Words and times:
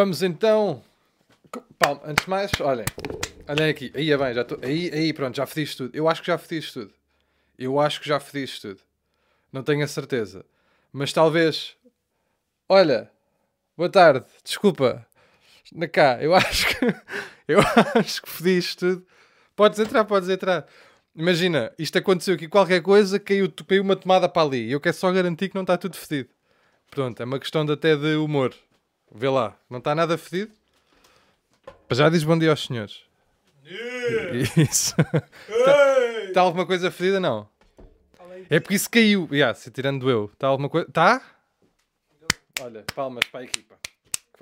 Vamos 0.00 0.22
então. 0.22 0.80
Palma, 1.76 2.00
antes 2.04 2.24
de 2.24 2.30
mais, 2.30 2.52
olhem. 2.60 2.84
Olhem 3.48 3.68
aqui. 3.68 3.90
Aí 3.96 4.12
é 4.12 4.16
bem, 4.16 4.32
já 4.32 4.42
estou. 4.42 4.56
Aí, 4.62 4.92
aí, 4.94 5.12
pronto, 5.12 5.34
já 5.34 5.44
fodi 5.44 5.62
isto 5.62 5.86
tudo. 5.86 5.96
Eu 5.96 6.08
acho 6.08 6.20
que 6.20 6.28
já 6.28 6.38
fodi 6.38 6.58
isto 6.58 6.80
tudo. 6.82 6.94
Eu 7.58 7.80
acho 7.80 8.00
que 8.00 8.08
já 8.08 8.20
fodi 8.20 8.44
isto 8.44 8.68
tudo. 8.68 8.80
Não 9.52 9.64
tenho 9.64 9.82
a 9.82 9.88
certeza. 9.88 10.44
Mas 10.92 11.12
talvez. 11.12 11.74
Olha, 12.68 13.10
boa 13.76 13.90
tarde, 13.90 14.24
desculpa. 14.44 15.04
Na 15.72 15.88
cá, 15.88 16.22
eu 16.22 16.32
acho 16.36 16.68
que. 16.68 16.84
Eu 17.48 17.58
acho 17.96 18.22
que 18.22 18.30
fodi 18.30 18.56
isto 18.56 18.78
tudo. 18.78 19.06
Podes 19.56 19.80
entrar, 19.80 20.04
podes 20.04 20.28
entrar. 20.28 20.64
Imagina, 21.12 21.72
isto 21.76 21.98
aconteceu 21.98 22.36
aqui, 22.36 22.46
qualquer 22.46 22.82
coisa, 22.82 23.18
caiu, 23.18 23.52
caiu 23.66 23.82
uma 23.82 23.96
tomada 23.96 24.28
para 24.28 24.42
ali. 24.42 24.70
Eu 24.70 24.80
quero 24.80 24.94
só 24.94 25.10
garantir 25.10 25.48
que 25.48 25.56
não 25.56 25.62
está 25.62 25.76
tudo 25.76 25.96
fedido. 25.96 26.28
Pronto, 26.88 27.20
é 27.20 27.24
uma 27.24 27.40
questão 27.40 27.66
de, 27.66 27.72
até 27.72 27.96
de 27.96 28.14
humor. 28.14 28.54
Vê 29.10 29.28
lá, 29.28 29.56
não 29.68 29.78
está 29.78 29.94
nada 29.94 30.18
fedido? 30.18 30.52
Já 31.90 32.08
diz 32.08 32.22
bom 32.22 32.38
dia 32.38 32.50
aos 32.50 32.64
senhores. 32.64 33.02
Yeah. 33.64 34.38
Isso. 34.62 34.94
Está 35.48 36.32
tá 36.34 36.40
alguma 36.40 36.66
coisa 36.66 36.90
fedida? 36.90 37.18
Não. 37.18 37.48
É 38.50 38.60
porque 38.60 38.74
isso 38.76 38.88
caiu. 38.88 39.28
Yeah, 39.30 39.54
se 39.54 39.70
tirando 39.70 40.08
eu. 40.08 40.30
Está 40.32 40.46
alguma 40.46 40.70
coisa. 40.70 40.88
Está? 40.88 41.20
Olha, 42.60 42.84
palmas 42.94 43.24
para 43.26 43.40
a 43.40 43.44
equipa. 43.44 43.76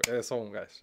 É 0.09 0.23
só 0.23 0.41
um 0.41 0.51
gajo. 0.51 0.75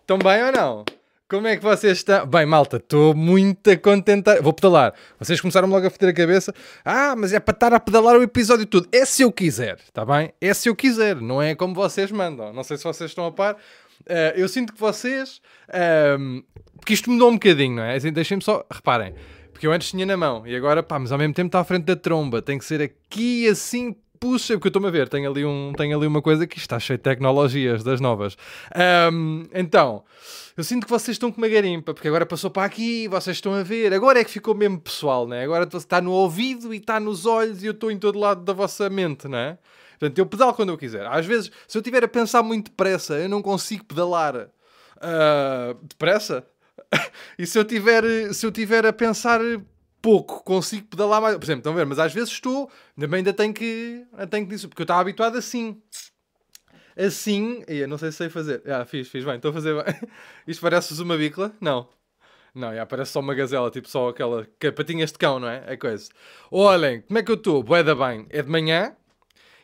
Estão 0.00 0.18
bem 0.18 0.42
ou 0.44 0.52
não? 0.52 0.84
Como 1.30 1.46
é 1.46 1.58
que 1.58 1.62
vocês 1.62 1.98
estão? 1.98 2.26
Bem, 2.26 2.46
malta, 2.46 2.78
estou 2.78 3.14
muito 3.14 3.78
contente. 3.80 4.40
Vou 4.40 4.50
pedalar. 4.50 4.94
Vocês 5.18 5.38
começaram 5.38 5.68
logo 5.68 5.86
a 5.86 5.90
foder 5.90 6.08
a 6.08 6.12
cabeça. 6.14 6.54
Ah, 6.82 7.14
mas 7.14 7.34
é 7.34 7.38
para 7.38 7.52
estar 7.52 7.74
a 7.74 7.78
pedalar 7.78 8.16
o 8.16 8.22
episódio 8.22 8.64
todo. 8.64 8.88
É 8.90 9.04
se 9.04 9.20
eu 9.20 9.30
quiser, 9.30 9.76
está 9.84 10.06
bem? 10.06 10.32
É 10.40 10.54
se 10.54 10.70
eu 10.70 10.74
quiser. 10.74 11.16
Não 11.16 11.42
é 11.42 11.54
como 11.54 11.74
vocês 11.74 12.10
mandam. 12.10 12.50
Não 12.54 12.64
sei 12.64 12.78
se 12.78 12.84
vocês 12.84 13.10
estão 13.10 13.26
a 13.26 13.30
par. 13.30 13.58
Eh, 14.06 14.34
eu 14.38 14.48
sinto 14.48 14.72
que 14.72 14.80
vocês. 14.80 15.42
ehm, 15.70 16.40
porque 16.76 16.94
isto 16.94 17.10
mudou 17.10 17.28
um 17.28 17.34
bocadinho, 17.34 17.76
não 17.76 17.82
é? 17.82 17.96
Assim, 17.96 18.10
Deixem-me 18.10 18.42
só. 18.42 18.64
Reparem. 18.70 19.14
Porque 19.52 19.66
eu 19.66 19.72
antes 19.72 19.90
tinha 19.90 20.06
na 20.06 20.16
mão 20.16 20.46
e 20.46 20.56
agora, 20.56 20.82
pá, 20.82 20.98
mas 20.98 21.12
ao 21.12 21.18
mesmo 21.18 21.34
tempo 21.34 21.48
está 21.48 21.60
à 21.60 21.64
frente 21.64 21.84
da 21.84 21.96
tromba. 21.96 22.40
Tem 22.40 22.56
que 22.56 22.64
ser 22.64 22.80
aqui 22.80 23.46
assim, 23.46 23.94
puxa, 24.18 24.54
porque 24.54 24.68
eu 24.68 24.70
estou-me 24.70 24.88
a 24.88 24.90
ver. 24.90 25.10
Tenho 25.10 25.30
ali, 25.30 25.44
um, 25.44 25.74
ali 25.78 26.06
uma 26.06 26.22
coisa 26.22 26.46
que 26.46 26.56
está 26.56 26.78
cheia 26.78 26.96
de 26.96 27.02
tecnologias 27.02 27.84
das 27.84 28.00
novas. 28.00 28.34
Ahm, 28.74 29.42
então, 29.52 30.04
eu 30.58 30.64
sinto 30.64 30.86
que 30.86 30.90
vocês 30.90 31.14
estão 31.14 31.30
com 31.30 31.38
uma 31.38 31.46
garimpa, 31.46 31.94
porque 31.94 32.08
agora 32.08 32.26
passou 32.26 32.50
para 32.50 32.64
aqui, 32.64 33.06
vocês 33.06 33.36
estão 33.36 33.54
a 33.54 33.62
ver. 33.62 33.94
Agora 33.94 34.18
é 34.18 34.24
que 34.24 34.30
ficou 34.32 34.56
mesmo 34.56 34.80
pessoal, 34.80 35.24
né? 35.24 35.44
Agora 35.44 35.68
está 35.72 36.00
no 36.00 36.10
ouvido 36.10 36.74
e 36.74 36.78
está 36.78 36.98
nos 36.98 37.26
olhos 37.26 37.62
e 37.62 37.66
eu 37.66 37.70
estou 37.70 37.92
em 37.92 37.98
todo 37.98 38.18
lado 38.18 38.42
da 38.42 38.52
vossa 38.52 38.90
mente, 38.90 39.28
né? 39.28 39.56
Portanto, 40.00 40.18
eu 40.18 40.26
pedalo 40.26 40.52
quando 40.52 40.70
eu 40.70 40.76
quiser. 40.76 41.06
Às 41.06 41.24
vezes, 41.24 41.52
se 41.68 41.78
eu 41.78 41.80
estiver 41.80 42.02
a 42.02 42.08
pensar 42.08 42.42
muito 42.42 42.72
depressa, 42.72 43.14
eu 43.20 43.28
não 43.28 43.40
consigo 43.40 43.84
pedalar 43.84 44.48
ah, 45.00 45.76
depressa. 45.80 46.44
e 47.38 47.46
se 47.46 47.56
eu 47.56 47.64
tiver, 47.64 48.34
se 48.34 48.44
eu 48.44 48.50
tiver 48.50 48.84
a 48.84 48.92
pensar 48.92 49.40
pouco, 50.02 50.42
consigo 50.42 50.88
pedalar 50.88 51.22
mais. 51.22 51.36
Por 51.36 51.44
exemplo, 51.44 51.60
estão 51.60 51.72
a 51.72 51.76
ver? 51.76 51.86
Mas 51.86 52.00
às 52.00 52.12
vezes 52.12 52.30
estou, 52.30 52.68
também 52.98 53.18
ainda 53.18 53.32
tenho 53.32 53.54
que, 53.54 54.04
tenho 54.28 54.44
que 54.44 54.54
dizer, 54.56 54.66
porque 54.66 54.82
eu 54.82 54.84
estava 54.84 55.02
habituado 55.02 55.38
assim. 55.38 55.80
Assim, 56.98 57.62
eu 57.68 57.86
não 57.86 57.96
sei 57.96 58.10
se 58.10 58.18
sei 58.18 58.28
fazer. 58.28 58.62
Ah, 58.70 58.84
fiz, 58.84 59.08
fiz 59.08 59.24
bem, 59.24 59.36
estou 59.36 59.50
a 59.50 59.54
fazer 59.54 59.74
bem. 59.82 59.94
Isto 60.46 60.60
parece 60.60 61.00
uma 61.00 61.16
bicla? 61.16 61.52
Não. 61.60 61.88
Não, 62.54 62.74
já 62.74 62.84
parece 62.84 63.12
só 63.12 63.20
uma 63.20 63.34
gazela, 63.34 63.70
tipo 63.70 63.88
só 63.88 64.08
aquela 64.08 64.46
que- 64.58 64.72
patinhas 64.72 65.12
de 65.12 65.18
cão, 65.18 65.38
não 65.38 65.48
é? 65.48 65.62
É 65.66 65.76
coisa. 65.76 66.08
Olhem, 66.50 67.02
como 67.02 67.18
é 67.18 67.22
que 67.22 67.30
eu 67.30 67.36
estou? 67.36 67.62
Boé 67.62 67.82
da 67.84 67.94
bem. 67.94 68.26
É 68.30 68.42
de 68.42 68.50
manhã, 68.50 68.96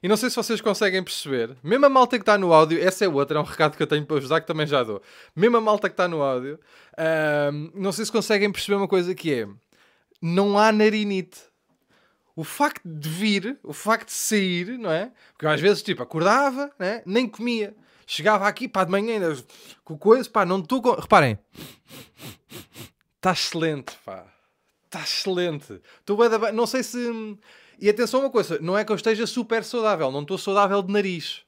e 0.03 0.06
não 0.06 0.19
sei 0.19 0.28
se 0.28 0.36
vocês 0.36 0.60
conseguem 0.60 1.03
perceber, 1.03 1.56
mesmo 1.62 1.86
a 1.86 1.88
malta 1.88 2.19
que 2.19 2.22
está 2.22 2.36
no 2.36 2.53
áudio, 2.53 2.78
essa 2.81 3.06
é 3.06 3.09
outra, 3.09 3.38
é 3.38 3.41
um 3.41 3.44
recado 3.44 3.75
que 3.75 3.82
eu 3.82 3.86
tenho 3.86 4.04
para 4.04 4.20
vos 4.20 4.28
dar 4.28 4.41
que 4.41 4.47
também 4.47 4.66
já 4.66 4.82
dou. 4.82 5.03
Mesmo 5.34 5.56
a 5.56 5.60
malta 5.62 5.88
que 5.88 5.94
está 5.94 6.06
no 6.06 6.22
áudio, 6.22 6.60
ahm, 6.97 7.70
não 7.75 7.91
sei 7.91 8.04
se 8.04 8.12
conseguem 8.12 8.53
perceber 8.53 8.76
uma 8.76 8.86
coisa 8.86 9.14
que 9.14 9.32
é: 9.32 9.48
não 10.20 10.59
há 10.59 10.70
narinite. 10.70 11.41
O 12.37 12.43
facto 12.43 12.83
de 12.84 13.09
vir, 13.09 13.59
o 13.62 13.72
facto 13.72 14.06
de 14.09 14.15
sair, 14.15 14.78
não 14.78 14.91
é? 14.91 15.12
Porque 15.33 15.47
eu 15.47 15.50
às 15.50 15.61
vezes, 15.61 15.83
tipo, 15.83 16.03
acordava, 16.03 16.71
né? 16.78 17.03
nem 17.06 17.28
comia. 17.28 17.77
Chegava 18.06 18.47
aqui, 18.47 18.69
pá, 18.69 18.84
de 18.84 18.91
manhã, 18.91 19.15
ainda 19.15 19.37
com 19.84 19.97
coisa, 19.97 20.28
pá, 20.28 20.45
não 20.45 20.59
estou 20.59 20.83
com. 20.83 20.91
Reparem, 20.93 21.39
está 23.17 23.33
excelente, 23.33 23.97
pá. 24.05 24.27
Está 24.84 25.00
excelente. 25.00 25.81
Estou 26.00 26.17
bem. 26.17 26.53
Não 26.53 26.67
sei 26.67 26.83
se. 26.83 26.99
E 27.81 27.89
atenção 27.89 28.21
a 28.21 28.25
uma 28.25 28.31
coisa, 28.31 28.59
não 28.61 28.77
é 28.77 28.84
que 28.84 28.93
eu 28.93 28.97
esteja 28.97 29.27
super 29.27 29.65
saudável, 29.65 30.11
não 30.12 30.22
estou 30.22 30.39
saudável 30.39 30.83
de 30.83 30.93
nariz. 30.93 31.43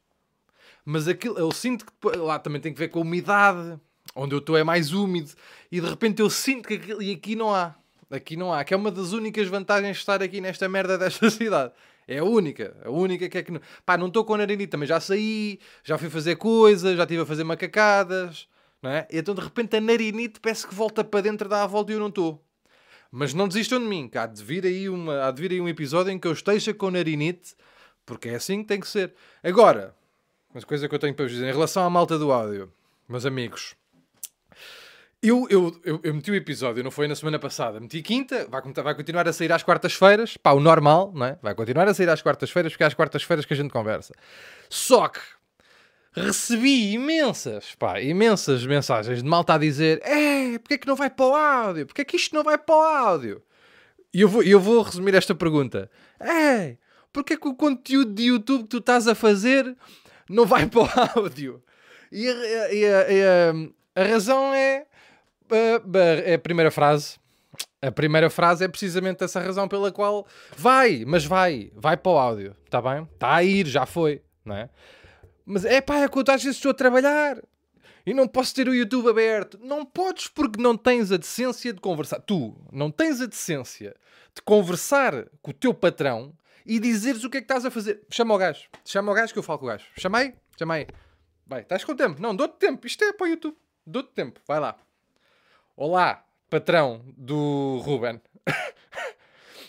Mas 0.85 1.07
aquilo, 1.09 1.39
eu 1.39 1.53
sinto 1.53 1.85
que 1.85 1.93
depois- 1.93 2.17
lá 2.17 2.39
também 2.39 2.61
tem 2.61 2.73
que 2.73 2.79
ver 2.79 2.89
com 2.89 2.99
a 3.01 3.03
umidade, 3.03 3.79
onde 4.15 4.35
eu 4.35 4.39
estou 4.39 4.57
é 4.57 4.65
mais 4.65 4.93
úmido, 4.93 5.33
e 5.71 5.81
de 5.81 5.89
repente 5.89 6.21
eu 6.21 6.31
sinto 6.31 6.67
que 6.67 6.75
aquilo, 6.75 7.03
e 7.03 7.13
aqui 7.13 7.37
não 7.37 7.55
há. 7.55 7.75
Aqui 8.11 8.37
não 8.37 8.53
há, 8.53 8.62
que 8.65 8.72
é 8.72 8.77
uma 8.77 8.91
das 8.91 9.12
únicas 9.12 9.49
vantagens 9.49 9.97
de 9.97 10.03
estar 10.03 10.22
aqui 10.22 10.41
nesta 10.41 10.69
merda 10.69 10.97
desta 10.97 11.28
cidade. 11.31 11.72
É 12.06 12.19
a 12.19 12.25
única, 12.25 12.77
a 12.84 12.91
única 12.91 13.28
que 13.28 13.39
é 13.39 13.43
que 13.43 13.50
não. 13.50 13.61
Pá, 13.84 13.97
não 13.97 14.06
estou 14.06 14.25
com 14.25 14.37
narinite, 14.37 14.71
também 14.71 14.87
já 14.87 15.00
saí, 15.00 15.59
já 15.83 15.99
fui 15.99 16.09
fazer 16.09 16.37
coisas, 16.37 16.97
já 16.97 17.03
estive 17.03 17.22
a 17.22 17.27
fazer 17.27 17.43
macacadas, 17.43 18.49
não 18.81 18.91
é? 18.91 19.09
E 19.11 19.19
então 19.19 19.34
de 19.34 19.41
repente 19.41 19.77
a 19.77 19.81
narinite 19.81 20.39
parece 20.39 20.67
que 20.67 20.75
volta 20.75 21.03
para 21.03 21.21
dentro, 21.21 21.49
dá 21.49 21.65
a 21.65 21.67
volta 21.67 21.91
e 21.91 21.97
eu 21.97 22.00
não 22.00 22.09
estou. 22.09 22.41
Mas 23.11 23.34
não 23.34 23.49
desistam 23.49 23.81
de 23.81 23.87
mim, 23.87 24.09
que 24.09 24.19
há 24.19 24.27
de 24.27 24.43
vir 24.43 24.65
aí, 24.65 24.88
uma, 24.88 25.27
há 25.27 25.31
de 25.33 25.43
vir 25.43 25.53
aí 25.53 25.61
um 25.61 25.69
episódio 25.69 26.12
em 26.12 26.19
que 26.19 26.28
eu 26.28 26.33
esteja 26.33 26.73
com 26.73 26.91
narinite, 26.91 27.56
porque 28.05 28.28
é 28.28 28.37
assim 28.37 28.62
que 28.62 28.69
tem 28.69 28.78
que 28.78 28.87
ser. 28.87 29.12
Agora, 29.43 29.94
uma 30.55 30.62
coisa 30.62 30.88
que 30.88 30.94
eu 30.94 30.99
tenho 30.99 31.15
para 31.15 31.25
vos 31.25 31.33
dizer, 31.33 31.49
em 31.49 31.53
relação 31.53 31.84
à 31.84 31.91
malta 31.91 32.17
do 32.19 32.31
áudio, 32.31 32.73
meus 33.09 33.27
amigos, 33.27 33.75
eu, 35.22 35.47
eu, 35.50 35.81
eu, 35.84 36.00
eu 36.03 36.15
meti 36.15 36.31
o 36.31 36.34
episódio, 36.34 36.84
não 36.84 36.91
foi 36.91 37.09
na 37.09 37.15
semana 37.15 37.38
passada, 37.38 37.81
meti 37.81 38.00
quinta, 38.03 38.47
vai, 38.49 38.60
vai 38.62 38.94
continuar 38.94 39.27
a 39.27 39.32
sair 39.32 39.50
às 39.53 39.62
quartas-feiras, 39.62 40.37
pá, 40.37 40.53
o 40.53 40.60
normal, 40.60 41.10
não 41.15 41.27
é? 41.27 41.38
Vai 41.43 41.54
continuar 41.54 41.88
a 41.88 41.94
sair 41.94 42.09
às 42.09 42.22
quartas-feiras, 42.22 42.72
porque 42.72 42.84
é 42.84 42.87
às 42.87 42.94
quartas-feiras 42.94 43.44
que 43.44 43.53
a 43.55 43.56
gente 43.56 43.71
conversa. 43.71 44.15
Só 44.69 45.09
que 45.09 45.21
recebi 46.12 46.93
imensas, 46.93 47.75
pá, 47.78 48.00
imensas 48.00 48.65
mensagens 48.65 49.22
de 49.22 49.28
malta 49.28 49.55
a 49.55 49.59
dizer: 49.59 50.00
É, 50.05 50.59
porque 50.59 50.75
é 50.75 50.78
que 50.78 50.87
não 50.87 50.97
vai 50.97 51.10
para 51.10 51.26
o 51.26 51.34
áudio? 51.34 51.87
Porque 51.87 52.03
é 52.03 52.05
que 52.05 52.16
isto 52.16 52.34
não 52.34 52.44
vai 52.44 52.56
para 52.59 52.75
o 52.75 52.81
áudio? 52.81 53.43
E 54.15 54.21
eu 54.21 54.28
vou, 54.28 54.43
eu 54.43 54.60
vou 54.60 54.82
resumir 54.82 55.15
esta 55.15 55.34
pergunta: 55.34 55.91
É, 56.21 56.76
porque 57.12 57.34
é 57.34 57.37
que 57.37 57.49
o 57.49 57.55
conteúdo 57.55 58.12
de 58.12 58.25
YouTube 58.25 58.62
que 58.62 58.69
tu 58.69 58.78
estás 58.78 59.09
a 59.09 59.15
fazer 59.15 59.76
não 60.28 60.47
vai 60.47 60.66
para 60.66 60.81
o 60.82 60.88
áudio? 61.19 61.62
E 62.12 62.28
a, 62.28 62.32
e 62.72 62.84
a- 62.87 63.10
e 63.12 63.22
a- 63.25 64.03
a 64.03 64.05
razão 64.05 64.55
é. 64.55 64.87
É 66.25 66.34
a 66.34 66.39
primeira 66.39 66.71
frase. 66.71 67.19
A 67.81 67.93
primeira 67.93 68.29
frase 68.29 68.65
é 68.65 68.69
precisamente 68.69 69.23
essa 69.23 69.41
razão 69.41 69.69
pela 69.69 69.93
qual 69.93 70.27
vai, 70.57 71.05
mas 71.07 71.25
vai, 71.25 71.71
vai 71.75 71.97
para 71.97 72.12
o 72.12 72.19
áudio, 72.19 72.57
está 72.65 72.81
bem? 72.83 73.09
Está 73.15 73.34
a 73.34 73.45
ir, 73.45 73.67
já 73.67 73.87
foi, 73.87 74.23
não 74.45 74.56
é? 74.56 74.69
Mas 75.45 75.65
é 75.65 75.81
pá, 75.81 75.99
é 75.99 76.05
eu 76.05 76.11
às 76.35 76.43
vezes 76.43 76.56
estou 76.56 76.73
a 76.73 76.75
trabalhar 76.75 77.41
e 78.05 78.15
não 78.15 78.29
posso 78.29 78.55
ter 78.55 78.69
o 78.69 78.75
YouTube 78.75 79.09
aberto. 79.09 79.59
Não 79.62 79.85
podes 79.85 80.29
porque 80.29 80.61
não 80.61 80.77
tens 80.77 81.11
a 81.11 81.17
decência 81.17 81.73
de 81.73 81.81
conversar. 81.81 82.21
Tu 82.21 82.56
não 82.73 82.91
tens 82.91 83.21
a 83.21 83.27
decência 83.27 83.95
de 84.35 84.43
conversar 84.43 85.27
com 85.43 85.51
o 85.51 85.55
teu 85.55 85.75
patrão 85.75 86.33
e 86.65 86.79
dizeres 86.79 87.25
o 87.25 87.31
que 87.31 87.39
é 87.39 87.41
que 87.41 87.45
estás 87.45 87.65
a 87.65 87.71
fazer. 87.71 88.03
Chama 88.11 88.35
o 88.35 88.38
gajo. 88.38 88.69
Chama 88.85 89.11
o 89.11 89.15
gajo 89.15 89.32
que 89.32 89.38
eu 89.38 89.43
falo 89.43 89.59
com 89.59 89.67
o 89.67 89.69
gajo. 89.69 89.87
Chamei? 89.99 90.35
Chamei. 90.59 90.87
Vai, 91.47 91.62
estás 91.62 91.85
com 91.85 91.94
tempo? 91.94 92.20
Não, 92.20 92.35
dou-te 92.35 92.59
tempo. 92.59 92.87
Isto 92.87 93.05
é 93.05 93.12
para 93.12 93.25
o 93.25 93.29
YouTube. 93.29 93.56
Dou-te 93.85 94.11
tempo. 94.11 94.41
Vai 94.47 94.61
lá. 94.61 94.76
Olá, 95.76 96.25
patrão 96.49 97.02
do 97.17 97.78
Ruben. 97.84 98.20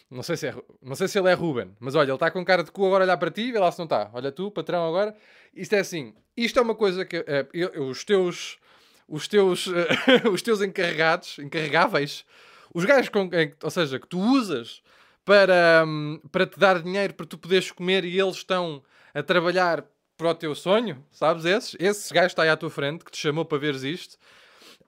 Não 0.10 0.24
sei, 0.24 0.38
se 0.38 0.48
é, 0.48 0.56
não 0.82 0.96
sei 0.96 1.06
se 1.10 1.20
ele 1.20 1.30
é 1.30 1.34
Ruben, 1.34 1.76
mas 1.82 1.94
olha, 1.94 2.08
ele 2.08 2.14
está 2.14 2.32
com 2.32 2.44
cara 2.46 2.64
de 2.64 2.72
cu 2.72 2.86
agora 2.86 3.04
a 3.04 3.06
olhar 3.08 3.18
para 3.18 3.30
ti, 3.30 3.52
vê 3.52 3.60
lá 3.60 3.70
se 3.70 3.78
não 3.78 3.84
está. 3.84 4.10
Olha 4.14 4.32
tu, 4.32 4.50
patrão, 4.50 4.88
agora. 4.88 5.14
Isto 5.54 5.74
é 5.76 5.80
assim, 5.80 6.14
isto 6.36 6.58
é 6.58 6.62
uma 6.62 6.76
coisa 6.76 7.04
que 7.04 7.18
eh, 7.28 7.46
eu- 7.54 7.90
os 7.90 8.06
teus, 8.06 8.58
os 9.06 9.28
teus, 9.28 9.68
eh, 9.68 9.68
os 10.32 10.42
teus 10.42 10.62
encarregados, 10.62 11.38
encarregáveis, 11.40 12.24
os 12.74 12.86
gajos 12.86 13.10
com, 13.10 13.30
ou 13.62 13.70
seja, 13.70 14.00
que 14.00 14.08
tu 14.08 14.18
usas 14.18 14.82
para, 15.26 15.84
hum, 15.86 16.22
para 16.32 16.48
te 16.48 16.58
dar 16.58 16.82
dinheiro 16.82 17.14
para 17.14 17.26
tu 17.26 17.38
poderes 17.38 17.70
comer 17.72 18.06
e 18.06 18.18
eles 18.18 18.38
estão 18.38 18.82
a 19.14 19.22
trabalhar 19.22 19.84
para 20.18 20.30
o 20.30 20.34
teu 20.36 20.56
sonho, 20.56 21.04
sabes 21.12 21.44
esses? 21.44 21.76
Esse 21.80 22.14
gajo 22.14 22.28
está 22.28 22.44
aí 22.44 22.50
à 22.50 22.56
tua 22.56 22.70
frente 22.70 23.04
que 23.04 23.12
te 23.12 23.18
chamou 23.18 23.44
para 23.44 23.58
veres 23.58 23.84
isto. 23.84 24.18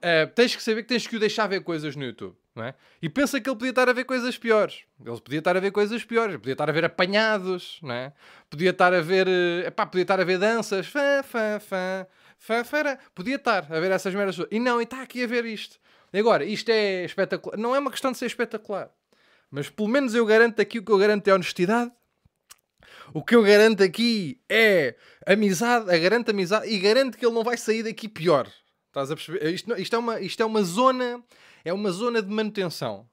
Uh, 0.02 0.26
tens 0.34 0.56
que 0.56 0.62
saber 0.62 0.82
que 0.82 0.88
tens 0.88 1.06
que 1.06 1.14
o 1.14 1.20
deixar 1.20 1.46
ver 1.46 1.62
coisas 1.62 1.94
no 1.94 2.02
YouTube, 2.04 2.34
não 2.54 2.64
é? 2.64 2.74
E 3.02 3.08
pensa 3.08 3.38
que 3.38 3.48
ele 3.50 3.56
podia 3.56 3.70
estar 3.70 3.86
a 3.86 3.92
ver 3.92 4.04
coisas 4.04 4.38
piores. 4.38 4.84
Ele 5.04 5.20
podia 5.20 5.38
estar 5.40 5.56
a 5.56 5.60
ver 5.60 5.70
coisas 5.70 6.02
piores. 6.04 6.36
Podia 6.36 6.52
estar 6.52 6.68
a 6.70 6.72
ver 6.72 6.86
apanhados, 6.86 7.78
não 7.82 7.94
é? 7.94 8.12
Podia 8.48 8.70
estar 8.70 8.94
a 8.94 9.00
ver... 9.02 9.26
Uh, 9.28 9.66
epá, 9.66 9.84
podia 9.84 10.02
estar 10.02 10.18
a 10.18 10.24
ver 10.24 10.38
danças. 10.38 10.86
Fã, 10.86 11.22
fã, 11.22 11.60
fã, 11.60 12.06
fã, 12.38 12.64
fã, 12.64 12.98
Podia 13.14 13.36
estar 13.36 13.66
a 13.70 13.78
ver 13.78 13.90
essas 13.90 14.14
todas. 14.14 14.48
E 14.50 14.58
não, 14.58 14.80
e 14.80 14.84
está 14.84 15.02
aqui 15.02 15.22
a 15.22 15.26
ver 15.26 15.44
isto. 15.44 15.78
Agora, 16.12 16.44
isto 16.44 16.70
é 16.70 17.04
espetacular. 17.04 17.58
Não 17.58 17.76
é 17.76 17.78
uma 17.78 17.90
questão 17.90 18.10
de 18.10 18.18
ser 18.18 18.26
espetacular. 18.26 18.90
Mas 19.50 19.68
pelo 19.68 19.88
menos 19.88 20.14
eu 20.14 20.24
garanto 20.24 20.60
aqui 20.60 20.78
o 20.78 20.84
que 20.84 20.90
eu 20.90 20.98
garanto 20.98 21.28
é 21.28 21.34
honestidade. 21.34 21.92
O 23.12 23.22
que 23.22 23.34
eu 23.34 23.42
garanto 23.42 23.82
aqui 23.82 24.40
é 24.48 24.94
amizade, 25.26 25.86
garanto 25.98 26.30
amizade 26.30 26.68
e 26.68 26.78
garanto 26.78 27.18
que 27.18 27.26
ele 27.26 27.34
não 27.34 27.42
vai 27.42 27.56
sair 27.56 27.82
daqui 27.82 28.08
pior. 28.08 28.48
Estás 28.90 29.08
a 29.10 29.14
perceber? 29.14 29.54
Isto, 29.54 29.72
isto, 29.80 29.94
é 29.94 29.98
uma, 29.98 30.20
isto 30.20 30.42
é 30.42 30.44
uma 30.44 30.62
zona, 30.62 31.22
é 31.64 31.72
uma 31.72 31.92
zona 31.92 32.20
de 32.20 32.28
manutenção 32.28 33.08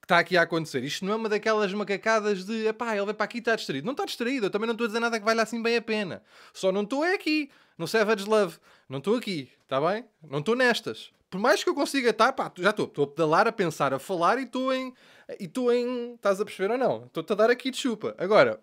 que 0.00 0.06
está 0.06 0.18
aqui 0.18 0.38
a 0.38 0.42
acontecer. 0.42 0.82
Isto 0.82 1.04
não 1.04 1.12
é 1.12 1.16
uma 1.16 1.28
daquelas 1.28 1.72
macacadas 1.74 2.44
de 2.44 2.66
epá, 2.66 2.96
ele 2.96 3.06
vem 3.06 3.14
para 3.14 3.24
aqui 3.24 3.36
e 3.36 3.40
está 3.40 3.54
distraído. 3.54 3.84
Não 3.84 3.92
está 3.92 4.06
distraído, 4.06 4.46
eu 4.46 4.50
também 4.50 4.66
não 4.66 4.72
estou 4.72 4.86
a 4.86 4.88
dizer 4.88 5.00
nada 5.00 5.18
que 5.18 5.24
valha 5.24 5.42
assim 5.42 5.62
bem 5.62 5.76
a 5.76 5.82
pena. 5.82 6.22
Só 6.54 6.72
não 6.72 6.82
estou 6.82 7.04
é 7.04 7.12
aqui, 7.12 7.50
no 7.76 7.86
Savage 7.86 8.24
Love. 8.24 8.56
Não 8.88 8.98
estou 8.98 9.16
aqui, 9.16 9.50
está 9.62 9.78
bem? 9.80 10.04
Não 10.22 10.38
estou 10.38 10.56
nestas. 10.56 11.10
Por 11.30 11.38
mais 11.38 11.62
que 11.62 11.68
eu 11.68 11.74
consiga 11.74 12.10
estar, 12.10 12.32
pá, 12.32 12.50
já 12.58 12.70
estou. 12.70 12.86
Estou 12.86 13.04
a 13.04 13.06
pedalar, 13.06 13.46
a 13.46 13.52
pensar, 13.52 13.92
a 13.92 13.98
falar 13.98 14.38
e 14.38 14.44
estou 14.44 14.72
em. 14.72 14.94
E 15.38 15.44
estou 15.44 15.72
em. 15.72 16.14
Estás 16.14 16.40
a 16.40 16.44
perceber 16.44 16.72
ou 16.72 16.78
não? 16.78 17.04
Estou-te 17.04 17.32
a 17.32 17.36
dar 17.36 17.50
aqui 17.50 17.70
de 17.70 17.76
chupa. 17.76 18.14
Agora, 18.18 18.60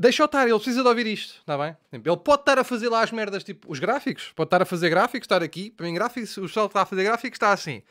deixa-o 0.00 0.24
estar, 0.24 0.48
ele 0.48 0.54
precisa 0.54 0.82
de 0.82 0.88
ouvir 0.88 1.06
isto, 1.06 1.40
está 1.40 1.58
bem? 1.58 1.76
Ele 1.92 2.16
pode 2.16 2.40
estar 2.42 2.58
a 2.58 2.64
fazer 2.64 2.88
lá 2.88 3.02
as 3.02 3.12
merdas, 3.12 3.44
tipo, 3.44 3.70
os 3.70 3.78
gráficos, 3.78 4.32
pode 4.34 4.46
estar 4.46 4.62
a 4.62 4.64
fazer 4.64 4.88
gráficos, 4.88 5.26
estar 5.26 5.42
aqui, 5.42 5.70
para 5.70 5.86
mim 5.86 5.92
gráficos, 5.92 6.34
o 6.38 6.42
pessoal 6.42 6.68
que 6.68 6.72
está 6.72 6.82
a 6.82 6.86
fazer 6.86 7.04
gráficos 7.04 7.36
está 7.36 7.52
assim. 7.52 7.82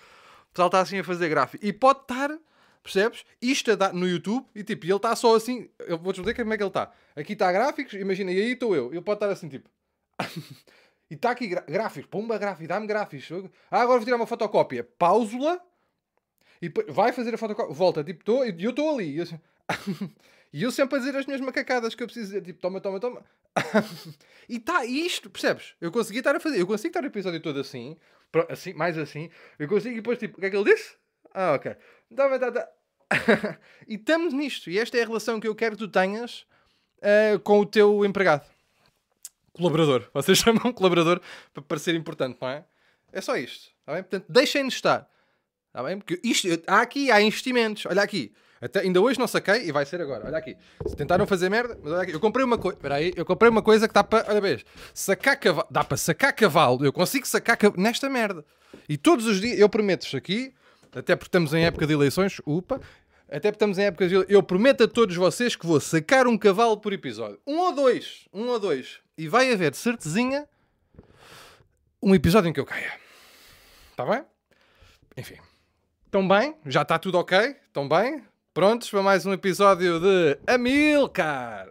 O 0.49 0.53
pessoal 0.53 0.67
está 0.67 0.79
assim 0.79 0.97
a 0.97 1.03
fazer 1.03 1.29
gráficos. 1.29 1.67
E 1.67 1.71
pode 1.71 1.99
estar, 1.99 2.35
percebes? 2.81 3.23
Isto 3.39 3.75
dar 3.77 3.93
no 3.93 4.07
YouTube 4.07 4.43
e 4.55 4.63
tipo, 4.63 4.85
ele 4.87 4.95
está 4.95 5.15
só 5.15 5.35
assim, 5.35 5.69
eu 5.79 5.99
vou-te 5.99 6.19
dizer 6.19 6.33
como 6.33 6.51
é 6.51 6.57
que 6.57 6.63
ele 6.63 6.69
está. 6.69 6.91
Aqui 7.15 7.33
está 7.33 7.51
gráficos, 7.51 7.93
imagina, 7.93 8.31
e 8.31 8.41
aí 8.41 8.51
estou 8.53 8.75
eu, 8.75 8.91
ele 8.91 9.01
pode 9.01 9.17
estar 9.17 9.29
assim, 9.29 9.47
tipo... 9.47 9.69
e 11.11 11.13
está 11.13 11.29
aqui 11.29 11.47
gráficos, 11.47 12.09
pumba 12.09 12.39
gráfico, 12.39 12.67
dá-me 12.67 12.87
gráficos. 12.87 13.29
Ah, 13.69 13.81
agora 13.81 13.99
vou 13.99 14.05
tirar 14.05 14.17
uma 14.17 14.25
fotocópia, 14.25 14.83
pausa 14.97 15.61
e 16.61 16.69
vai 16.89 17.13
fazer 17.13 17.33
a 17.35 17.37
fotocópia, 17.37 17.73
volta, 17.73 18.03
tipo, 18.03 18.43
e 18.43 18.63
eu 18.63 18.71
estou 18.71 18.93
ali. 18.93 19.17
E 19.17 19.21
assim, 19.21 19.39
e 20.51 20.63
eu 20.63 20.71
sempre 20.71 20.95
a 20.95 20.99
dizer 20.99 21.15
as 21.15 21.25
minhas 21.25 21.41
macacadas 21.41 21.93
que 21.93 22.01
eu 22.01 22.07
preciso 22.07 22.27
dizer, 22.27 22.41
tipo, 22.41 22.59
toma, 22.59 22.81
toma, 22.81 22.99
toma. 22.99 23.23
e 24.49 24.57
está 24.57 24.85
isto, 24.85 25.29
percebes? 25.29 25.75
Eu 25.79 25.91
consegui 25.91 26.19
estar 26.19 26.35
a 26.35 26.39
fazer, 26.39 26.59
eu 26.59 26.67
consigo 26.67 26.89
estar 26.89 27.03
o 27.03 27.07
episódio 27.07 27.39
todo 27.39 27.59
assim, 27.59 27.97
assim, 28.49 28.73
mais 28.73 28.97
assim, 28.97 29.29
eu 29.57 29.67
consigo 29.67 29.93
e 29.93 29.97
depois, 29.97 30.17
tipo, 30.17 30.37
o 30.37 30.39
que 30.39 30.47
é 30.47 30.49
que 30.49 30.55
ele 30.55 30.73
disse? 30.73 30.95
Ah, 31.33 31.53
ok. 31.53 31.75
Toma, 32.15 32.39
toma, 32.39 32.51
toma. 32.51 32.67
e 33.87 33.95
estamos 33.95 34.33
nisto, 34.33 34.69
e 34.69 34.79
esta 34.79 34.97
é 34.97 35.03
a 35.03 35.05
relação 35.05 35.39
que 35.39 35.47
eu 35.47 35.55
quero 35.55 35.75
que 35.75 35.85
tu 35.85 35.87
tenhas 35.87 36.45
uh, 36.97 37.39
com 37.39 37.59
o 37.59 37.65
teu 37.65 38.03
empregado. 38.05 38.45
Colaborador. 39.53 40.09
Vocês 40.13 40.37
chamam 40.39 40.73
colaborador 40.73 41.21
para 41.53 41.63
parecer 41.63 41.95
importante, 41.95 42.37
não 42.41 42.49
é? 42.49 42.65
É 43.11 43.21
só 43.21 43.35
isto. 43.35 43.71
Tá 43.85 43.93
bem? 43.93 44.03
Portanto, 44.03 44.25
deixem-nos 44.29 44.75
estar. 44.75 45.09
Está 45.67 45.83
bem? 45.83 45.97
Porque 45.97 46.19
isto, 46.23 46.47
há 46.67 46.81
aqui, 46.81 47.11
há 47.11 47.21
investimentos. 47.21 47.85
Olha 47.85 48.01
aqui. 48.01 48.33
Até, 48.61 48.81
ainda 48.81 48.99
hoje 48.99 49.17
não 49.17 49.27
saquei 49.27 49.67
e 49.67 49.71
vai 49.71 49.85
ser 49.85 50.01
agora. 50.01 50.25
Olha 50.27 50.37
aqui. 50.37 50.57
Se 50.85 50.95
tentaram 50.95 51.25
fazer 51.25 51.49
merda, 51.49 51.77
mas 51.81 51.93
olha 51.93 52.01
aqui. 52.03 52.13
Eu 52.13 52.19
comprei 52.19 52.43
uma 52.43 52.57
coisa. 52.57 52.77
Espera 52.77 52.95
aí. 52.95 53.13
Eu 53.15 53.25
comprei 53.25 53.49
uma 53.49 53.61
coisa 53.61 53.87
que 53.87 53.93
dá 53.93 54.03
para. 54.03 54.29
Olha 54.29 54.41
vez. 54.41 54.65
Sacar 54.93 55.39
cavalo. 55.39 55.67
Dá 55.71 55.83
para 55.83 55.97
sacar 55.97 56.33
cavalo. 56.33 56.83
Eu 56.85 56.91
consigo 56.91 57.25
sacar 57.25 57.55
cavalo 57.55 57.81
nesta 57.81 58.09
merda. 58.09 58.43
E 58.87 58.97
todos 58.97 59.25
os 59.25 59.39
dias. 59.39 59.57
Eu 59.57 59.69
prometo-vos 59.69 60.13
aqui. 60.15 60.53
Até 60.93 61.15
porque 61.15 61.27
estamos 61.27 61.53
em 61.53 61.65
época 61.65 61.87
de 61.87 61.93
eleições. 61.93 62.41
Upa. 62.45 62.81
Até 63.27 63.51
porque 63.51 63.55
estamos 63.55 63.77
em 63.77 63.85
época 63.85 64.07
de 64.07 64.15
eleições. 64.15 64.33
Eu 64.33 64.43
prometo 64.43 64.83
a 64.83 64.87
todos 64.87 65.15
vocês 65.15 65.55
que 65.55 65.65
vou 65.65 65.79
sacar 65.79 66.27
um 66.27 66.37
cavalo 66.37 66.77
por 66.77 66.91
episódio. 66.91 67.39
Um 67.47 67.57
ou 67.59 67.71
dois. 67.71 68.27
Um 68.33 68.47
ou 68.47 68.59
dois. 68.59 68.99
E 69.17 69.27
vai 69.27 69.51
haver, 69.51 69.71
de 69.71 69.77
certezinha, 69.77 70.47
um 72.01 72.15
episódio 72.15 72.49
em 72.49 72.53
que 72.53 72.59
eu 72.59 72.65
caia. 72.65 72.93
Está 73.91 74.05
bem? 74.05 74.23
Enfim. 75.17 75.35
Estão 76.05 76.27
bem? 76.27 76.55
Já 76.65 76.81
está 76.81 76.97
tudo 76.97 77.17
ok? 77.17 77.55
Estão 77.67 77.87
bem? 77.87 78.23
Prontos 78.51 78.89
para 78.89 79.03
mais 79.03 79.27
um 79.27 79.31
episódio 79.31 79.99
de 79.99 80.39
Amilcar? 80.47 81.69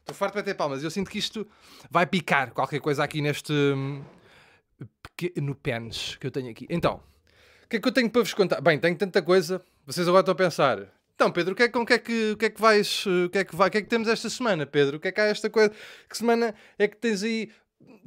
Estou 0.00 0.14
farto 0.14 0.32
de 0.32 0.40
bater 0.40 0.54
palmas. 0.56 0.82
Eu 0.82 0.90
sinto 0.90 1.10
que 1.10 1.18
isto 1.18 1.46
vai 1.90 2.06
picar 2.06 2.50
qualquer 2.52 2.80
coisa 2.80 3.04
aqui 3.04 3.20
neste 3.20 3.52
hum, 3.52 4.02
pequeno 5.02 5.54
pênis 5.54 6.16
que 6.16 6.26
eu 6.26 6.30
tenho 6.30 6.50
aqui. 6.50 6.66
Então, 6.70 7.02
o 7.64 7.68
que 7.68 7.76
é 7.76 7.80
que 7.80 7.86
eu 7.86 7.92
tenho 7.92 8.08
para 8.08 8.22
vos 8.22 8.32
contar? 8.32 8.60
Bem, 8.62 8.78
tenho 8.78 8.96
tanta 8.96 9.20
coisa. 9.20 9.62
Vocês 9.84 10.08
agora 10.08 10.22
estão 10.22 10.32
a 10.32 10.36
pensar. 10.36 10.78
Então, 11.14 11.30
Pedro, 11.30 11.52
o 11.52 11.56
que 11.56 11.64
é, 11.64 11.68
com 11.68 11.84
que 11.84 11.92
é 11.92 11.98
que, 11.98 12.32
o 12.32 12.36
que 12.38 12.46
é 12.46 12.50
que 12.50 12.60
vais, 12.60 13.04
o 13.06 13.28
que 13.28 13.38
é 13.38 13.44
que 13.44 13.54
vai, 13.54 13.68
o 13.68 13.70
que 13.70 13.78
é 13.78 13.82
que 13.82 13.88
temos 13.88 14.08
esta 14.08 14.30
semana, 14.30 14.64
Pedro? 14.64 14.96
O 14.96 15.00
que 15.00 15.08
é 15.08 15.12
que 15.12 15.20
há 15.20 15.24
esta 15.24 15.50
coisa? 15.50 15.74
Que 16.08 16.16
semana 16.16 16.54
é 16.78 16.88
que 16.88 16.96
tens 16.96 17.22
aí 17.22 17.50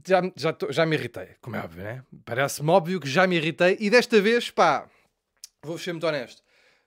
já, 0.05 0.21
já, 0.35 0.55
já 0.69 0.85
me 0.87 0.95
irritei, 0.95 1.35
como 1.39 1.55
é 1.55 1.59
óbvio, 1.59 1.83
né? 1.83 2.03
Parece-me 2.25 2.69
óbvio 2.71 2.99
que 2.99 3.07
já 3.07 3.27
me 3.27 3.35
irritei 3.35 3.77
e 3.79 3.89
desta 3.89 4.19
vez, 4.19 4.49
pá, 4.49 4.89
vou 5.61 5.77
ser 5.77 5.93
muito 5.93 6.07
honesto, 6.07 6.41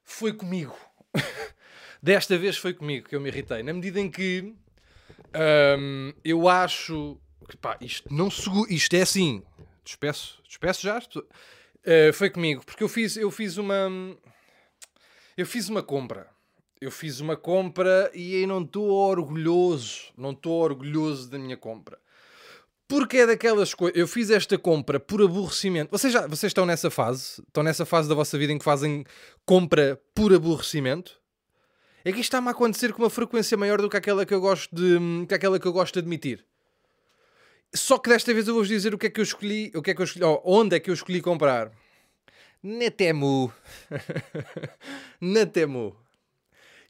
foi 0.05 0.33
comigo. 0.33 0.77
Desta 2.03 2.37
vez 2.37 2.57
foi 2.57 2.75
comigo 2.75 3.09
que 3.09 3.15
eu 3.15 3.21
me 3.21 3.29
irritei. 3.29 3.63
Na 3.63 3.73
medida 3.73 4.01
em 4.01 4.11
que 4.11 4.55
hum, 5.79 6.13
eu 6.25 6.49
acho 6.49 7.21
que 7.49 7.57
pá, 7.57 7.77
isto 7.81 8.13
não 8.13 8.29
isto 8.69 8.95
é 8.95 9.03
assim. 9.03 9.43
Despeço, 9.85 10.41
despeço 10.47 10.83
já. 10.83 10.99
Uh, 10.99 12.13
foi 12.13 12.31
comigo, 12.31 12.65
porque 12.65 12.83
eu 12.83 12.89
fiz, 12.89 13.17
eu 13.17 13.31
fiz 13.31 13.57
uma. 13.57 13.91
Eu 15.37 15.47
fiz 15.47 15.69
uma 15.69 15.83
compra. 15.83 16.31
Eu 16.81 16.91
fiz 16.91 17.21
uma 17.21 17.37
compra 17.37 18.11
e 18.13 18.43
eu 18.43 18.49
não 18.49 18.63
estou 18.63 18.91
orgulhoso. 18.91 20.13
Não 20.17 20.33
estou 20.33 20.61
orgulhoso 20.61 21.31
da 21.31 21.39
minha 21.39 21.57
compra. 21.57 21.99
Porque 22.89 23.19
é 23.19 23.27
daquelas 23.27 23.73
coisas. 23.75 23.99
Eu 23.99 24.07
fiz 24.07 24.31
esta 24.31 24.59
compra 24.59 25.01
por 25.01 25.23
aborrecimento. 25.23 25.91
Vocês, 25.91 26.13
já, 26.13 26.27
vocês 26.27 26.51
estão 26.51 26.67
nessa 26.67 26.91
fase? 26.91 27.43
Estão 27.47 27.63
nessa 27.63 27.87
fase 27.87 28.09
da 28.09 28.15
vossa 28.15 28.37
vida 28.37 28.53
em 28.53 28.59
que 28.59 28.65
fazem 28.65 29.05
compra 29.47 30.01
por 30.15 30.33
aborrecimento? 30.33 31.21
É 32.05 32.11
que 32.11 32.19
isto 32.19 32.29
está-me 32.29 32.49
a 32.49 32.51
acontecer 32.51 32.93
com 32.93 33.03
uma 33.03 33.11
frequência 33.11 33.57
maior 33.57 33.81
do 33.81 33.89
que 33.89 33.97
aquela 33.97 34.27
que 34.27 34.35
eu 34.35 34.41
gosto 34.41 34.75
de, 34.75 35.27
que 35.27 35.35
aquela 35.35 35.59
que 35.59 35.67
eu 35.67 35.73
gosto 35.73 35.95
de 35.95 36.01
admitir. 36.01 36.45
Só 37.75 37.97
que 37.97 38.11
desta 38.11 38.35
vez 38.35 38.47
eu 38.47 38.55
vou-vos 38.55 38.69
dizer 38.69 38.93
o 38.93 38.99
que 38.99 39.07
é 39.07 39.11
que 39.11 39.21
eu 39.21 39.25
escolhi, 39.25 39.73
o 39.75 39.81
que 39.81 39.93
é 39.93 39.95
que 39.95 40.03
eu 40.03 40.05
escolhi, 40.05 40.25
oh, 40.25 40.43
onde 40.45 40.77
é 40.77 40.81
que 40.81 40.91
eu 40.91 40.95
escolhi 40.95 41.23
comprar. 41.23 41.71
Na 42.63 42.91
Temu. 42.91 43.53
Na 45.21 45.47
Temu. 45.47 45.97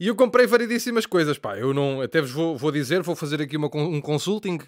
E 0.01 0.09
eu 0.09 0.17
comprei 0.17 0.47
variedíssimas 0.47 1.07
coisas, 1.07 1.39
pá. 1.39 1.57
Eu 1.57 1.73
não, 1.73 2.01
até 2.01 2.21
vos 2.21 2.33
vou, 2.33 2.59
vou 2.59 2.73
dizer, 2.73 3.03
vou 3.03 3.15
fazer 3.15 3.41
aqui 3.41 3.57
uma, 3.57 3.71
um 3.75 4.01
consulting 4.01 4.59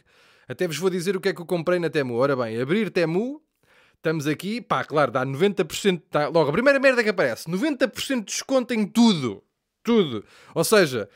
até 0.48 0.66
vos 0.66 0.78
vou 0.78 0.90
dizer 0.90 1.16
o 1.16 1.20
que 1.20 1.28
é 1.28 1.32
que 1.32 1.40
eu 1.40 1.46
comprei 1.46 1.78
na 1.78 1.90
Temu. 1.90 2.14
Ora 2.16 2.36
bem, 2.36 2.60
abrir 2.60 2.90
Temu, 2.90 3.42
estamos 3.96 4.26
aqui, 4.26 4.60
pá, 4.60 4.84
claro, 4.84 5.10
dá 5.10 5.24
90%, 5.24 6.02
tá, 6.10 6.28
logo, 6.28 6.50
a 6.50 6.52
primeira 6.52 6.78
merda 6.78 7.02
que 7.02 7.08
aparece, 7.08 7.48
90% 7.48 8.18
de 8.18 8.24
desconto 8.24 8.74
em 8.74 8.86
tudo. 8.86 9.42
Tudo. 9.82 10.24
Ou 10.54 10.64
seja, 10.64 11.08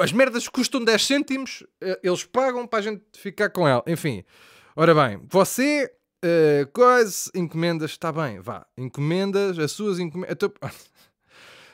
as 0.00 0.12
merdas 0.12 0.48
custam 0.48 0.82
10 0.82 1.04
cêntimos, 1.04 1.64
eh, 1.80 2.00
eles 2.02 2.24
pagam 2.24 2.66
para 2.66 2.78
a 2.80 2.82
gente 2.82 3.02
ficar 3.14 3.50
com 3.50 3.66
ela. 3.66 3.82
Enfim, 3.86 4.24
ora 4.74 4.94
bem, 4.94 5.20
você, 5.28 5.90
uh, 6.24 6.66
quase 6.72 7.30
encomendas, 7.34 7.92
está 7.92 8.12
bem, 8.12 8.40
vá, 8.40 8.66
encomendas, 8.76 9.58
as 9.58 9.72
suas 9.72 9.98
encomendas. 9.98 10.36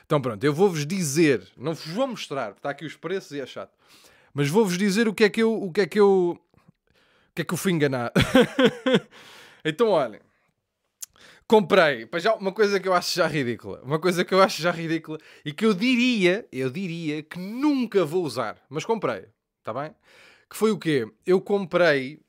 Então 0.05 0.21
pronto, 0.21 0.43
eu 0.43 0.53
vou-vos 0.53 0.85
dizer, 0.85 1.47
não 1.57 1.73
vos 1.73 1.87
vou 1.87 2.05
mostrar, 2.05 2.47
porque 2.47 2.59
está 2.59 2.69
aqui 2.69 2.85
os 2.85 2.95
preços 2.95 3.31
e 3.31 3.39
é 3.39 3.45
chato, 3.47 3.71
mas 4.33 4.49
vou-vos 4.49 4.77
dizer 4.77 5.07
o 5.07 5.13
que 5.13 5.23
é 5.23 5.29
que 5.29 5.41
eu, 5.41 5.53
o 5.53 5.71
que 5.71 5.81
é 5.81 5.87
que 5.87 5.99
eu 5.99 6.37
que 7.35 7.41
é 7.41 7.45
que 7.45 7.53
eu 7.53 7.57
fui 7.57 7.71
enganado? 7.71 8.13
então, 9.63 9.89
olhem. 9.89 10.19
Comprei, 11.47 12.05
para 12.05 12.19
já 12.19 12.33
uma 12.35 12.51
coisa 12.51 12.79
que 12.79 12.87
eu 12.87 12.93
acho 12.93 13.15
já 13.15 13.27
ridícula. 13.27 13.81
Uma 13.83 13.99
coisa 13.99 14.23
que 14.23 14.33
eu 14.33 14.41
acho 14.41 14.61
já 14.61 14.71
ridícula 14.71 15.19
e 15.43 15.51
que 15.51 15.65
eu 15.65 15.73
diria, 15.73 16.47
eu 16.51 16.69
diria 16.69 17.21
que 17.21 17.37
nunca 17.37 18.05
vou 18.05 18.23
usar. 18.23 18.57
Mas 18.69 18.85
comprei, 18.85 19.25
está 19.59 19.73
bem? 19.73 19.93
Que 20.49 20.55
foi 20.55 20.71
o 20.71 20.79
quê? 20.79 21.05
Eu 21.25 21.41
comprei 21.41 22.21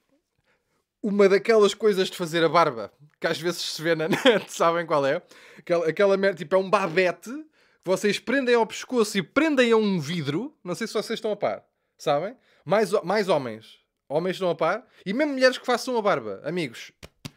uma 1.02 1.28
daquelas 1.28 1.75
coisas 1.75 2.11
de 2.11 2.16
fazer 2.16 2.42
a 2.42 2.49
barba 2.49 2.92
que 3.25 3.26
às 3.28 3.40
vezes 3.40 3.62
se 3.62 3.80
vê 3.80 3.94
na 3.94 4.06
net, 4.25 4.52
sabem 4.52 4.84
qual 4.84 5.06
é? 5.06 5.23
Aquela, 5.58 5.88
aquela 5.88 6.16
merda, 6.16 6.37
tipo, 6.37 6.54
é 6.54 6.58
um 6.58 6.68
babete 6.68 7.30
que 7.30 7.90
vocês 7.90 8.18
prendem 8.18 8.54
ao 8.54 8.66
pescoço 8.66 9.16
e 9.16 9.23
prendem 9.23 9.73
a 9.73 9.76
um 9.76 9.99
vidro. 9.99 10.54
Não 10.62 10.75
sei 10.75 10.87
se 10.87 10.92
vocês 10.92 11.16
estão 11.16 11.32
a 11.32 11.37
par, 11.37 11.64
sabem? 11.96 12.37
Mais, 12.66 12.92
mais 13.02 13.30
homens, 13.30 13.78
Homens 14.14 14.37
estão 14.37 14.49
a 14.49 14.54
par. 14.54 14.87
E 15.04 15.12
mesmo 15.12 15.33
mulheres 15.33 15.59
que 15.59 15.66
façam 15.66 15.97
a 15.97 16.00
barba. 16.00 16.40
Amigos, 16.44 16.92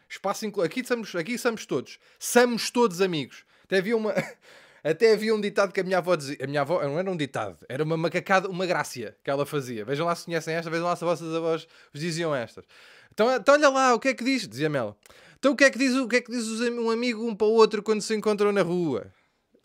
espaço 0.08 0.46
inclu... 0.46 0.62
aqui, 0.62 0.86
somos, 0.86 1.12
aqui 1.16 1.36
somos 1.36 1.66
todos. 1.66 1.98
Somos 2.20 2.70
todos 2.70 3.00
amigos. 3.00 3.44
Até 3.64 3.78
havia 3.78 3.96
uma... 3.96 4.14
Até 4.84 5.12
havia 5.12 5.34
um 5.34 5.40
ditado 5.40 5.72
que 5.72 5.80
a 5.80 5.82
minha 5.82 5.98
avó 5.98 6.14
dizia. 6.14 6.36
A 6.40 6.46
minha 6.46 6.60
avó 6.60 6.80
não 6.80 6.96
era 6.96 7.10
um 7.10 7.16
ditado, 7.16 7.58
era 7.68 7.82
uma 7.82 7.96
macacada, 7.96 8.48
uma 8.48 8.64
grácia 8.64 9.16
que 9.24 9.28
ela 9.28 9.44
fazia. 9.44 9.84
Vejam 9.84 10.06
lá 10.06 10.14
se 10.14 10.26
conhecem 10.26 10.54
esta, 10.54 10.70
vejam 10.70 10.86
lá 10.86 10.94
se 10.94 11.04
vossas 11.04 11.34
avós 11.34 11.66
vos 11.92 12.00
diziam 12.00 12.32
estas. 12.32 12.64
Então, 13.12 13.28
então 13.34 13.54
olha 13.54 13.68
lá, 13.70 13.94
o 13.94 13.98
que 13.98 14.06
é 14.06 14.14
que 14.14 14.22
diz? 14.22 14.46
Dizia-me 14.46 14.78
ela. 14.78 14.96
Então 15.36 15.52
o 15.52 15.56
que 15.56 15.64
é 15.64 15.70
que 15.70 15.78
diz, 15.78 15.96
o 15.96 16.06
que 16.06 16.16
é 16.16 16.20
que 16.20 16.30
diz 16.30 16.46
um 16.60 16.90
amigo 16.90 17.26
um 17.26 17.34
para 17.34 17.48
o 17.48 17.50
outro 17.50 17.82
quando 17.82 18.00
se 18.00 18.14
encontram 18.14 18.52
na 18.52 18.62
rua? 18.62 19.12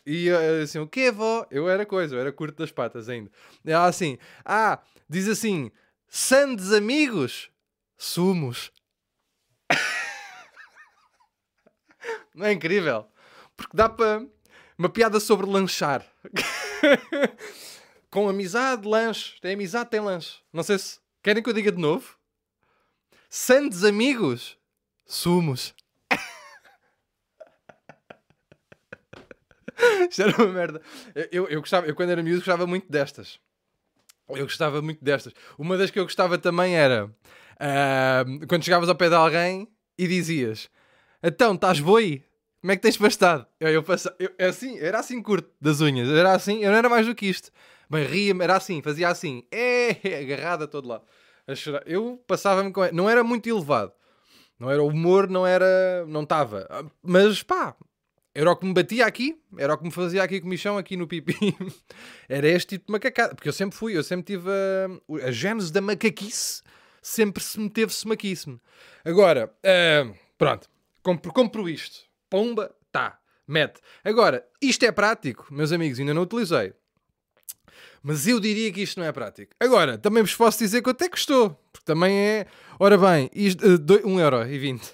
E 0.04 0.28
assim, 0.60 0.80
o 0.80 0.86
que 0.88 1.02
é, 1.02 1.08
avó? 1.10 1.46
Eu 1.48 1.68
era 1.68 1.86
coisa, 1.86 2.16
eu 2.16 2.20
era 2.20 2.32
curto 2.32 2.58
das 2.58 2.72
patas 2.72 3.08
ainda. 3.08 3.30
Ela 3.64 3.86
assim, 3.86 4.18
ah, 4.44 4.80
diz 5.08 5.28
assim, 5.28 5.70
Sandes 6.08 6.72
amigos, 6.72 7.50
sumos. 7.96 8.72
Não 12.34 12.46
é 12.46 12.52
incrível? 12.52 13.06
Porque 13.56 13.76
dá 13.76 13.88
para 13.88 14.26
uma 14.78 14.88
piada 14.88 15.20
sobre 15.20 15.46
lanchar. 15.46 16.04
com 18.10 18.28
amizade, 18.28 18.86
lanche. 18.86 19.40
Tem 19.40 19.54
amizade, 19.54 19.90
tem 19.90 20.00
lanche. 20.00 20.40
Não 20.52 20.62
sei 20.62 20.78
se 20.78 21.00
querem 21.22 21.42
que 21.42 21.50
eu 21.50 21.54
diga 21.54 21.72
de 21.72 21.80
novo. 21.80 22.16
Santos 23.28 23.82
amigos, 23.82 24.56
sumos. 25.04 25.74
Isto 30.08 30.22
era 30.22 30.36
uma 30.36 30.52
merda. 30.52 30.80
Eu, 31.32 31.48
eu, 31.48 31.60
gostava, 31.60 31.88
eu, 31.88 31.96
quando 31.96 32.10
era 32.10 32.22
miúdo, 32.22 32.38
gostava 32.38 32.66
muito 32.66 32.90
destas. 32.90 33.40
Eu 34.28 34.44
gostava 34.44 34.80
muito 34.80 35.04
destas. 35.04 35.32
Uma 35.58 35.76
das 35.76 35.90
que 35.90 35.98
eu 35.98 36.04
gostava 36.04 36.38
também 36.38 36.76
era 36.76 37.06
uh, 37.06 38.46
quando 38.48 38.64
chegavas 38.64 38.88
ao 38.88 38.94
pé 38.94 39.08
de 39.08 39.14
alguém 39.14 39.68
e 39.98 40.06
dizias: 40.06 40.70
Então, 41.22 41.54
estás 41.54 41.80
boi? 41.80 42.24
Como 42.60 42.72
é 42.72 42.76
que 42.76 42.82
tens 42.82 42.96
bastado? 42.96 43.46
Eu, 43.60 43.68
eu, 43.68 43.82
passava, 43.82 44.16
eu, 44.18 44.30
é 44.38 44.46
assim, 44.46 44.78
era 44.78 44.98
assim 44.98 45.20
curto 45.20 45.50
das 45.60 45.82
unhas, 45.82 46.08
era 46.08 46.32
assim, 46.32 46.64
eu 46.64 46.70
não 46.70 46.78
era 46.78 46.88
mais 46.88 47.06
do 47.06 47.14
que 47.14 47.26
isto. 47.26 47.50
Bem, 47.90 48.06
ria-me, 48.06 48.42
era 48.42 48.56
assim, 48.56 48.80
fazia 48.80 49.08
assim, 49.08 49.44
é, 49.52 49.90
agarrada 50.22 50.66
todo 50.66 50.88
lado. 50.88 51.04
A. 51.46 51.52
Eu 51.84 52.22
passava-me 52.26 52.72
com. 52.72 52.80
Não 52.92 53.08
era 53.08 53.22
muito 53.22 53.46
elevado, 53.46 53.92
não 54.58 54.70
era 54.70 54.82
o 54.82 54.88
humor, 54.88 55.28
não 55.28 55.46
era. 55.46 56.06
Não 56.06 56.22
estava, 56.22 56.66
mas 57.02 57.42
pá, 57.42 57.76
era 58.34 58.50
o 58.50 58.56
que 58.56 58.66
me 58.66 58.74
batia 58.74 59.06
aqui, 59.06 59.40
era 59.56 59.72
o 59.72 59.78
que 59.78 59.84
me 59.84 59.92
fazia 59.92 60.22
aqui 60.22 60.40
comichão 60.40 60.76
aqui 60.76 60.96
no 60.96 61.06
pipi. 61.06 61.36
era 62.28 62.48
este 62.48 62.70
tipo 62.70 62.86
de 62.86 62.92
macacada, 62.92 63.34
porque 63.34 63.48
eu 63.48 63.52
sempre 63.52 63.76
fui, 63.78 63.96
eu 63.96 64.02
sempre 64.02 64.34
tive 64.34 64.50
a, 64.50 65.26
a 65.28 65.30
gênese 65.30 65.72
da 65.72 65.80
macaquice, 65.80 66.60
sempre 67.00 67.42
se 67.42 67.60
me 67.60 67.70
teve-se 67.70 68.06
maquice-me. 68.08 68.60
Agora, 69.04 69.54
uh, 69.64 70.14
pronto, 70.36 70.68
compro, 71.00 71.32
compro 71.32 71.68
isto, 71.68 72.00
pomba, 72.28 72.74
tá, 72.90 73.20
mete. 73.46 73.80
Agora, 74.02 74.44
isto 74.60 74.84
é 74.84 74.90
prático, 74.90 75.46
meus 75.50 75.70
amigos, 75.70 76.00
ainda 76.00 76.12
não 76.12 76.22
utilizei. 76.22 76.74
Mas 78.02 78.26
eu 78.26 78.38
diria 78.38 78.70
que 78.70 78.82
isto 78.82 79.00
não 79.00 79.06
é 79.06 79.12
prático. 79.12 79.54
Agora, 79.58 79.96
também 79.96 80.22
vos 80.22 80.34
posso 80.34 80.58
dizer 80.58 80.82
que 80.82 80.90
até 80.90 81.08
custou. 81.08 81.58
Porque 81.72 81.86
também 81.86 82.14
é. 82.14 82.46
Ora 82.78 82.98
bem, 82.98 83.30
isto, 83.34 83.66
uh, 83.66 83.78
1,20€. 83.78 84.92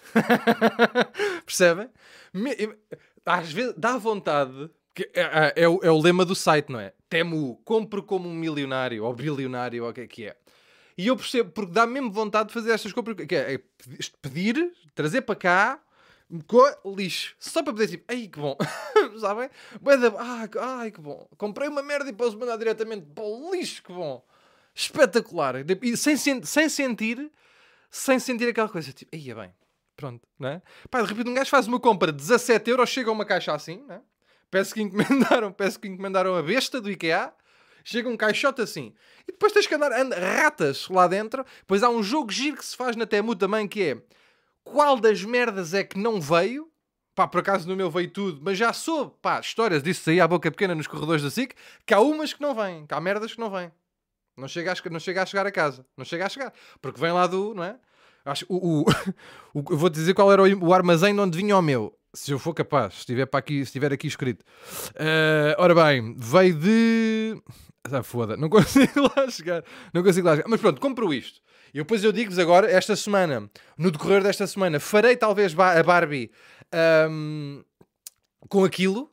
Percebem? 1.44 1.90
Me, 2.32 2.54
às 3.24 3.52
vezes 3.52 3.74
dá 3.76 3.96
vontade. 3.96 4.70
Que 4.94 5.08
é, 5.14 5.20
é, 5.20 5.52
é, 5.62 5.68
o, 5.68 5.80
é 5.82 5.90
o 5.90 6.00
lema 6.00 6.24
do 6.24 6.34
site, 6.34 6.70
não 6.70 6.80
é? 6.80 6.92
Temo, 7.08 7.60
compro 7.64 8.02
como 8.02 8.28
um 8.28 8.34
milionário 8.34 9.04
ou 9.04 9.14
bilionário, 9.14 9.84
ou 9.84 9.90
o 9.90 9.92
que 9.92 10.00
é 10.00 10.06
que 10.06 10.26
é. 10.26 10.36
E 10.98 11.06
eu 11.06 11.16
percebo, 11.16 11.50
porque 11.50 11.72
dá 11.72 11.86
mesmo 11.86 12.10
vontade 12.10 12.48
de 12.48 12.54
fazer 12.54 12.72
estas 12.72 12.92
compras. 12.92 13.16
Que 13.26 13.34
é, 13.34 13.54
é 13.54 13.60
pedir, 14.20 14.72
trazer 14.94 15.22
para 15.22 15.34
cá 15.34 15.80
com 16.46 16.94
lixo. 16.94 17.34
Só 17.38 17.62
para 17.62 17.72
poder 17.72 17.88
tipo, 17.88 18.04
ai 18.08 18.28
que 18.28 18.38
bom. 18.38 18.56
Sabem? 19.18 19.50
Ah, 20.18 20.48
ai 20.78 20.90
que 20.90 21.00
bom. 21.00 21.26
Comprei 21.36 21.68
uma 21.68 21.82
merda 21.82 22.08
e 22.08 22.12
posso 22.12 22.38
mandar 22.38 22.56
diretamente 22.56 23.06
para 23.14 23.24
o 23.24 23.52
lixo, 23.52 23.82
que 23.82 23.92
bom. 23.92 24.24
Espetacular. 24.74 25.56
E 25.82 25.96
sem, 25.96 26.16
sem 26.16 26.68
sentir, 26.68 27.30
sem 27.90 28.18
sentir 28.18 28.48
aquela 28.48 28.68
coisa, 28.68 28.92
tipo, 28.92 29.14
aí 29.14 29.30
é 29.30 29.34
bem. 29.34 29.54
Pronto, 30.00 30.26
não 30.38 30.48
é? 30.48 30.62
Pá, 30.90 31.02
de 31.02 31.08
repente 31.08 31.28
um 31.28 31.34
gajo 31.34 31.50
faz 31.50 31.66
uma 31.66 31.78
compra 31.78 32.10
de 32.10 32.16
17 32.16 32.70
euros, 32.70 32.88
chega 32.88 33.12
uma 33.12 33.26
caixa 33.26 33.52
assim, 33.52 33.84
não 33.86 33.96
é? 33.96 34.00
Peço 34.50 34.72
que 34.72 34.80
encomendaram, 34.80 35.52
peço 35.52 35.78
que 35.78 35.88
encomendaram 35.88 36.34
a 36.34 36.42
besta 36.42 36.80
do 36.80 36.90
IKEA. 36.90 37.30
Chega 37.84 38.08
um 38.08 38.16
caixote 38.16 38.62
assim. 38.62 38.94
E 39.28 39.32
depois 39.32 39.52
tens 39.52 39.66
que 39.66 39.74
andar, 39.74 39.92
andar 39.92 40.18
ratas 40.18 40.88
lá 40.88 41.06
dentro. 41.06 41.44
Depois 41.60 41.82
há 41.82 41.90
um 41.90 42.02
jogo 42.02 42.32
giro 42.32 42.56
que 42.56 42.64
se 42.64 42.74
faz 42.74 42.96
na 42.96 43.04
Temu 43.04 43.36
também, 43.36 43.68
que 43.68 43.82
é 43.82 44.02
qual 44.64 44.98
das 44.98 45.22
merdas 45.22 45.74
é 45.74 45.84
que 45.84 45.98
não 45.98 46.18
veio? 46.18 46.70
Pá, 47.14 47.28
por 47.28 47.40
acaso 47.40 47.68
no 47.68 47.76
meu 47.76 47.90
veio 47.90 48.10
tudo, 48.10 48.40
mas 48.42 48.56
já 48.56 48.72
soube, 48.72 49.12
pá, 49.20 49.38
histórias 49.38 49.82
disso 49.82 50.08
aí 50.08 50.18
à 50.18 50.26
boca 50.26 50.50
pequena 50.50 50.74
nos 50.74 50.86
corredores 50.86 51.22
da 51.22 51.30
SIC, 51.30 51.54
que 51.84 51.92
há 51.92 52.00
umas 52.00 52.32
que 52.32 52.40
não 52.40 52.54
vêm, 52.54 52.86
que 52.86 52.94
há 52.94 53.00
merdas 53.00 53.34
que 53.34 53.40
não 53.40 53.50
vêm. 53.50 53.70
Não 54.34 54.48
chega, 54.48 54.72
a, 54.72 54.90
não 54.90 55.00
chega 55.00 55.22
a 55.22 55.26
chegar 55.26 55.46
a 55.46 55.52
casa. 55.52 55.84
Não 55.94 56.04
chega 56.04 56.24
a 56.24 56.28
chegar. 56.30 56.54
Porque 56.80 56.98
vem 56.98 57.12
lá 57.12 57.26
do, 57.26 57.52
não 57.54 57.62
é? 57.62 57.78
Acho, 58.24 58.44
o, 58.48 58.82
o, 58.82 58.84
o, 59.54 59.76
vou 59.76 59.88
dizer 59.88 60.14
qual 60.14 60.32
era 60.32 60.42
o, 60.42 60.64
o 60.66 60.74
armazém 60.74 61.18
onde 61.18 61.36
vinha 61.36 61.56
o 61.56 61.62
meu. 61.62 61.94
Se 62.12 62.32
eu 62.32 62.38
for 62.38 62.52
capaz, 62.52 62.94
se 62.94 63.00
estiver, 63.00 63.26
para 63.26 63.38
aqui, 63.38 63.64
se 63.64 63.78
aqui 63.78 64.08
escrito. 64.08 64.44
Uh, 64.92 65.54
ora 65.58 65.74
bem, 65.74 66.14
veio 66.18 66.54
de. 66.54 67.42
Ah, 67.84 68.02
foda, 68.02 68.36
não 68.36 68.48
consigo 68.50 69.02
lá 69.16 69.30
chegar. 69.30 69.64
Não 69.94 70.02
consigo 70.02 70.26
lá 70.26 70.36
chegar. 70.36 70.48
Mas 70.48 70.60
pronto, 70.60 70.80
compro 70.80 71.14
isto. 71.14 71.40
E 71.72 71.78
depois 71.78 72.02
eu 72.02 72.10
digo-vos 72.10 72.38
agora, 72.38 72.68
esta 72.70 72.96
semana, 72.96 73.48
no 73.78 73.92
decorrer 73.92 74.22
desta 74.22 74.46
semana, 74.46 74.80
farei 74.80 75.16
talvez 75.16 75.56
a 75.56 75.82
Barbie 75.84 76.32
um, 77.08 77.62
com 78.48 78.64
aquilo 78.64 79.08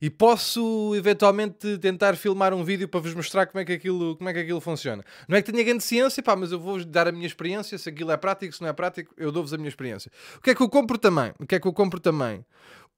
e 0.00 0.08
posso 0.08 0.94
eventualmente 0.94 1.76
tentar 1.78 2.16
filmar 2.16 2.54
um 2.54 2.62
vídeo 2.62 2.88
para 2.88 3.00
vos 3.00 3.14
mostrar 3.14 3.46
como 3.46 3.60
é 3.60 3.64
que 3.64 3.72
aquilo, 3.72 4.16
como 4.16 4.28
é 4.28 4.32
que 4.32 4.40
aquilo 4.40 4.60
funciona. 4.60 5.04
Não 5.28 5.36
é 5.36 5.42
que 5.42 5.50
tenha 5.50 5.64
grande 5.64 5.82
ciência, 5.82 6.22
pá, 6.22 6.36
mas 6.36 6.52
eu 6.52 6.60
vou-vos 6.60 6.84
dar 6.84 7.08
a 7.08 7.12
minha 7.12 7.26
experiência. 7.26 7.76
Se 7.76 7.88
aquilo 7.88 8.10
é 8.12 8.16
prático, 8.16 8.54
se 8.54 8.62
não 8.62 8.68
é 8.68 8.72
prático, 8.72 9.12
eu 9.16 9.32
dou-vos 9.32 9.52
a 9.52 9.56
minha 9.56 9.68
experiência. 9.68 10.10
O 10.36 10.40
que 10.40 10.50
é 10.50 10.54
que 10.54 10.62
eu 10.62 10.68
compro 10.68 10.98
também? 10.98 11.32
O 11.38 11.46
que 11.46 11.56
é 11.56 11.60
que 11.60 11.66
eu 11.66 11.72
compro 11.72 11.98
também? 11.98 12.44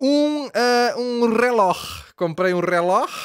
Um, 0.01 0.47
uh, 0.47 0.99
um 0.99 1.33
relógio. 1.33 2.05
Comprei 2.17 2.55
um 2.55 2.61
relógio. 2.61 3.17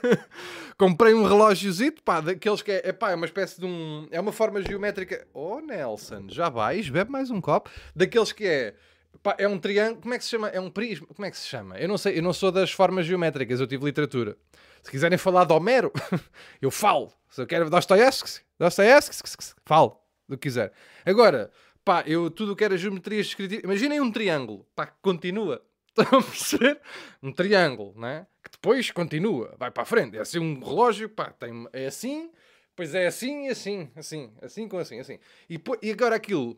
Comprei 0.78 1.12
um 1.12 1.24
relógiozito, 1.24 2.02
pá, 2.02 2.22
daqueles 2.22 2.62
que 2.62 2.72
é, 2.72 2.88
é, 2.88 2.92
pá, 2.92 3.10
é 3.10 3.14
uma 3.14 3.26
espécie 3.26 3.60
de 3.60 3.66
um. 3.66 4.08
É 4.10 4.18
uma 4.18 4.32
forma 4.32 4.62
geométrica. 4.62 5.26
Oh, 5.34 5.60
Nelson, 5.60 6.24
já 6.28 6.48
vais, 6.48 6.88
bebe 6.88 7.10
mais 7.10 7.30
um 7.30 7.38
copo. 7.38 7.68
Daqueles 7.94 8.32
que 8.32 8.46
é. 8.46 8.74
Pá, 9.22 9.36
é 9.38 9.46
um 9.46 9.58
triângulo. 9.58 10.00
Como 10.00 10.14
é 10.14 10.18
que 10.18 10.24
se 10.24 10.30
chama? 10.30 10.48
É 10.48 10.60
um 10.60 10.70
prisma. 10.70 11.06
Como 11.06 11.26
é 11.26 11.30
que 11.30 11.36
se 11.36 11.46
chama? 11.46 11.78
Eu 11.78 11.88
não 11.88 11.98
sei, 11.98 12.18
eu 12.18 12.22
não 12.22 12.32
sou 12.32 12.50
das 12.50 12.70
formas 12.70 13.06
geométricas, 13.06 13.60
eu 13.60 13.66
tive 13.66 13.84
literatura. 13.84 14.36
Se 14.82 14.90
quiserem 14.90 15.18
falar 15.18 15.44
de 15.44 15.52
Homero, 15.52 15.92
eu 16.60 16.70
falo. 16.70 17.12
Se 17.28 17.40
eu 17.42 17.46
quero 17.46 17.68
Dostoiévski, 17.68 18.40
Dostoiévski, 18.58 19.16
falo, 19.64 20.00
do 20.28 20.36
que 20.36 20.48
quiser. 20.48 20.72
Agora, 21.04 21.50
pá, 21.84 22.02
eu 22.06 22.30
tudo 22.30 22.52
o 22.52 22.56
que 22.56 22.64
era 22.64 22.76
geometria 22.76 23.20
escrita. 23.20 23.56
Imaginem 23.64 24.00
um 24.00 24.10
triângulo, 24.10 24.66
pá, 24.74 24.86
que 24.86 24.96
continua. 25.02 25.62
Estão 25.90 26.18
a 26.18 26.22
perceber? 26.22 26.80
Um 27.22 27.32
triângulo, 27.32 27.92
não 27.96 28.08
é? 28.08 28.26
Que 28.42 28.50
depois 28.52 28.90
continua, 28.90 29.54
vai 29.58 29.70
para 29.70 29.82
a 29.82 29.86
frente. 29.86 30.16
É 30.16 30.20
assim 30.20 30.38
um 30.38 30.58
relógio, 30.60 31.08
pá, 31.08 31.30
tem, 31.30 31.68
é 31.72 31.86
assim, 31.86 32.30
depois 32.70 32.94
é 32.94 33.06
assim 33.06 33.48
assim, 33.48 33.90
assim, 33.94 34.32
assim 34.40 34.68
com 34.68 34.78
assim, 34.78 34.98
assim. 34.98 35.18
E, 35.48 35.60
e 35.82 35.90
agora 35.90 36.16
aquilo 36.16 36.56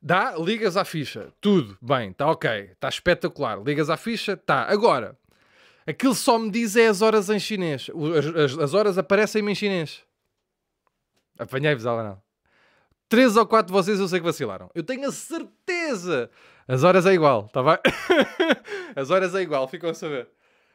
dá, 0.00 0.34
ligas 0.36 0.76
à 0.76 0.84
ficha, 0.84 1.32
tudo, 1.40 1.76
bem, 1.80 2.10
está 2.10 2.30
ok, 2.30 2.70
está 2.72 2.88
espetacular. 2.88 3.62
Ligas 3.62 3.90
à 3.90 3.96
ficha, 3.96 4.36
tá. 4.36 4.64
Agora, 4.64 5.16
aquilo 5.86 6.14
só 6.14 6.38
me 6.38 6.50
diz 6.50 6.76
é 6.76 6.86
as 6.86 7.02
horas 7.02 7.28
em 7.30 7.38
chinês. 7.38 7.88
As, 8.18 8.26
as, 8.26 8.58
as 8.58 8.74
horas 8.74 8.98
aparecem-me 8.98 9.52
em 9.52 9.54
chinês. 9.54 10.02
Apanhei-vos, 11.38 11.84
não. 11.84 12.20
Três 13.08 13.36
ou 13.36 13.46
quatro 13.46 13.68
de 13.68 13.72
vocês 13.72 13.98
eu 13.98 14.06
sei 14.06 14.20
que 14.20 14.26
vacilaram. 14.26 14.70
Eu 14.74 14.82
tenho 14.82 15.08
a 15.08 15.12
certeza 15.12 16.30
as 16.70 16.84
horas 16.84 17.04
é 17.04 17.12
igual, 17.12 17.48
tá 17.48 17.64
bem? 17.64 17.78
As 18.94 19.10
horas 19.10 19.34
é 19.34 19.40
igual, 19.40 19.66
ficam 19.66 19.90
a 19.90 19.94
saber. 19.94 20.28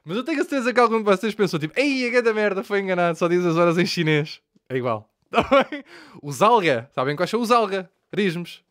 Mas 0.03 0.17
eu 0.17 0.25
tenho 0.25 0.41
a 0.41 0.43
certeza 0.43 0.73
que 0.73 0.79
algum 0.79 0.97
de 0.97 1.05
vocês 1.05 1.33
pensou 1.33 1.57
tipo, 1.57 1.73
ei, 1.79 2.05
a 2.05 2.11
grande 2.11 2.33
merda, 2.33 2.65
foi 2.65 2.81
enganado, 2.81 3.17
só 3.17 3.29
diz 3.29 3.45
as 3.45 3.55
horas 3.55 3.77
em 3.77 3.85
chinês. 3.85 4.41
É 4.67 4.75
igual. 4.75 5.09
Tá 5.31 5.41
bem? 5.41 5.83
Os 6.21 6.41
alga, 6.41 6.89
sabem 6.93 7.15
quais 7.15 7.29
são 7.29 7.39
os 7.39 7.49
alga? 7.49 7.89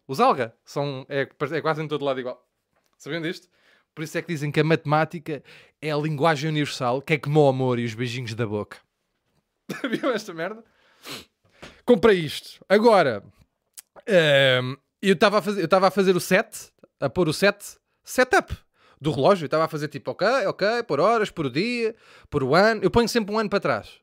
Os 0.07 0.21
alga 0.21 0.55
são, 0.65 1.07
é, 1.09 1.29
é 1.53 1.61
quase 1.61 1.83
em 1.83 1.89
todo 1.89 2.05
lado 2.05 2.21
igual. 2.21 2.47
Sabem 2.99 3.21
disto? 3.21 3.49
Por 3.95 4.03
isso 4.03 4.19
é 4.19 4.23
que 4.23 4.29
dizem 4.29 4.51
que 4.51 4.61
a 4.61 4.65
matemática 4.65 5.43
é 5.81 5.91
a 5.91 5.97
linguagem 5.97 6.51
universal, 6.51 7.01
que 7.01 7.15
é 7.15 7.19
como 7.19 7.45
o 7.45 7.49
amor 7.49 7.79
e 7.79 7.85
os 7.85 7.95
beijinhos 7.95 8.35
da 8.35 8.47
boca. 8.47 8.79
Viu 9.89 10.11
esta 10.13 10.35
merda? 10.35 10.65
Comprei 11.85 12.19
isto. 12.19 12.65
Agora, 12.69 13.23
um, 14.63 14.77
eu 15.01 15.15
estava 15.15 15.39
a 15.39 15.43
fazer, 15.43 15.69
eu 15.71 15.87
a 15.87 15.91
fazer 15.91 16.17
o 16.17 16.21
set 16.21 16.73
a 17.01 17.11
pôr 17.11 17.29
o 17.29 17.33
set, 17.33 17.77
setup 18.03 18.57
do 19.01 19.11
relógio. 19.11 19.45
Estava 19.45 19.65
a 19.65 19.69
fazer 19.69 19.89
tipo, 19.89 20.11
ok, 20.11 20.27
ok, 20.47 20.83
por 20.85 20.99
horas, 20.99 21.31
por 21.31 21.51
dia, 21.51 21.95
por 22.31 22.43
ano. 22.55 22.83
Eu 22.83 22.91
ponho 22.91 23.09
sempre 23.09 23.35
um 23.35 23.39
ano 23.39 23.51
para 23.51 23.61
trás. 23.61 24.01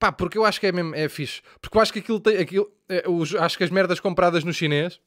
Pá, 0.00 0.10
porque 0.10 0.38
eu 0.38 0.46
acho 0.46 0.58
que 0.58 0.66
é 0.66 0.72
mesmo, 0.72 0.94
é 0.94 1.08
fixe. 1.10 1.42
Porque 1.60 1.76
eu 1.76 1.82
acho 1.82 1.92
que 1.92 1.98
aquilo 1.98 2.18
tem, 2.18 2.38
aquilo, 2.38 2.72
é, 2.88 3.04
os, 3.06 3.34
acho 3.34 3.58
que 3.58 3.64
as 3.64 3.70
merdas 3.70 4.00
compradas 4.00 4.42
no 4.42 4.52
chinês, 4.52 4.98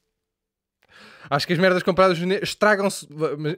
acho 1.28 1.48
que 1.48 1.54
as 1.54 1.60
merdas 1.60 1.82
compradas 1.82 2.20
no 2.20 2.24
chinês 2.24 2.44
estragam-se, 2.44 3.08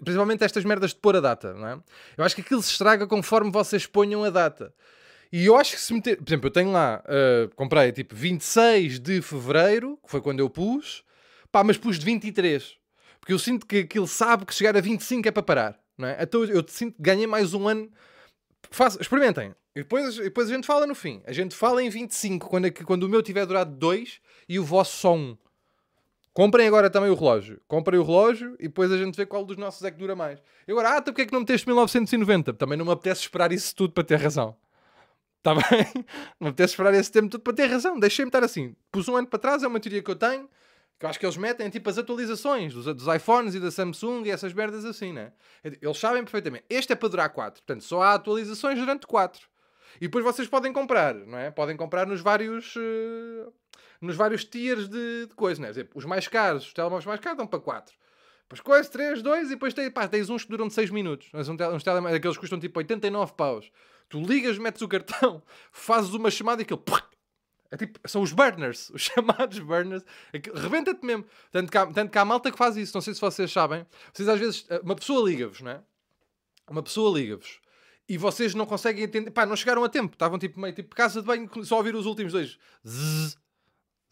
principalmente 0.01 0.45
estas 0.45 0.63
merdas 0.63 0.91
de 0.91 0.95
pôr 0.95 1.17
a 1.17 1.19
data, 1.19 1.53
não 1.53 1.67
é? 1.67 1.79
Eu 2.17 2.23
acho 2.23 2.35
que 2.35 2.41
aquilo 2.41 2.61
se 2.61 2.71
estraga 2.71 3.05
conforme 3.05 3.51
vocês 3.51 3.85
ponham 3.85 4.23
a 4.23 4.29
data. 4.29 4.73
E 5.29 5.47
eu 5.47 5.57
acho 5.57 5.73
que 5.73 5.81
se 5.81 5.93
meter, 5.93 6.15
por 6.15 6.29
exemplo, 6.29 6.47
eu 6.47 6.51
tenho 6.51 6.71
lá, 6.71 7.03
uh, 7.03 7.53
comprei 7.55 7.91
tipo 7.91 8.15
26 8.15 8.97
de 9.01 9.21
fevereiro, 9.21 9.99
que 10.05 10.09
foi 10.09 10.21
quando 10.21 10.39
eu 10.39 10.49
pus, 10.49 11.03
pá, 11.51 11.65
mas 11.65 11.77
pus 11.77 11.99
de 11.99 12.05
23. 12.05 12.77
Porque 13.19 13.33
eu 13.33 13.39
sinto 13.39 13.65
que 13.65 13.79
aquilo 13.79 14.07
sabe 14.07 14.45
que 14.45 14.53
chegar 14.53 14.77
a 14.77 14.79
25 14.79 15.27
é 15.27 15.31
para 15.31 15.43
parar. 15.43 15.79
Não 15.97 16.07
é? 16.07 16.17
Então 16.21 16.45
eu 16.45 16.63
sinto 16.69 16.95
que 16.95 17.01
ganhei 17.01 17.27
mais 17.27 17.53
um 17.53 17.67
ano. 17.67 17.91
Faço, 18.75 19.01
experimentem. 19.01 19.55
E 19.73 19.79
depois, 19.79 20.17
depois 20.17 20.51
a 20.51 20.53
gente 20.53 20.67
fala 20.67 20.85
no 20.85 20.93
fim. 20.93 21.21
A 21.25 21.31
gente 21.31 21.55
fala 21.55 21.81
em 21.81 21.89
25, 21.89 22.49
quando, 22.49 22.65
é 22.65 22.71
quando 22.71 23.03
o 23.03 23.09
meu 23.09 23.23
tiver 23.23 23.45
durado 23.45 23.71
2 23.71 24.19
e 24.49 24.59
o 24.59 24.65
vosso 24.65 24.97
só 24.97 25.15
1. 25.15 25.17
Um. 25.17 25.37
Comprem 26.33 26.67
agora 26.67 26.89
também 26.89 27.09
o 27.09 27.15
relógio. 27.15 27.61
Comprem 27.69 27.97
o 27.97 28.03
relógio 28.03 28.57
e 28.59 28.63
depois 28.63 28.91
a 28.91 28.97
gente 28.97 29.15
vê 29.15 29.25
qual 29.25 29.45
dos 29.45 29.55
nossos 29.55 29.81
é 29.83 29.89
que 29.89 29.97
dura 29.97 30.13
mais. 30.13 30.39
E 30.67 30.71
agora, 30.73 30.89
ah, 30.89 30.97
então 30.97 31.13
porque 31.13 31.21
é 31.21 31.25
que 31.25 31.31
não 31.31 31.39
meteste 31.39 31.65
1990? 31.65 32.53
Também 32.53 32.77
não 32.77 32.83
me 32.83 32.91
apetece 32.91 33.21
esperar 33.21 33.53
isso 33.53 33.73
tudo 33.73 33.93
para 33.93 34.03
ter 34.03 34.17
razão. 34.17 34.57
Está 35.37 35.55
bem? 35.55 35.63
Não 36.41 36.47
apetece 36.49 36.73
esperar 36.73 36.93
esse 36.95 37.11
tempo 37.11 37.29
todo 37.29 37.41
para 37.41 37.53
ter 37.53 37.67
razão. 37.67 37.99
Deixei-me 37.99 38.29
estar 38.29 38.43
assim. 38.43 38.75
Pus 38.91 39.07
um 39.07 39.15
ano 39.15 39.27
para 39.27 39.37
trás, 39.37 39.61
é 39.61 39.67
uma 39.67 39.79
teoria 39.79 40.01
que 40.01 40.09
eu 40.09 40.15
tenho, 40.15 40.49
que 40.99 41.05
eu 41.05 41.09
acho 41.09 41.19
que 41.19 41.25
eles 41.25 41.37
metem 41.37 41.69
tipo 41.69 41.89
as 41.89 41.97
atualizações 41.97 42.73
dos, 42.73 42.85
dos 42.85 43.07
iPhones 43.07 43.55
e 43.55 43.59
da 43.59 43.69
Samsung 43.69 44.23
e 44.25 44.31
essas 44.31 44.53
merdas 44.53 44.85
assim, 44.85 45.11
né? 45.11 45.33
Eles 45.63 45.97
sabem 45.97 46.23
perfeitamente. 46.23 46.65
Este 46.69 46.93
é 46.93 46.95
para 46.95 47.09
durar 47.09 47.29
4. 47.29 47.61
Portanto, 47.63 47.83
só 47.83 48.01
há 48.01 48.13
atualizações 48.13 48.79
durante 48.79 49.05
4. 49.05 49.47
E 49.97 50.07
depois 50.07 50.23
vocês 50.23 50.47
podem 50.47 50.71
comprar, 50.71 51.13
não 51.13 51.37
é? 51.37 51.51
Podem 51.51 51.75
comprar 51.75 52.05
nos 52.05 52.21
vários. 52.21 52.75
Uh, 52.75 53.53
nos 54.01 54.15
vários 54.15 54.43
tiers 54.43 54.87
de, 54.87 55.27
de 55.27 55.35
coisas, 55.35 55.59
né? 55.59 55.71
Os 55.93 56.05
mais 56.05 56.27
caros, 56.27 56.67
os 56.67 56.73
telemóveis 56.73 57.05
mais 57.05 57.19
caros 57.19 57.37
dão 57.37 57.47
para 57.47 57.59
4. 57.59 57.93
Depois 58.43 58.61
coisa, 58.61 58.89
3, 58.89 59.21
2 59.21 59.47
e 59.47 59.49
depois 59.51 59.73
tens, 59.73 59.89
pá, 59.89 60.07
tens 60.07 60.29
uns 60.29 60.43
que 60.43 60.51
duram 60.51 60.67
de 60.67 60.73
6 60.73 60.91
minutos. 60.91 61.29
Uns 61.33 61.83
telemóveis, 61.83 62.15
aqueles 62.15 62.37
que 62.37 62.41
custam 62.41 62.59
tipo 62.59 62.77
89 62.77 63.33
paus. 63.33 63.71
Tu 64.07 64.21
ligas, 64.21 64.57
metes 64.57 64.81
o 64.81 64.87
cartão, 64.87 65.41
fazes 65.71 66.13
uma 66.13 66.29
chamada 66.29 66.61
e 66.61 66.63
aquilo. 66.63 66.83
É 67.71 67.77
tipo, 67.77 67.99
são 68.07 68.21
os 68.21 68.31
burners, 68.31 68.89
os 68.93 69.01
chamados 69.01 69.59
burners. 69.59 70.03
Rebenta-te 70.53 71.05
mesmo. 71.05 71.25
Tanto 71.51 71.71
que, 71.71 71.77
há, 71.77 71.85
tanto 71.87 72.11
que 72.11 72.17
há 72.17 72.25
malta 72.25 72.51
que 72.51 72.57
faz 72.57 72.77
isso. 72.77 72.95
Não 72.95 73.01
sei 73.01 73.13
se 73.13 73.21
vocês 73.21 73.51
sabem. 73.51 73.85
Vocês 74.13 74.27
às 74.27 74.39
vezes. 74.39 74.67
Uma 74.83 74.95
pessoa 74.95 75.29
liga-vos, 75.29 75.61
não 75.61 75.71
é? 75.71 75.81
Uma 76.69 76.83
pessoa 76.83 77.17
liga-vos. 77.17 77.59
E 78.07 78.17
vocês 78.17 78.53
não 78.53 78.65
conseguem 78.65 79.03
entender. 79.03 79.31
Pá, 79.31 79.45
não 79.45 79.55
chegaram 79.55 79.83
a 79.83 79.89
tempo. 79.89 80.13
Estavam 80.13 80.37
tipo 80.37 80.59
meio 80.59 80.73
tipo 80.73 80.95
casa 80.95 81.21
de 81.21 81.27
banho, 81.27 81.49
só 81.65 81.77
ouvir 81.77 81.95
os 81.95 82.05
últimos 82.05 82.31
dois. 82.31 82.57
Zzz, 82.87 83.37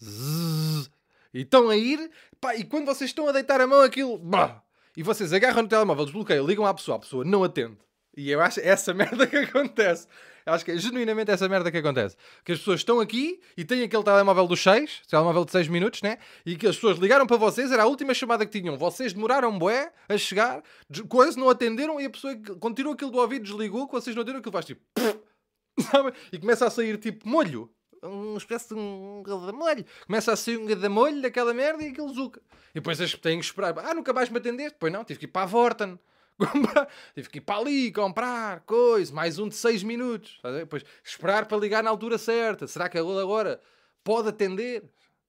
zzz. 0.02 0.92
E 1.34 1.42
estão 1.42 1.70
a 1.70 1.78
ir. 1.78 2.12
Pá, 2.42 2.56
e 2.56 2.64
quando 2.64 2.86
vocês 2.86 3.10
estão 3.10 3.28
a 3.28 3.32
deitar 3.32 3.62
a 3.62 3.68
mão, 3.68 3.82
aquilo. 3.82 4.18
Bah, 4.18 4.64
e 4.96 5.02
vocês 5.02 5.34
agarram 5.34 5.64
no 5.64 5.68
telemóvel, 5.68 6.06
desbloqueiam, 6.06 6.46
ligam 6.46 6.66
à 6.66 6.74
pessoa, 6.74 6.98
a 6.98 7.00
pessoa 7.00 7.26
não 7.26 7.44
atende. 7.44 7.78
E 8.16 8.30
eu 8.30 8.42
acho 8.42 8.60
essa 8.60 8.94
merda 8.96 9.26
que 9.28 9.38
acontece. 9.38 10.08
Eu 10.46 10.54
acho 10.54 10.66
que 10.66 10.72
é 10.72 10.78
genuinamente 10.78 11.32
essa 11.32 11.48
merda 11.48 11.72
que 11.72 11.78
acontece. 11.78 12.18
Que 12.44 12.52
as 12.52 12.60
pessoas 12.60 12.82
estão 12.82 13.00
aqui 13.00 13.40
e 13.56 13.64
têm 13.64 13.84
aquele 13.84 14.04
telemóvel 14.04 14.46
dos 14.46 14.62
6, 14.62 15.04
telemóvel 15.08 15.46
de 15.46 15.52
6 15.52 15.68
minutos, 15.70 16.02
né? 16.02 16.18
E 16.46 16.56
que 16.56 16.68
as 16.68 16.76
pessoas 16.76 16.98
ligaram 16.98 17.26
para 17.26 17.38
vocês, 17.38 17.72
era 17.72 17.84
a 17.84 17.86
última 17.86 18.14
chamada 18.14 18.46
que 18.46 18.60
tinham. 18.60 18.78
Vocês 18.78 19.14
demoraram 19.14 19.58
bué 19.58 19.92
a 20.10 20.18
chegar, 20.18 20.62
coisas 21.08 21.36
não 21.36 21.50
atenderam 21.50 22.00
e 22.00 22.06
a 22.06 22.10
pessoa 22.10 22.36
continua 22.60 22.94
aquilo 22.94 23.12
do 23.12 23.20
ouvido, 23.20 23.44
desligou, 23.46 23.88
que 23.88 23.94
vocês 23.94 24.16
não 24.16 24.22
atenderam, 24.22 24.40
aquilo 24.40 24.54
faz 24.54 24.66
tipo. 24.66 24.82
Sabe? 25.92 26.14
E 26.32 26.38
começa 26.38 26.68
a 26.68 26.70
sair 26.70 26.98
tipo 26.98 27.28
molho. 27.28 27.72
Uma 28.02 28.38
espécie 28.38 28.68
de 28.68 28.74
um 28.76 29.24
gadamolho. 29.26 29.86
Começa 30.06 30.34
a 30.34 30.36
sair 30.36 30.58
um 30.58 30.66
gadamolho 30.66 31.22
daquela 31.22 31.54
merda 31.54 31.84
e 31.84 31.88
aquilo 31.88 32.14
zuca. 32.14 32.42
E 32.72 32.82
depois 32.82 32.98
têm 32.98 33.40
que 33.40 33.46
esperar. 33.46 33.74
Ah, 33.80 33.94
nunca 33.94 34.12
mais 34.12 34.30
me 34.30 34.40
atendeste? 34.40 34.76
Pois 34.78 34.92
não, 34.92 35.06
tive 35.06 35.20
que 35.20 35.26
ir 35.26 35.30
para 35.30 35.44
a 35.44 35.46
Vorten. 35.46 35.98
tive 37.14 37.30
que 37.30 37.38
ir 37.38 37.42
para 37.42 37.60
ali 37.60 37.92
comprar 37.92 38.62
coisa, 38.62 39.14
mais 39.14 39.40
um 39.40 39.48
de 39.48 39.56
6 39.56 39.84
minutos. 39.84 40.40
Depois 40.44 40.84
esperar 41.04 41.46
para 41.46 41.58
ligar 41.58 41.84
na 41.84 41.90
altura 41.90 42.18
certa. 42.18 42.68
Será 42.68 42.90
que 42.90 42.98
agora 42.98 43.60
pode 44.04 44.30
atender? 44.30 44.84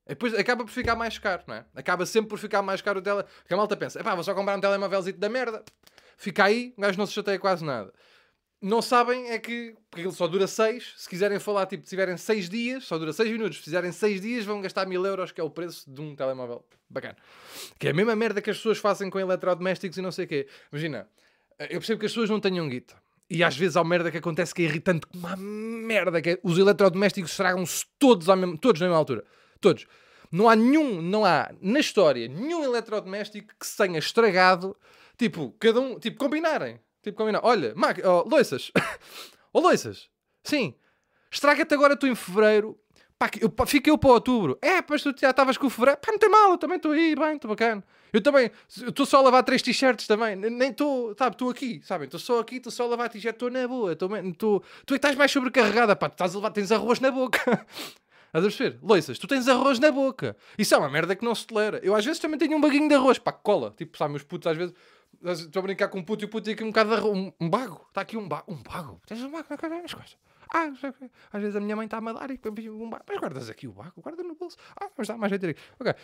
Depois 0.07 0.35
acaba 0.35 0.65
por 0.65 0.71
ficar 0.71 0.97
mais 0.97 1.19
caro, 1.19 1.45
não 1.47 1.55
é? 1.55 1.65
Acaba 1.75 2.05
sempre 2.05 2.29
por 2.31 2.39
ficar 2.39 2.63
mais 2.63 2.83
caro 2.83 3.01
o 3.01 3.03
tele. 3.03 3.23
Porque 3.23 3.55
a 3.55 3.57
malta 3.57 3.77
pensa, 3.77 4.03
pá, 4.03 4.15
vou 4.15 4.25
só 4.25 4.35
comprar 4.35 4.57
um 4.57 4.61
telemóvelzito 4.61 5.19
da 5.19 5.29
merda. 5.29 5.65
Fica 6.17 6.45
aí, 6.45 6.75
o 6.77 6.81
gajo 6.81 6.99
não 6.99 7.07
se 7.07 7.13
chateia 7.13 7.39
quase 7.39 7.65
nada 7.65 7.93
não 8.65 8.81
sabem 8.81 9.29
é 9.29 9.39
que, 9.39 9.77
porque 9.91 10.07
ele 10.07 10.15
só 10.15 10.27
dura 10.27 10.47
6, 10.47 10.95
se 10.97 11.07
quiserem 11.07 11.39
falar, 11.39 11.67
tipo, 11.67 11.85
se 11.85 11.91
tiverem 11.91 12.17
6 12.17 12.49
dias, 12.49 12.85
só 12.85 12.97
dura 12.97 13.13
6 13.13 13.31
minutos, 13.31 13.59
se 13.59 13.65
fizerem 13.65 13.93
6 13.93 14.23
dias 14.23 14.45
vão 14.47 14.63
gastar 14.63 14.87
1000 14.87 15.05
euros, 15.05 15.33
que 15.33 15.41
é 15.41 15.45
o 15.45 15.51
preço 15.51 15.85
de 15.89 16.01
um 16.01 16.17
telemóvel 16.17 16.65
bacana. 16.89 17.17
Que 17.79 17.89
é 17.89 17.91
a 17.91 17.95
mesma 17.95 18.17
merda 18.17 18.41
que 18.41 18.49
as 18.49 18.57
pessoas 18.57 18.79
fazem 18.79 19.11
com 19.11 19.21
eletrodomésticos 19.21 19.99
e 19.99 20.01
não 20.01 20.11
sei 20.11 20.25
o 20.25 20.29
quê. 20.29 20.49
Imagina, 20.73 21.07
eu 21.61 21.79
percebo 21.79 22.01
que 22.01 22.07
as 22.07 22.13
pessoas 22.13 22.31
não 22.31 22.41
tenham 22.41 22.67
guita. 22.67 22.95
E 23.29 23.45
às 23.45 23.55
vezes 23.55 23.77
há 23.77 23.85
merda 23.85 24.11
que 24.11 24.17
acontece 24.17 24.55
que 24.55 24.63
é 24.63 24.65
irritante, 24.65 25.07
uma 25.15 25.37
merda, 25.37 26.23
que 26.23 26.31
é, 26.31 26.39
os 26.43 26.57
eletrodomésticos 26.57 27.33
estragam-se 27.33 27.85
todos, 27.99 28.27
todos 28.61 28.81
na 28.81 28.87
mesma 28.87 28.99
altura. 28.99 29.25
Todos. 29.61 29.87
Não 30.33 30.49
há 30.49 30.57
nenhum, 30.57 31.03
não 31.03 31.23
há 31.23 31.51
na 31.61 31.81
história 31.81 32.29
nenhum 32.29 32.65
eletrodoméstico 32.65 33.55
que 33.61 33.67
se 33.67 33.77
tenha 33.77 33.99
estragado, 33.99 34.75
tipo, 35.19 35.55
cada 35.61 35.81
um, 35.81 35.99
tipo, 35.99 36.19
combinarem. 36.19 36.81
Tipo, 37.05 37.19
combinar. 37.19 37.41
Olha, 37.45 37.75
Mac, 37.77 37.99
oh, 38.03 38.27
loiças. 38.27 38.73
oh, 39.53 39.61
loiças. 39.61 40.09
Sim. 40.43 40.75
Estraga-te 41.31 41.75
agora 41.75 41.97
tu 41.97 42.07
em 42.07 42.15
fevereiro. 42.15 42.79
Pá, 43.19 43.31
eu, 43.41 43.51
pá, 43.51 43.65
eu 43.87 43.99
para 43.99 44.11
outubro. 44.11 44.59
É, 44.63 44.83
mas 44.89 45.03
tu 45.03 45.15
já 45.21 45.31
estavas 45.31 45.59
com 45.59 45.67
o 45.67 45.71
fevereiro. 45.71 46.01
Pá, 46.01 46.11
não 46.11 46.19
tem 46.19 46.31
mal, 46.31 46.53
eu 46.53 46.59
também 46.59 46.79
estou 46.79 46.93
aí, 46.93 47.15
bem, 47.15 47.35
estou 47.35 47.51
bacana. 47.51 47.85
Eu 48.11 48.23
também, 48.23 48.51
estou 48.69 49.05
só 49.05 49.19
a 49.19 49.23
lavar 49.23 49.43
três 49.43 49.61
t-shirts 49.61 50.07
também. 50.07 50.35
Nem 50.35 50.71
estou, 50.71 51.15
sabe, 51.19 51.35
estou 51.35 51.51
aqui, 51.51 51.81
sabem? 51.85 52.07
Estou 52.07 52.19
só 52.19 52.41
aqui, 52.41 52.57
estou 52.57 52.73
só 52.73 52.85
a 52.85 52.87
lavar 52.87 53.11
t-shirt, 53.11 53.35
estou 53.35 53.51
na 53.51 53.69
boa. 53.69 53.95
Tô, 53.95 54.09
tô, 54.39 54.63
tu 54.87 54.95
é 54.95 54.97
estás 54.97 55.15
mais 55.15 55.31
sobrecarregada, 55.31 55.95
pá, 55.95 56.09
tu 56.09 56.13
estás 56.13 56.33
a 56.33 56.39
levar, 56.39 56.51
tens 56.51 56.73
arroz 56.73 57.01
na 57.01 57.11
boca. 57.11 57.39
Estás 58.35 58.47
a 58.47 58.49
perceber? 58.49 58.79
Loiças, 58.83 59.17
tu 59.17 59.29
tens 59.29 59.47
arroz 59.47 59.79
na 59.79 59.93
boca. 59.93 60.37
Isso 60.59 60.75
é 60.75 60.79
uma 60.79 60.91
merda 60.91 61.15
que 61.15 61.25
não 61.25 61.37
se 61.37 61.47
tolera. 61.47 61.79
Eu 61.85 61.95
às 61.95 62.05
vezes 62.05 62.21
também 62.21 62.37
tenho 62.37 62.57
um 62.57 62.61
baguinho 62.61 62.89
de 62.89 62.95
arroz, 62.97 63.17
pá, 63.17 63.31
cola. 63.31 63.73
Tipo, 63.77 63.97
sabe, 63.97 64.11
meus 64.11 64.25
putos 64.25 64.51
às 64.51 64.57
vezes 64.57 64.75
Estou 65.25 65.61
a 65.61 65.63
brincar 65.63 65.89
com 65.89 65.99
um 65.99 66.03
puto 66.03 66.23
e 66.23 66.27
o 66.27 66.29
puto 66.29 66.45
tem 66.45 66.55
aqui 66.55 66.63
um 66.63 66.69
bocado 66.69 67.09
um, 67.09 67.33
um 67.41 67.49
bago. 67.49 67.87
Está 67.89 68.03
aqui 68.03 68.15
um 68.17 68.29
bago. 68.29 68.53
Um 68.53 68.63
bago? 68.63 69.01
Tens 69.07 69.23
um 69.23 69.31
bago 69.31 69.47
na 69.49 69.57
das 69.81 69.95
coisas. 69.95 70.17
Ah, 70.53 70.71
às 71.33 71.41
vezes 71.41 71.57
a 71.57 71.61
minha 71.61 71.75
mãe 71.75 71.87
está-me 71.87 72.11
a 72.11 72.13
dar 72.13 72.31
e 72.31 72.39
um 72.71 72.91
bago. 72.91 73.05
Mas 73.09 73.19
guardas 73.19 73.49
aqui 73.49 73.67
o 73.67 73.73
bago, 73.73 74.03
guarda 74.03 74.23
no 74.23 74.35
bolso. 74.35 74.59
Ah, 74.79 74.91
mas 74.97 75.09
dá 75.09 75.17
mais 75.17 75.31
jeito 75.31 75.47
aqui. 75.47 75.61
Ok. 75.81 75.95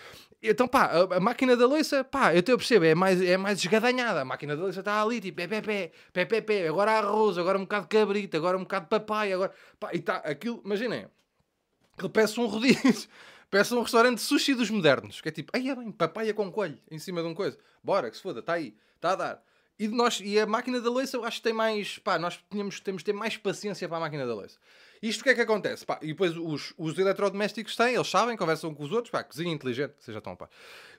Então, 0.43 0.67
pá, 0.67 0.87
a, 0.87 1.17
a, 1.17 1.21
máquina 1.21 1.55
da 1.55 1.67
louça, 1.67 2.03
pá, 2.03 2.35
eu, 2.35 2.43
te, 2.43 2.57
percebo, 2.57 2.87
é 2.87 2.95
mais, 2.95 3.21
é 3.21 3.37
mais 3.37 3.59
esgadanhada. 3.59 4.23
A 4.23 4.25
máquina 4.25 4.57
da 4.57 4.63
louça 4.63 4.81
está 4.81 5.03
ali, 5.03 5.21
tipo, 5.21 5.37
pé, 5.37 5.47
pé, 5.47 5.61
pé, 5.61 5.93
pé, 6.13 6.25
pé, 6.25 6.41
pé. 6.41 6.69
Agora 6.69 6.93
arroz, 6.93 7.37
agora 7.37 7.59
um 7.59 7.63
bocado 7.63 7.89
de 7.89 7.99
cabrito, 7.99 8.37
agora 8.39 8.57
um 8.57 8.63
bocado 8.63 8.87
de 8.87 8.91
papai, 8.91 9.35
agora. 9.35 9.53
Pá, 9.79 9.91
e 9.93 9.99
está 9.99 10.17
aquilo, 10.17 10.63
imaginem, 10.65 11.07
aquilo 11.93 12.11
peço 12.11 12.41
um 12.41 12.47
rodízio. 12.47 13.09
Peço 13.51 13.77
um 13.77 13.83
restaurante 13.83 14.21
sushi 14.21 14.55
dos 14.55 14.71
modernos, 14.71 15.21
que 15.21 15.29
é 15.29 15.33
tipo, 15.33 15.51
ai 15.55 15.69
é 15.69 15.75
bem, 15.75 15.91
papaya 15.91 16.33
com 16.33 16.51
coelho 16.53 16.79
em 16.91 16.99
cima 16.99 17.21
de 17.21 17.29
um 17.29 17.35
coisa. 17.35 17.59
Bora, 17.83 18.09
que 18.09 18.17
se 18.17 18.23
foda, 18.23 18.41
está 18.41 18.53
aí, 18.53 18.77
está 18.97 19.13
a 19.13 19.17
dar. 19.17 19.43
E, 19.79 19.89
nós, 19.89 20.21
e 20.23 20.39
a 20.39 20.47
máquina 20.47 20.79
da 20.79 20.91
louça 20.91 21.17
eu 21.17 21.25
acho 21.25 21.39
que 21.39 21.43
tem 21.45 21.53
mais. 21.55 21.99
Pá, 21.99 22.19
nós 22.19 22.39
tínhamos, 22.51 22.79
temos 22.81 23.01
de 23.01 23.07
ter 23.07 23.13
mais 23.15 23.37
paciência 23.39 23.89
para 23.89 23.97
a 23.97 24.01
máquina 24.01 24.27
da 24.27 24.35
louça. 24.35 24.59
Isto 25.03 25.23
o 25.23 25.25
que 25.25 25.31
é 25.31 25.35
que 25.35 25.41
acontece? 25.41 25.87
Pá, 25.87 25.99
e 26.03 26.09
depois 26.09 26.37
os, 26.37 26.75
os 26.77 26.99
eletrodomésticos 26.99 27.75
têm, 27.75 27.95
eles 27.95 28.07
sabem, 28.07 28.37
conversam 28.37 28.75
com 28.75 28.85
os 28.85 28.93
outros, 28.93 29.11
pá, 29.11 29.25
cozinha 29.25 29.51
inteligente, 29.51 29.95
vocês 29.99 30.13
já 30.13 30.19
estão, 30.19 30.37
pá. 30.37 30.49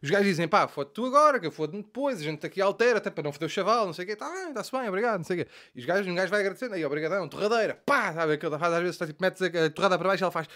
Os 0.02 0.10
gajos 0.10 0.26
dizem, 0.26 0.48
pá, 0.48 0.68
fode 0.68 0.90
tu 0.90 1.06
agora, 1.06 1.40
que 1.40 1.46
eu 1.46 1.52
fode 1.52 1.78
depois, 1.78 2.20
a 2.20 2.24
gente 2.24 2.44
aqui 2.44 2.60
altera, 2.60 2.98
até 2.98 3.12
para 3.12 3.24
não 3.24 3.32
foder 3.32 3.46
o 3.46 3.50
chaval, 3.50 3.86
não 3.86 3.94
sei 3.94 4.06
o 4.06 4.08
quê, 4.08 4.16
tá 4.16 4.28
bem, 4.28 4.50
está-se 4.50 4.72
bem, 4.72 4.90
obrigado, 4.90 5.20
não 5.20 5.26
sei 5.26 5.42
o 5.42 5.46
quê. 5.46 5.52
E 5.76 5.80
os 5.80 5.86
gajos, 5.86 6.08
um 6.08 6.16
gajo 6.16 6.32
vai 6.32 6.40
agradecendo, 6.40 6.74
aí, 6.74 6.84
obrigadão, 6.84 7.30
torradeira, 7.30 7.76
pá, 7.86 8.12
sabe, 8.12 8.34
aquilo 8.34 8.58
faz 8.58 8.74
às 8.74 8.82
vezes, 8.82 8.98
tá, 8.98 9.06
tipo, 9.06 9.22
metes 9.22 9.40
a, 9.40 9.46
a 9.46 9.70
torrada 9.70 10.00
para 10.00 10.08
baixo, 10.08 10.24
ela 10.24 10.32
faz 10.32 10.48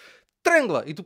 trângula, 0.41 0.83
e 0.87 0.95
tu, 0.95 1.05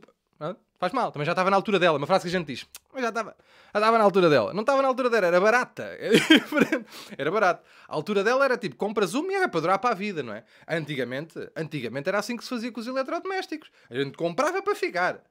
Faz 0.80 0.94
mal, 0.94 1.12
também 1.12 1.26
já 1.26 1.32
estava 1.32 1.50
na 1.50 1.56
altura 1.56 1.78
dela. 1.78 1.98
Uma 1.98 2.06
frase 2.06 2.22
que 2.22 2.34
a 2.34 2.38
gente 2.38 2.46
diz, 2.46 2.66
mas 2.90 3.02
já 3.02 3.10
estava, 3.10 3.36
já 3.74 3.78
estava 3.78 3.98
na 3.98 4.04
altura 4.04 4.30
dela. 4.30 4.54
Não 4.54 4.62
estava 4.62 4.80
na 4.80 4.88
altura 4.88 5.10
dela, 5.10 5.26
era 5.26 5.38
barata. 5.38 5.90
Era 7.18 7.30
barato. 7.30 7.62
A 7.86 7.94
altura 7.94 8.24
dela 8.24 8.44
era 8.46 8.56
tipo, 8.56 8.76
compras 8.76 9.12
uma 9.12 9.30
e 9.30 9.34
era 9.34 9.46
para 9.46 9.60
durar 9.60 9.78
para 9.78 9.90
a 9.90 9.94
vida, 9.94 10.22
não 10.22 10.32
é? 10.32 10.42
Antigamente, 10.66 11.34
antigamente 11.54 12.08
era 12.08 12.18
assim 12.18 12.34
que 12.34 12.42
se 12.42 12.48
fazia 12.48 12.72
com 12.72 12.80
os 12.80 12.86
eletrodomésticos. 12.86 13.70
A 13.90 13.94
gente 13.94 14.16
comprava 14.16 14.62
para 14.62 14.74
ficar. 14.74 15.22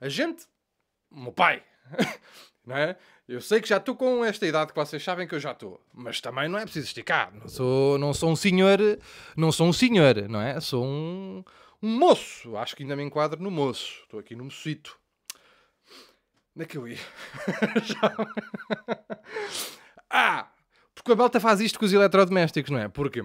A 0.00 0.08
gente, 0.08 0.46
meu 1.10 1.32
pai, 1.32 1.64
não 2.64 2.76
é? 2.76 2.96
Eu 3.26 3.40
sei 3.40 3.60
que 3.60 3.68
já 3.68 3.78
estou 3.78 3.96
com 3.96 4.24
esta 4.24 4.46
idade 4.46 4.72
que 4.72 4.78
vocês 4.78 5.02
sabem 5.02 5.26
que 5.26 5.34
eu 5.34 5.40
já 5.40 5.50
estou, 5.50 5.84
mas 5.92 6.20
também 6.20 6.48
não 6.48 6.58
é 6.58 6.62
preciso 6.62 6.86
esticar. 6.86 7.32
Não 7.34 7.48
sou, 7.48 7.98
não 7.98 8.14
sou 8.14 8.30
um 8.30 8.36
senhor, 8.36 8.78
não 9.36 9.50
sou 9.50 9.66
um 9.66 9.72
senhor, 9.72 10.28
não 10.28 10.40
é? 10.40 10.60
Sou 10.60 10.84
um 10.84 11.42
um 11.82 11.98
moço. 11.98 12.56
Acho 12.56 12.76
que 12.76 12.82
ainda 12.82 12.94
me 12.94 13.02
enquadro 13.02 13.42
no 13.42 13.50
moço. 13.50 14.00
Estou 14.02 14.20
aqui 14.20 14.36
no 14.36 14.44
mocito. 14.44 14.98
Onde 16.54 16.64
é 16.64 16.66
que 16.66 16.78
eu 16.78 16.86
ia? 16.86 16.98
ah! 20.10 20.48
Porque 20.94 21.12
a 21.12 21.16
Belta 21.16 21.40
faz 21.40 21.60
isto 21.60 21.78
com 21.78 21.84
os 21.84 21.92
eletrodomésticos, 21.92 22.70
não 22.70 22.78
é? 22.78 22.88
Porque, 22.88 23.24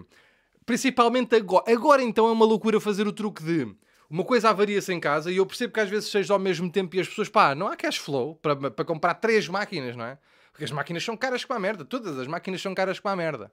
principalmente 0.66 1.36
agora, 1.36 1.72
agora 1.72 2.02
então 2.02 2.28
é 2.28 2.32
uma 2.32 2.46
loucura 2.46 2.80
fazer 2.80 3.06
o 3.06 3.14
truque 3.14 3.44
de 3.44 3.76
uma 4.10 4.24
coisa 4.24 4.50
avaria-se 4.50 4.92
em 4.94 5.00
casa 5.00 5.30
e 5.30 5.38
eu 5.38 5.46
percebo 5.46 5.74
que 5.74 5.80
às 5.82 5.90
vezes 5.90 6.10
seja 6.10 6.34
ao 6.34 6.40
mesmo 6.40 6.72
tempo 6.72 6.96
e 6.96 7.00
as 7.00 7.08
pessoas, 7.08 7.28
pá, 7.28 7.54
não 7.54 7.68
há 7.68 7.76
cash 7.76 7.98
flow 7.98 8.36
para, 8.36 8.72
para 8.72 8.86
comprar 8.86 9.16
três 9.16 9.50
máquinas, 9.50 9.98
não 9.98 10.06
é? 10.06 10.18
Porque 10.52 10.64
as 10.64 10.72
máquinas 10.72 11.04
são 11.04 11.16
caras 11.16 11.46
com 11.46 11.54
a 11.54 11.60
merda. 11.60 11.86
Todas 11.86 12.18
as 12.18 12.26
máquinas 12.26 12.62
são 12.62 12.74
caras 12.74 13.00
com 13.00 13.10
a 13.10 13.16
merda. 13.16 13.52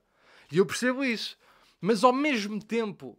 E 0.50 0.58
eu 0.58 0.64
percebo 0.64 1.04
isso. 1.04 1.36
Mas 1.80 2.02
ao 2.02 2.12
mesmo 2.12 2.64
tempo, 2.64 3.18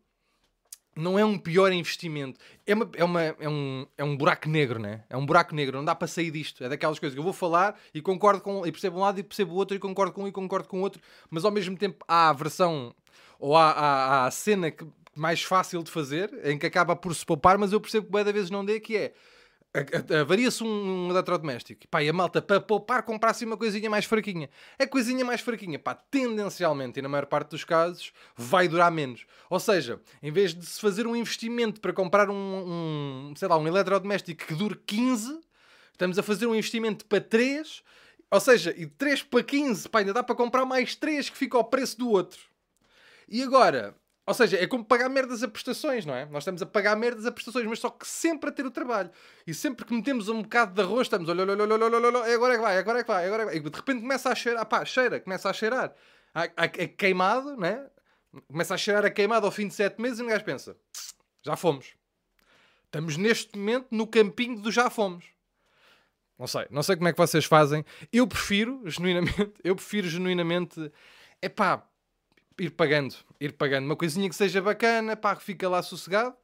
não 0.95 1.19
é 1.19 1.25
um 1.25 1.37
pior 1.37 1.71
investimento. 1.73 2.39
É, 2.65 2.73
uma, 2.73 2.89
é, 2.95 3.03
uma, 3.03 3.21
é, 3.21 3.49
um, 3.49 3.85
é 3.97 4.03
um 4.03 4.15
buraco 4.15 4.47
negro, 4.47 4.79
né? 4.79 5.03
É 5.09 5.17
um 5.17 5.25
buraco 5.25 5.53
negro, 5.53 5.77
não 5.77 5.85
dá 5.85 5.93
para 5.93 6.07
sair 6.07 6.31
disto. 6.31 6.63
É 6.63 6.69
daquelas 6.69 6.97
coisas 6.97 7.13
que 7.13 7.19
eu 7.19 7.23
vou 7.23 7.33
falar 7.33 7.77
e 7.93 8.01
concordo 8.01 8.41
com. 8.41 8.65
e 8.65 8.71
percebo 8.71 8.97
um 8.97 9.01
lado 9.01 9.19
e 9.19 9.23
percebo 9.23 9.53
o 9.53 9.55
outro 9.55 9.75
e 9.75 9.79
concordo 9.79 10.13
com 10.13 10.23
um 10.23 10.27
e 10.27 10.31
concordo 10.31 10.67
com 10.67 10.79
o 10.79 10.81
outro, 10.81 11.01
mas 11.29 11.43
ao 11.43 11.51
mesmo 11.51 11.77
tempo 11.77 12.03
há 12.07 12.29
a 12.29 12.33
versão 12.33 12.95
ou 13.37 13.57
há, 13.57 13.71
há, 13.71 14.05
há 14.05 14.25
a 14.27 14.31
cena 14.31 14.71
que, 14.71 14.87
mais 15.13 15.43
fácil 15.43 15.83
de 15.83 15.91
fazer, 15.91 16.31
em 16.43 16.57
que 16.57 16.65
acaba 16.65 16.95
por 16.95 17.13
se 17.13 17.25
poupar, 17.25 17.57
mas 17.57 17.71
eu 17.71 17.81
percebo 17.81 18.07
que 18.07 18.11
cada 18.13 18.31
vez 18.31 18.49
não 18.49 18.63
dê, 18.63 18.79
que 18.79 18.95
é 18.95 19.13
avaria-se 20.21 20.63
um, 20.63 21.07
um 21.07 21.09
eletrodoméstico. 21.09 21.87
Pá, 21.87 22.03
e 22.03 22.09
a 22.09 22.13
malta, 22.13 22.41
para 22.41 22.61
poupar, 22.61 23.03
comprasse 23.03 23.45
uma 23.45 23.57
coisinha 23.57 23.89
mais 23.89 24.05
fraquinha. 24.05 24.49
A 24.79 24.87
coisinha 24.87 25.23
mais 25.25 25.41
fraquinha, 25.41 25.77
pá, 25.77 25.93
tendencialmente, 25.93 26.99
e 26.99 27.01
na 27.01 27.09
maior 27.09 27.25
parte 27.25 27.51
dos 27.51 27.63
casos, 27.63 28.11
vai 28.35 28.67
durar 28.67 28.91
menos. 28.91 29.25
Ou 29.49 29.59
seja, 29.59 29.99
em 30.21 30.31
vez 30.31 30.53
de 30.53 30.65
se 30.65 30.79
fazer 30.79 31.07
um 31.07 31.15
investimento 31.15 31.81
para 31.81 31.93
comprar 31.93 32.29
um, 32.29 32.33
um 32.33 33.33
sei 33.35 33.47
lá, 33.47 33.57
um 33.57 33.67
eletrodoméstico 33.67 34.45
que 34.45 34.53
dure 34.53 34.79
15, 34.85 35.39
estamos 35.91 36.17
a 36.17 36.23
fazer 36.23 36.47
um 36.47 36.55
investimento 36.55 37.05
para 37.05 37.21
3, 37.21 37.83
ou 38.31 38.39
seja, 38.39 38.73
e 38.75 38.85
de 38.85 38.91
3 38.91 39.23
para 39.23 39.43
15, 39.43 39.89
pá, 39.89 39.99
ainda 39.99 40.13
dá 40.13 40.23
para 40.23 40.35
comprar 40.35 40.65
mais 40.65 40.95
3 40.95 41.29
que 41.29 41.37
fica 41.37 41.57
ao 41.57 41.63
preço 41.63 41.97
do 41.97 42.09
outro. 42.09 42.39
E 43.27 43.41
agora, 43.41 43.95
ou 44.27 44.33
seja, 44.33 44.57
é 44.57 44.65
como 44.65 44.83
pagar 44.83 45.07
merdas 45.07 45.43
a 45.43 45.47
prestações, 45.47 46.05
não 46.05 46.15
é? 46.15 46.25
Nós 46.25 46.41
estamos 46.41 46.61
a 46.61 46.65
pagar 46.65 46.95
merdas 46.95 47.27
a 47.27 47.31
prestações, 47.31 47.65
mas 47.67 47.77
só 47.79 47.91
que 47.91 48.07
sempre 48.07 48.49
a 48.49 48.53
ter 48.53 48.65
o 48.65 48.71
trabalho. 48.71 49.11
E 49.45 49.53
sempre 49.53 49.85
que 49.85 49.93
metemos 49.93 50.29
um 50.29 50.41
bocado 50.41 50.73
de 50.73 50.81
arroz, 50.81 51.05
estamos, 51.05 51.29
olha, 51.29 51.43
olha, 51.43 51.53
olha, 51.53 51.73
olha, 51.75 51.85
olha, 51.85 52.19
olha, 52.19 52.35
agora 52.35 52.53
é 52.53 52.57
que 52.57 52.63
vai, 52.63 52.77
agora 52.77 52.99
é 52.99 53.03
que 53.03 53.07
vai, 53.07 53.25
agora 53.27 53.43
é 53.43 53.45
que 53.45 53.51
vai. 53.51 53.57
E 53.59 53.69
de 53.69 53.77
repente 53.77 54.01
começa 54.01 54.29
a 54.29 54.35
cheirar, 54.35 54.65
pá, 54.65 54.83
cheira, 54.83 55.19
começa 55.19 55.47
a 55.47 55.53
cheirar. 55.53 55.93
A, 56.33 56.41
a, 56.41 56.63
a 56.63 56.67
queimado, 56.69 57.55
né? 57.55 57.87
Começa 58.47 58.73
a 58.73 58.77
cheirar 58.77 59.05
a 59.05 59.11
queimado 59.11 59.45
ao 59.45 59.51
fim 59.51 59.67
de 59.67 59.75
7 59.75 60.01
meses 60.01 60.19
e 60.19 60.23
um 60.23 60.27
gajo 60.27 60.43
pensa, 60.43 60.75
já 61.43 61.55
fomos. 61.55 61.93
Estamos 62.85 63.17
neste 63.17 63.55
momento 63.57 63.87
no 63.91 64.07
campinho 64.07 64.59
do 64.59 64.71
já 64.71 64.89
fomos. 64.89 65.25
Não 66.37 66.47
sei, 66.47 66.65
não 66.71 66.81
sei 66.81 66.95
como 66.95 67.07
é 67.07 67.11
que 67.11 67.17
vocês 67.17 67.45
fazem. 67.45 67.85
Eu 68.11 68.27
prefiro, 68.27 68.81
genuinamente, 68.85 69.53
eu 69.63 69.75
prefiro 69.75 70.07
genuinamente, 70.07 70.91
é 71.41 71.47
pá, 71.47 71.87
ir 72.59 72.71
pagando, 72.71 73.15
ir 73.39 73.53
pagando 73.53 73.85
uma 73.85 73.95
coisinha 73.95 74.29
que 74.29 74.35
seja 74.35 74.61
bacana, 74.61 75.15
pá, 75.15 75.35
que 75.35 75.43
fica 75.43 75.67
lá 75.69 75.81
sossegado. 75.81 76.35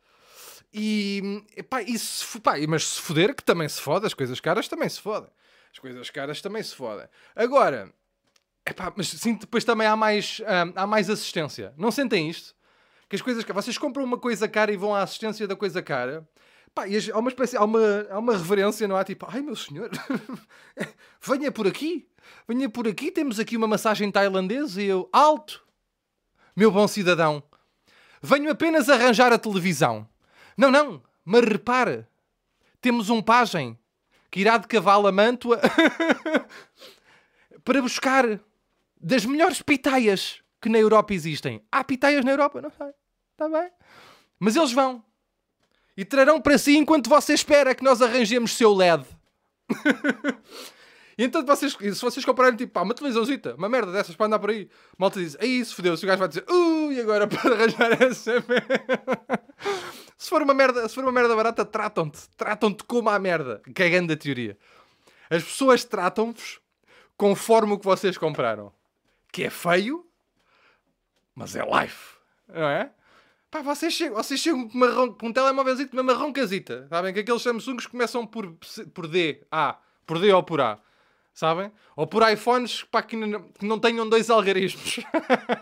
E, 0.74 1.44
epá, 1.58 1.82
e 1.82 1.98
se, 2.00 2.40
pá, 2.40 2.54
mas 2.68 2.86
se 2.88 3.02
foder, 3.02 3.36
que 3.36 3.44
também 3.44 3.68
se 3.68 3.82
foda, 3.82 4.08
as 4.08 4.14
coisas 4.14 4.40
caras 4.40 4.68
também 4.68 4.88
se 4.88 5.02
fodem. 5.02 5.30
As 5.72 5.80
coisas 5.80 6.10
caras 6.10 6.42
também 6.42 6.64
se 6.64 6.76
fodem. 6.76 7.08
Agora, 7.36 7.92
epá, 8.66 8.92
mas 8.96 9.10
sim, 9.10 9.36
depois 9.36 9.64
também 9.66 9.88
há 9.88 9.96
mais, 9.96 10.40
hum, 10.42 10.74
há 10.76 10.88
mais 10.88 11.10
assistência. 11.10 11.74
Não 11.78 11.92
sentem 11.92 12.30
isto? 12.30 12.56
Que 13.10 13.16
as 13.18 13.22
coisas 13.22 13.44
Vocês 13.44 13.78
compram 13.78 14.04
uma 14.06 14.18
coisa 14.18 14.48
cara 14.48 14.72
e 14.72 14.78
vão 14.78 14.96
à 14.96 15.02
assistência 15.02 15.46
da 15.48 15.56
coisa 15.56 15.82
cara. 15.82 16.28
Pá, 16.74 16.88
e 16.88 16.96
as- 16.96 17.10
há 17.10 17.20
uma 17.20 17.30
espécie, 17.30 17.58
há 17.58 17.64
uma, 17.66 18.08
há 18.10 18.18
uma 18.18 18.32
reverência, 18.38 18.88
não 18.88 18.96
há? 18.96 19.04
Tipo, 19.04 19.28
ai 19.30 19.42
meu 19.42 19.58
senhor, 19.58 19.90
venha 21.22 21.52
por 21.52 21.68
aqui, 21.68 22.08
venha 22.48 22.70
por 22.70 22.88
aqui, 22.88 23.12
temos 23.12 23.40
aqui 23.40 23.58
uma 23.58 23.68
massagem 23.68 24.10
tailandesa 24.10 24.82
e 24.82 24.86
eu, 24.86 25.10
alto, 25.12 25.62
meu 26.62 26.70
bom 26.70 26.88
cidadão, 26.88 27.42
venho 28.22 28.52
apenas 28.52 28.88
arranjar 28.88 29.34
a 29.34 29.40
televisão. 29.40 30.08
Não, 30.56 30.70
não, 30.70 31.02
mas 31.26 31.44
repare, 31.44 32.06
temos 32.80 33.10
um 33.10 33.20
pajem 33.20 33.76
que 34.30 34.42
irá 34.42 34.60
de 34.60 34.68
cavalo 34.68 35.08
a 35.08 35.12
Mantua 35.12 35.60
para 37.66 37.82
buscar 37.82 38.40
das 38.96 39.26
melhores 39.26 39.64
pitaias 39.64 40.40
que 40.62 40.70
na 40.70 40.78
Europa 40.78 41.16
existem. 41.16 41.66
Há 41.72 41.84
pitaias 41.84 42.24
na 42.24 42.30
Europa? 42.30 42.62
Não 42.62 42.70
sei. 42.70 42.92
Está 43.32 43.50
bem. 43.50 43.72
Mas 44.40 44.56
eles 44.56 44.72
vão. 44.72 45.04
E 45.98 46.06
trarão 46.06 46.40
para 46.40 46.60
si 46.60 46.78
enquanto 46.78 47.10
você 47.10 47.34
espera 47.34 47.74
que 47.74 47.84
nós 47.84 48.04
arranjemos 48.04 48.56
seu 48.56 48.72
LED. 48.72 49.04
e 51.22 51.24
então 51.24 51.46
vocês, 51.46 51.74
se 51.74 52.02
vocês 52.02 52.26
comprarem 52.26 52.58
tipo, 52.58 52.74
pá, 52.74 52.82
uma 52.82 52.96
televisãozita, 52.96 53.54
uma 53.54 53.70
merda 53.70 53.92
dessas 53.92 54.16
para 54.16 54.26
andar 54.26 54.40
por 54.40 54.50
aí, 54.50 54.68
malta 54.98 55.20
diz, 55.20 55.38
aí 55.40 55.60
isso 55.60 55.76
fodeu-se, 55.76 56.04
o 56.04 56.08
gajo 56.08 56.18
vai 56.18 56.28
dizer, 56.28 56.44
uh, 56.50 56.92
e 56.92 57.00
agora 57.00 57.28
para 57.30 57.54
arranjar 57.54 58.02
essa 58.02 58.44
merda. 58.48 59.44
se 60.18 60.28
for 60.28 60.42
uma 60.42 60.56
merda, 60.56 60.90
se 60.90 60.96
for 60.96 61.04
uma 61.04 61.12
merda 61.12 61.36
barata, 61.36 61.64
tratam-te, 61.64 62.28
tratam-te 62.36 62.84
como 62.86 63.08
a 63.08 63.20
merda, 63.20 63.62
cagando 63.76 64.12
a 64.12 64.18
teoria. 64.18 64.58
As 65.30 65.44
pessoas 65.44 65.86
tratam-vos 65.86 66.60
conforme 67.16 67.74
o 67.74 67.78
que 67.78 67.86
vocês 67.86 68.18
compraram. 68.18 68.74
Que 69.32 69.44
é 69.44 69.52
feio, 69.52 70.04
mas 71.36 71.56
é 71.56 71.62
life, 71.64 72.16
não 72.50 72.68
é? 72.68 72.92
Pá, 73.52 73.62
vocês 73.62 73.94
chegam, 73.94 74.16
vocês 74.16 74.40
chegam 74.40 74.68
com, 74.68 74.76
uma 74.76 75.14
com 75.14 75.28
um 75.28 75.32
telemóvelzito, 75.32 75.96
uma. 75.96 76.88
Sabem 76.90 77.14
que 77.14 77.20
aqueles 77.20 77.44
Samsungs 77.44 77.86
começam 77.86 78.26
por, 78.26 78.58
por 78.92 79.08
D, 79.08 79.44
A, 79.52 79.78
por 80.04 80.18
D 80.18 80.34
ou 80.34 80.42
por 80.42 80.60
A. 80.62 80.80
Sabem? 81.34 81.72
Ou 81.96 82.06
por 82.06 82.30
iPhones 82.30 82.84
pá, 82.84 83.02
que, 83.02 83.16
não, 83.16 83.42
que 83.44 83.66
não 83.66 83.80
tenham 83.80 84.08
dois 84.08 84.30
algarismos. 84.30 85.00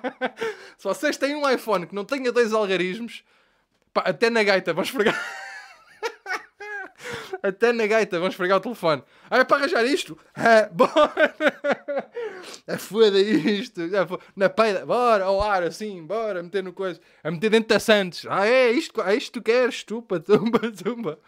Se 0.78 0.84
vocês 0.84 1.18
têm 1.18 1.36
um 1.36 1.50
iPhone 1.50 1.86
que 1.86 1.96
não 1.96 2.04
tenha 2.04 2.32
dois 2.32 2.54
algarismos, 2.54 3.24
pá, 3.94 4.02
até 4.02 4.30
na 4.30 4.44
gaita 4.44 4.74
vão 4.74 4.84
esfregar. 4.84 5.16
até 7.44 7.72
na 7.72 7.86
gaita 7.88 8.20
vão 8.20 8.28
esfregar 8.30 8.58
o 8.58 8.62
telefone. 8.62 9.04
Ah, 9.30 9.40
é 9.40 9.44
para 9.44 9.58
arranjar 9.58 9.86
isto? 9.86 10.18
Ah, 10.36 10.70
bora! 10.74 11.36
É 12.68 12.78
foda 12.78 13.20
isto. 13.20 13.82
É 13.96 14.06
fo- 14.08 14.20
Na 14.36 14.50
peida, 14.50 14.86
bora, 14.86 15.26
ao 15.26 15.42
ar 15.42 15.64
assim, 15.64 16.04
bora, 16.06 16.44
meter 16.44 16.64
no 16.64 16.74
coisa. 16.74 17.00
A 17.24 17.32
meter 17.32 17.50
dentro 17.50 17.70
da 17.70 17.80
Santos. 17.80 18.26
Ah, 18.30 18.48
é 18.48 18.72
isto, 18.72 19.02
é 19.02 19.16
isto 19.16 19.32
que 19.34 19.40
tu 19.40 19.44
queres, 19.44 19.84
tupa, 19.84 20.20
tumba, 20.20 20.60
tumba. 20.72 21.20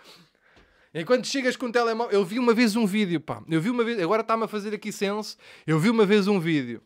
Enquanto 0.94 1.26
chegas 1.26 1.56
com 1.56 1.68
o 1.68 1.72
telemóvel, 1.72 2.20
eu 2.20 2.26
vi 2.26 2.38
uma 2.38 2.54
vez 2.54 2.76
um 2.76 2.86
vídeo, 2.86 3.20
pá. 3.22 3.42
Eu 3.50 3.62
vi 3.62 3.70
uma 3.70 3.84
vez, 3.84 4.00
agora 4.00 4.22
está-me 4.22 4.44
a 4.44 4.48
fazer 4.48 4.74
aqui 4.74 4.92
senso. 4.92 5.38
Eu 5.66 5.80
vi 5.80 5.90
uma 5.90 6.06
vez 6.06 6.28
um 6.28 6.40
vídeo 6.40 6.82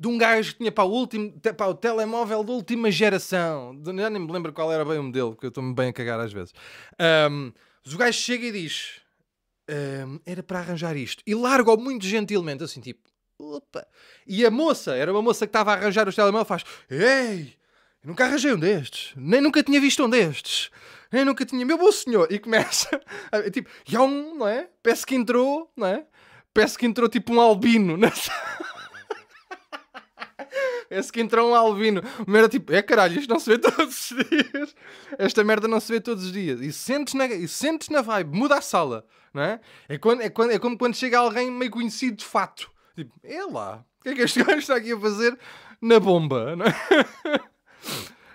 de 0.00 0.08
um 0.08 0.16
gajo 0.16 0.52
que 0.52 0.58
tinha 0.58 0.72
pá, 0.72 0.82
o, 0.82 0.90
último, 0.90 1.30
pá, 1.54 1.66
o 1.66 1.74
telemóvel 1.74 2.42
da 2.42 2.52
última 2.54 2.90
geração. 2.90 3.78
Já 3.84 4.08
nem 4.08 4.22
me 4.22 4.32
lembro 4.32 4.50
qual 4.50 4.72
era 4.72 4.82
bem 4.82 4.98
o 4.98 5.02
modelo, 5.02 5.32
porque 5.32 5.44
eu 5.44 5.50
estou-me 5.50 5.74
bem 5.74 5.90
a 5.90 5.92
cagar 5.92 6.18
às 6.18 6.32
vezes. 6.32 6.54
Mas 7.84 7.92
o 7.92 7.98
gajo 7.98 8.18
chega 8.18 8.46
e 8.46 8.52
diz: 8.52 9.02
ahm, 9.68 10.18
Era 10.24 10.42
para 10.42 10.60
arranjar 10.60 10.96
isto. 10.96 11.22
E 11.26 11.34
larga-o 11.34 11.76
muito 11.76 12.06
gentilmente, 12.06 12.64
assim, 12.64 12.80
tipo, 12.80 13.10
opa. 13.38 13.86
E 14.26 14.44
a 14.46 14.50
moça, 14.50 14.96
era 14.96 15.12
uma 15.12 15.20
moça 15.20 15.46
que 15.46 15.50
estava 15.50 15.72
a 15.72 15.74
arranjar 15.74 16.08
os 16.08 16.14
telemóveis, 16.14 16.48
faz: 16.48 16.64
Ei, 16.88 17.52
nunca 18.02 18.24
arranjei 18.24 18.54
um 18.54 18.58
destes, 18.58 19.12
nem 19.16 19.42
nunca 19.42 19.62
tinha 19.62 19.78
visto 19.78 20.02
um 20.02 20.08
destes. 20.08 20.70
Nem 21.12 21.24
nunca 21.24 21.44
tinha, 21.44 21.66
meu 21.66 21.76
bom 21.76 21.90
senhor, 21.90 22.28
e 22.30 22.38
começa, 22.38 23.00
a, 23.32 23.50
tipo, 23.50 23.68
um, 23.98 24.36
não 24.36 24.48
é? 24.48 24.68
Peço 24.82 25.06
que 25.06 25.14
entrou, 25.14 25.70
não 25.76 25.86
é? 25.86 26.06
Peço 26.54 26.78
que 26.78 26.86
entrou 26.86 27.08
tipo 27.08 27.32
um 27.32 27.40
albino 27.40 27.96
na 27.98 28.10
Esse 30.90 31.12
que 31.12 31.20
entrou 31.20 31.50
um 31.50 31.54
albino. 31.54 32.02
Meu 32.26 32.38
era 32.38 32.48
tipo, 32.48 32.72
é 32.72 32.82
caralho, 32.82 33.18
isto 33.18 33.30
não 33.30 33.38
se 33.38 33.48
vê 33.48 33.58
todos 33.58 34.10
os 34.10 34.16
dias. 34.28 34.74
Esta 35.16 35.44
merda 35.44 35.68
não 35.68 35.78
se 35.78 35.92
vê 35.92 36.00
todos 36.00 36.24
os 36.24 36.32
dias. 36.32 36.60
E 36.60 36.72
sentes 36.72 37.14
na, 37.14 37.26
e 37.26 37.46
sentes 37.46 37.88
na 37.88 38.02
vibe, 38.02 38.36
muda 38.36 38.56
a 38.56 38.60
sala, 38.60 39.06
não 39.32 39.42
é? 39.42 39.60
É, 39.88 39.96
quando, 39.96 40.22
é, 40.22 40.28
quando, 40.28 40.50
é 40.50 40.58
como 40.58 40.76
quando 40.76 40.96
chega 40.96 41.18
alguém 41.18 41.48
meio 41.48 41.70
conhecido 41.70 42.16
de 42.16 42.24
fato. 42.24 42.68
Tipo, 42.96 43.14
é 43.22 43.44
lá, 43.44 43.84
o 44.00 44.02
que 44.02 44.08
é 44.08 44.14
que 44.14 44.22
este 44.22 44.42
gajo 44.42 44.58
está 44.58 44.74
aqui 44.74 44.92
a 44.92 44.98
fazer 44.98 45.38
na 45.80 46.00
bomba, 46.00 46.56
não 46.56 46.66
é? 46.66 46.74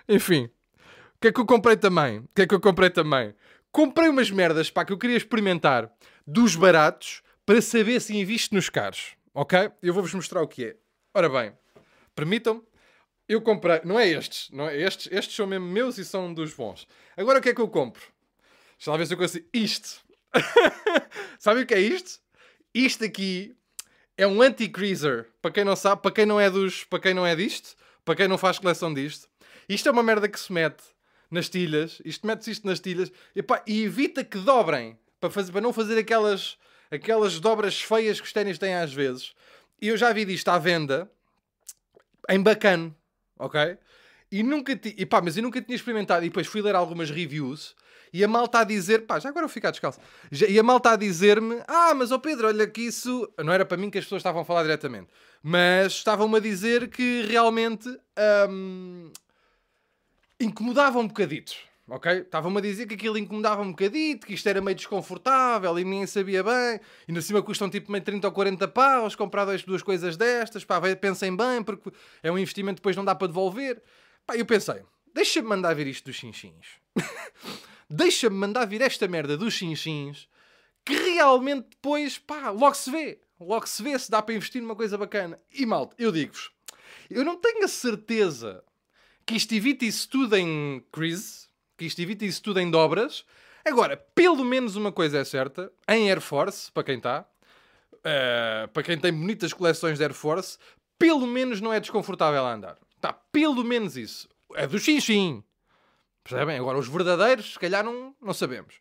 Enfim, 0.08 0.48
o 1.16 1.18
que 1.18 1.28
é 1.28 1.32
que 1.32 1.40
eu 1.40 1.46
comprei 1.46 1.78
também? 1.78 2.18
O 2.18 2.28
que 2.34 2.42
é 2.42 2.46
que 2.46 2.54
eu 2.54 2.60
comprei 2.60 2.90
também? 2.90 3.34
Comprei 3.72 4.08
umas 4.10 4.30
merdas, 4.30 4.70
pá, 4.70 4.84
que 4.84 4.92
eu 4.92 4.98
queria 4.98 5.16
experimentar 5.16 5.90
dos 6.26 6.54
baratos 6.54 7.22
para 7.46 7.62
saber 7.62 8.00
se 8.00 8.14
invisto 8.14 8.54
nos 8.54 8.68
caros, 8.68 9.16
ok? 9.32 9.70
Eu 9.82 9.94
vou-vos 9.94 10.12
mostrar 10.12 10.42
o 10.42 10.48
que 10.48 10.64
é. 10.66 10.76
Ora 11.14 11.30
bem, 11.30 11.54
permitam-me, 12.14 12.62
eu 13.26 13.40
comprei, 13.40 13.80
não 13.82 13.98
é 13.98 14.06
estes, 14.06 14.50
não 14.50 14.68
é 14.68 14.78
estes, 14.78 15.10
estes 15.10 15.34
são 15.34 15.46
mesmo 15.46 15.66
meus 15.66 15.96
e 15.96 16.04
são 16.04 16.34
dos 16.34 16.52
bons. 16.52 16.86
Agora 17.16 17.38
o 17.38 17.42
que 17.42 17.48
é 17.48 17.54
que 17.54 17.60
eu 17.62 17.68
compro? 17.68 18.02
Deixa 18.76 18.90
lá 18.90 18.98
ver 18.98 19.06
se 19.06 19.14
eu 19.14 19.18
consigo. 19.18 19.46
Isto. 19.54 20.04
Sabe 21.38 21.62
o 21.62 21.66
que 21.66 21.72
é 21.72 21.80
isto? 21.80 22.20
Isto 22.74 23.06
aqui 23.06 23.56
é 24.18 24.26
um 24.26 24.42
anti-creaser. 24.42 25.30
Para 25.40 25.50
quem 25.50 25.64
não 25.64 25.74
sabe, 25.74 26.02
para 26.02 26.10
quem 26.10 26.26
não 26.26 26.38
é 26.38 26.50
dos, 26.50 26.84
para 26.84 27.00
quem 27.00 27.14
não 27.14 27.26
é 27.26 27.34
disto, 27.34 27.74
para 28.04 28.14
quem 28.14 28.28
não 28.28 28.36
faz 28.36 28.58
coleção 28.58 28.92
disto. 28.92 29.28
Isto 29.66 29.88
é 29.88 29.92
uma 29.92 30.02
merda 30.02 30.28
que 30.28 30.38
se 30.38 30.52
mete 30.52 30.95
nas 31.30 31.48
tilhas. 31.48 32.00
Isto 32.04 32.26
mete-se 32.26 32.50
isto 32.52 32.66
nas 32.66 32.80
tilhas 32.80 33.10
e, 33.34 33.42
pá, 33.42 33.62
e 33.66 33.84
evita 33.84 34.24
que 34.24 34.38
dobrem 34.38 34.98
para, 35.20 35.30
fazer, 35.30 35.52
para 35.52 35.60
não 35.60 35.72
fazer 35.72 35.98
aquelas, 35.98 36.56
aquelas 36.90 37.40
dobras 37.40 37.80
feias 37.80 38.20
que 38.20 38.26
os 38.26 38.32
ténis 38.32 38.58
têm 38.58 38.74
às 38.74 38.92
vezes. 38.92 39.34
E 39.80 39.88
eu 39.88 39.96
já 39.96 40.12
vi 40.12 40.24
disto 40.24 40.48
à 40.48 40.58
venda 40.58 41.10
em 42.28 42.42
bacana, 42.42 42.94
ok? 43.38 43.78
E 44.30 44.42
nunca 44.42 44.74
ti... 44.74 44.94
e 44.98 45.06
pá, 45.06 45.20
mas 45.20 45.36
eu 45.36 45.42
nunca 45.42 45.60
tinha 45.60 45.76
experimentado. 45.76 46.24
E 46.24 46.28
depois 46.28 46.46
fui 46.46 46.62
ler 46.62 46.74
algumas 46.74 47.10
reviews 47.10 47.74
e 48.12 48.24
a 48.24 48.28
malta 48.28 48.60
a 48.60 48.64
dizer, 48.64 49.06
pá, 49.06 49.18
já 49.18 49.28
agora 49.28 49.44
eu 49.44 49.48
ficar 49.48 49.70
descalço. 49.70 50.00
E 50.48 50.58
a 50.58 50.62
malta 50.62 50.92
a 50.92 50.96
dizer-me, 50.96 51.62
ah, 51.66 51.94
mas 51.94 52.10
ó 52.10 52.18
Pedro, 52.18 52.46
olha 52.46 52.66
que 52.66 52.82
isso. 52.82 53.30
Não 53.38 53.52
era 53.52 53.64
para 53.64 53.76
mim 53.76 53.90
que 53.90 53.98
as 53.98 54.04
pessoas 54.04 54.20
estavam 54.20 54.42
a 54.42 54.44
falar 54.44 54.62
diretamente, 54.62 55.08
mas 55.42 55.92
estavam-me 55.92 56.36
a 56.36 56.40
dizer 56.40 56.88
que 56.88 57.22
realmente 57.28 57.88
hum, 58.48 59.10
incomodava 60.40 60.98
um 60.98 61.06
bocadito. 61.06 61.54
Ok? 61.88 62.10
Estavam-me 62.12 62.58
a 62.58 62.60
dizer 62.60 62.86
que 62.86 62.94
aquilo 62.94 63.16
incomodava 63.16 63.62
um 63.62 63.70
bocadito, 63.70 64.26
que 64.26 64.34
isto 64.34 64.48
era 64.48 64.60
meio 64.60 64.74
desconfortável 64.74 65.78
e 65.78 65.84
ninguém 65.84 66.06
sabia 66.06 66.42
bem. 66.42 66.80
E 67.06 67.12
na 67.12 67.22
cima 67.22 67.40
custam 67.42 67.70
tipo 67.70 67.92
meio 67.92 68.02
30 68.02 68.26
ou 68.26 68.32
40 68.32 68.66
paus 68.68 69.14
comprar 69.14 69.44
duas 69.44 69.82
coisas 69.82 70.16
destas. 70.16 70.64
Pá, 70.64 70.80
pensem 70.96 71.36
bem, 71.36 71.62
porque 71.62 71.92
é 72.22 72.30
um 72.30 72.38
investimento 72.38 72.76
que 72.76 72.80
depois 72.80 72.96
não 72.96 73.04
dá 73.04 73.14
para 73.14 73.28
devolver. 73.28 73.80
Pá, 74.26 74.36
eu 74.36 74.44
pensei, 74.44 74.82
deixa-me 75.14 75.48
mandar 75.48 75.74
ver 75.74 75.86
isto 75.86 76.06
dos 76.06 76.16
chinchins. 76.16 76.80
deixa-me 77.88 78.36
mandar 78.36 78.66
vir 78.66 78.82
esta 78.82 79.06
merda 79.06 79.36
dos 79.36 79.54
chinchins 79.54 80.28
que 80.84 80.94
realmente 80.94 81.68
depois, 81.70 82.18
pá, 82.18 82.50
logo 82.50 82.74
se 82.74 82.90
vê. 82.90 83.20
Logo 83.38 83.66
se 83.66 83.82
vê 83.82 83.96
se 83.98 84.10
dá 84.10 84.20
para 84.20 84.34
investir 84.34 84.60
numa 84.60 84.74
coisa 84.74 84.98
bacana. 84.98 85.38
E 85.52 85.64
malta, 85.64 85.94
eu 85.98 86.10
digo-vos, 86.10 86.50
eu 87.08 87.24
não 87.24 87.36
tenho 87.36 87.64
a 87.64 87.68
certeza 87.68 88.64
que 89.26 89.34
isto 89.34 89.52
evite 89.52 89.86
isso 89.86 90.08
tudo 90.08 90.36
em 90.36 90.82
crise, 90.92 91.48
que 91.76 91.84
isto 91.84 92.00
evite 92.00 92.24
isso 92.24 92.40
tudo 92.40 92.60
em 92.60 92.70
dobras. 92.70 93.24
Agora, 93.64 93.96
pelo 93.96 94.44
menos 94.44 94.76
uma 94.76 94.92
coisa 94.92 95.18
é 95.18 95.24
certa, 95.24 95.70
em 95.88 96.08
Air 96.08 96.20
Force, 96.20 96.70
para 96.70 96.84
quem 96.84 96.98
está, 96.98 97.26
uh, 97.92 98.68
para 98.68 98.82
quem 98.84 98.96
tem 98.96 99.12
bonitas 99.12 99.52
coleções 99.52 99.98
de 99.98 100.04
Air 100.04 100.14
Force, 100.14 100.56
pelo 100.96 101.26
menos 101.26 101.60
não 101.60 101.72
é 101.72 101.80
desconfortável 101.80 102.46
a 102.46 102.54
andar. 102.54 102.78
Está, 102.94 103.12
pelo 103.12 103.64
menos 103.64 103.96
isso. 103.96 104.28
É 104.54 104.66
do 104.66 104.78
xinxim. 104.78 105.42
Percebem? 106.22 106.58
Agora, 106.58 106.78
os 106.78 106.88
verdadeiros, 106.88 107.54
se 107.54 107.58
calhar 107.58 107.84
não, 107.84 108.14
não 108.22 108.32
sabemos. 108.32 108.76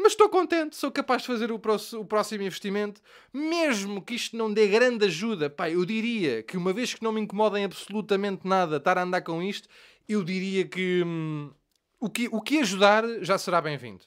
Mas 0.00 0.12
estou 0.12 0.28
contente, 0.28 0.76
sou 0.76 0.92
capaz 0.92 1.22
de 1.22 1.26
fazer 1.26 1.50
o, 1.50 1.58
próximo, 1.58 2.44
investimento, 2.44 3.02
mesmo 3.32 4.00
que 4.00 4.14
isto 4.14 4.36
não 4.36 4.52
dê 4.52 4.68
grande 4.68 5.06
ajuda. 5.06 5.50
Pá, 5.50 5.68
eu 5.68 5.84
diria 5.84 6.40
que 6.40 6.56
uma 6.56 6.72
vez 6.72 6.94
que 6.94 7.02
não 7.02 7.10
me 7.10 7.20
incomodem 7.20 7.64
absolutamente 7.64 8.46
nada 8.46 8.76
estar 8.76 8.96
a 8.96 9.02
andar 9.02 9.22
com 9.22 9.42
isto, 9.42 9.68
eu 10.08 10.22
diria 10.22 10.64
que 10.64 11.02
hum, 11.04 11.50
o, 11.98 12.08
que 12.08 12.28
o 12.30 12.40
que 12.40 12.60
ajudar 12.60 13.02
já 13.22 13.36
será 13.36 13.60
bem-vindo. 13.60 14.04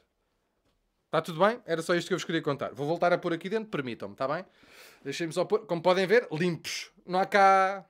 Está 1.08 1.22
tudo 1.22 1.46
bem? 1.46 1.60
Era 1.66 1.82
só 1.82 1.94
isto 1.94 2.08
que 2.08 2.14
eu 2.14 2.18
vos 2.18 2.24
queria 2.24 2.42
contar. 2.42 2.74
Vou 2.74 2.88
voltar 2.88 3.12
a 3.12 3.18
pôr 3.18 3.34
aqui 3.34 3.50
dentro, 3.50 3.70
permitam-me, 3.70 4.14
está 4.14 4.26
bem? 4.30 4.46
Deixem-me 5.04 5.34
só 5.34 5.44
pôr, 5.44 5.66
como 5.66 5.82
podem 5.82 6.08
ver, 6.08 6.26
limpos. 6.32 6.90
Não 7.06 7.20
há 7.20 7.26
cá. 7.26 7.86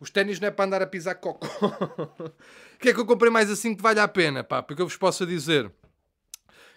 Os 0.00 0.10
ténis 0.10 0.40
não 0.40 0.48
é 0.48 0.50
para 0.50 0.64
andar 0.64 0.82
a 0.82 0.88
pisar 0.88 1.14
coco. 1.14 1.46
O 2.74 2.82
que 2.82 2.88
é 2.88 2.94
que 2.94 2.98
eu 2.98 3.04
comprei 3.04 3.30
mais 3.30 3.50
assim 3.50 3.74
que 3.74 3.82
vale 3.82 4.00
a 4.00 4.08
pena, 4.08 4.42
pá? 4.42 4.62
Porque 4.62 4.80
eu 4.80 4.88
vos 4.88 4.96
posso 4.96 5.26
dizer 5.26 5.70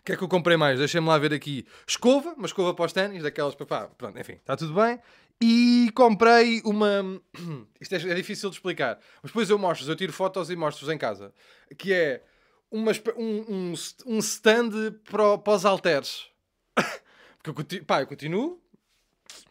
o 0.03 0.05
que 0.05 0.11
é 0.11 0.17
que 0.17 0.23
eu 0.23 0.27
comprei 0.27 0.57
mais? 0.57 0.77
Deixem-me 0.77 1.07
lá 1.07 1.17
ver 1.17 1.33
aqui. 1.33 1.65
Escova, 1.87 2.33
uma 2.33 2.45
escova 2.45 2.73
para 2.73 2.83
os 2.83 2.91
ténis, 2.91 3.23
daquelas 3.23 3.55
para. 3.55 3.65
Pá, 3.65 3.87
pronto, 3.87 4.19
enfim, 4.19 4.33
está 4.33 4.57
tudo 4.57 4.73
bem. 4.73 4.99
E 5.41 5.89
comprei 5.95 6.61
uma. 6.65 7.21
Isto 7.79 7.95
é, 7.95 8.11
é, 8.11 8.13
difícil 8.13 8.49
de 8.49 8.57
explicar. 8.57 8.99
Mas 9.21 9.31
depois 9.31 9.49
eu 9.49 9.57
mostro 9.57 9.89
eu 9.89 9.95
tiro 9.95 10.11
fotos 10.11 10.49
e 10.49 10.57
mostro-vos 10.57 10.93
em 10.93 10.97
casa. 10.97 11.33
Que 11.77 11.93
é 11.93 12.21
uma, 12.69 12.91
um, 13.15 13.71
um, 13.71 13.73
um 14.05 14.19
stand 14.19 14.91
para, 15.09 15.37
para 15.37 15.53
os 15.53 15.65
halteres. 15.65 16.27
Porque 17.37 17.51
eu 17.51 17.53
continuo, 17.53 17.85
pá, 17.85 18.01
eu 18.01 18.07
continuo 18.07 18.61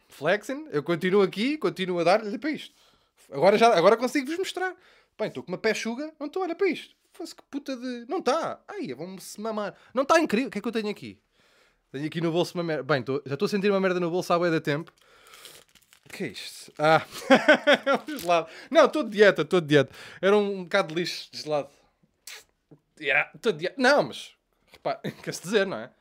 flexing, 0.07 0.67
eu 0.69 0.83
continuo 0.83 1.23
aqui, 1.23 1.57
continuo 1.57 1.97
a 1.97 2.03
dar, 2.03 2.21
olha 2.23 2.37
para 2.37 2.51
isto. 2.51 2.75
Agora, 3.31 3.57
já, 3.57 3.75
agora 3.75 3.97
consigo-vos 3.97 4.37
mostrar. 4.37 4.75
Bem, 5.17 5.29
estou 5.29 5.41
com 5.41 5.51
uma 5.51 5.57
pechuga, 5.57 6.13
não 6.19 6.27
estou, 6.27 6.43
olha 6.43 6.53
para 6.53 6.67
isto. 6.67 6.95
Fosse 7.13 7.35
que 7.35 7.43
puta 7.43 7.77
de. 7.77 8.05
Não 8.09 8.19
está! 8.19 8.59
Ai, 8.67 8.93
vão-se 8.93 9.39
mamar. 9.39 9.75
Não 9.93 10.03
está 10.03 10.19
incrível. 10.19 10.47
O 10.47 10.51
que 10.51 10.57
é 10.57 10.61
que 10.61 10.67
eu 10.67 10.71
tenho 10.71 10.89
aqui? 10.89 11.19
Tenho 11.91 12.07
aqui 12.07 12.19
no 12.19 12.31
bolso 12.31 12.55
uma 12.55 12.63
merda. 12.63 12.83
Bem, 12.83 13.03
tô... 13.03 13.21
já 13.25 13.35
estou 13.35 13.45
a 13.45 13.49
sentir 13.49 13.69
uma 13.69 13.79
merda 13.79 13.99
no 13.99 14.09
bolso 14.09 14.33
há 14.33 14.39
bué 14.39 14.49
da 14.49 14.59
tempo. 14.59 14.91
Que 16.11 16.23
é 16.23 16.27
isto? 16.27 16.73
Ah, 16.77 17.05
é 17.85 18.11
um 18.11 18.17
gelado. 18.17 18.47
Não, 18.69 18.85
estou 18.85 19.03
de 19.03 19.11
dieta, 19.11 19.43
estou 19.43 19.61
de 19.61 19.67
dieta. 19.67 19.93
Era 20.19 20.35
um 20.35 20.63
bocado 20.63 20.87
de 20.89 20.95
lixo 20.95 21.29
de 21.31 21.43
gelado. 21.43 21.69
Yeah, 22.99 23.29
estou 23.35 23.51
de 23.51 23.59
dieta. 23.59 23.75
Não, 23.77 24.03
mas. 24.03 24.33
Repara, 24.71 24.99
quer-se 25.21 25.43
dizer, 25.43 25.67
não 25.67 25.77
é? 25.77 25.91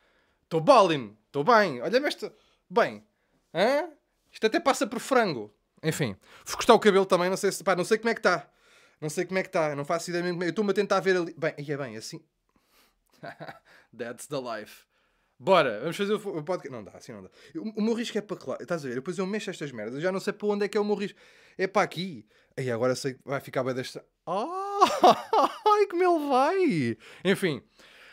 Estou 0.44 0.60
balling, 0.62 1.16
estou 1.26 1.44
bem. 1.44 1.82
Olha-me 1.82 2.08
esta. 2.08 2.32
Bem. 2.70 3.04
Hã? 3.54 3.88
Isto 4.30 4.46
até 4.46 4.58
passa 4.58 4.86
por 4.86 4.98
frango. 4.98 5.54
Enfim. 5.82 6.16
Vou 6.46 6.56
cortar 6.56 6.72
o 6.72 6.80
cabelo 6.80 7.04
também, 7.04 7.28
não 7.28 7.36
sei 7.36 7.52
se. 7.52 7.62
Pá, 7.62 7.76
não 7.76 7.84
sei 7.84 7.98
como 7.98 8.08
é 8.08 8.14
que 8.14 8.20
está. 8.20 8.48
Não 9.02 9.10
sei 9.10 9.24
como 9.24 9.36
é 9.40 9.42
que 9.42 9.48
está, 9.48 9.74
não 9.74 9.84
faço 9.84 10.10
ideia 10.10 10.22
mesmo. 10.22 10.44
Eu 10.44 10.50
estou-me 10.50 10.70
a 10.70 10.74
tentar 10.74 11.00
ver 11.00 11.16
ali. 11.16 11.34
Bem, 11.36 11.52
é 11.58 11.76
bem, 11.76 11.96
assim. 11.96 12.24
That's 13.98 14.28
the 14.28 14.36
life. 14.36 14.84
Bora, 15.40 15.80
vamos 15.80 15.96
fazer 15.96 16.14
o 16.14 16.42
podcast. 16.44 16.70
Não 16.70 16.84
dá, 16.84 16.92
assim 16.92 17.10
não 17.10 17.24
dá. 17.24 17.30
O, 17.56 17.80
o 17.80 17.82
meu 17.82 17.94
risco 17.94 18.16
é 18.16 18.20
para 18.20 18.38
lá. 18.46 18.58
Estás 18.60 18.84
a 18.84 18.88
ver? 18.88 18.94
Depois 18.94 19.18
eu 19.18 19.26
mexo 19.26 19.50
estas 19.50 19.72
merdas. 19.72 19.96
Eu 19.96 20.00
já 20.00 20.12
não 20.12 20.20
sei 20.20 20.32
para 20.32 20.46
onde 20.46 20.66
é 20.66 20.68
que 20.68 20.78
é 20.78 20.80
o 20.80 20.84
meu 20.84 20.94
risco. 20.94 21.18
É 21.58 21.66
para 21.66 21.82
aqui. 21.82 22.24
Aí 22.56 22.70
agora 22.70 22.94
sei 22.94 23.14
que 23.14 23.20
vai 23.24 23.40
ficar 23.40 23.64
bem 23.64 23.74
desta. 23.74 24.04
Oh, 24.24 24.84
ai, 25.66 25.86
como 25.90 26.04
ele 26.04 26.28
vai! 26.28 26.98
Enfim, 27.24 27.60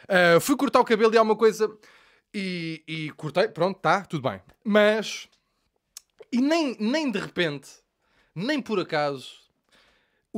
uh, 0.06 0.42
fui 0.42 0.58
cortar 0.58 0.80
o 0.80 0.86
cabelo 0.86 1.14
e 1.14 1.20
há 1.20 1.22
uma 1.22 1.36
coisa. 1.36 1.70
E, 2.34 2.84
e 2.88 3.12
cortei, 3.12 3.48
pronto, 3.48 3.80
tá, 3.80 4.02
tudo 4.06 4.28
bem. 4.28 4.42
Mas. 4.64 5.30
E 6.32 6.42
nem, 6.42 6.76
nem 6.80 7.12
de 7.12 7.20
repente, 7.20 7.70
nem 8.34 8.60
por 8.60 8.80
acaso, 8.80 9.39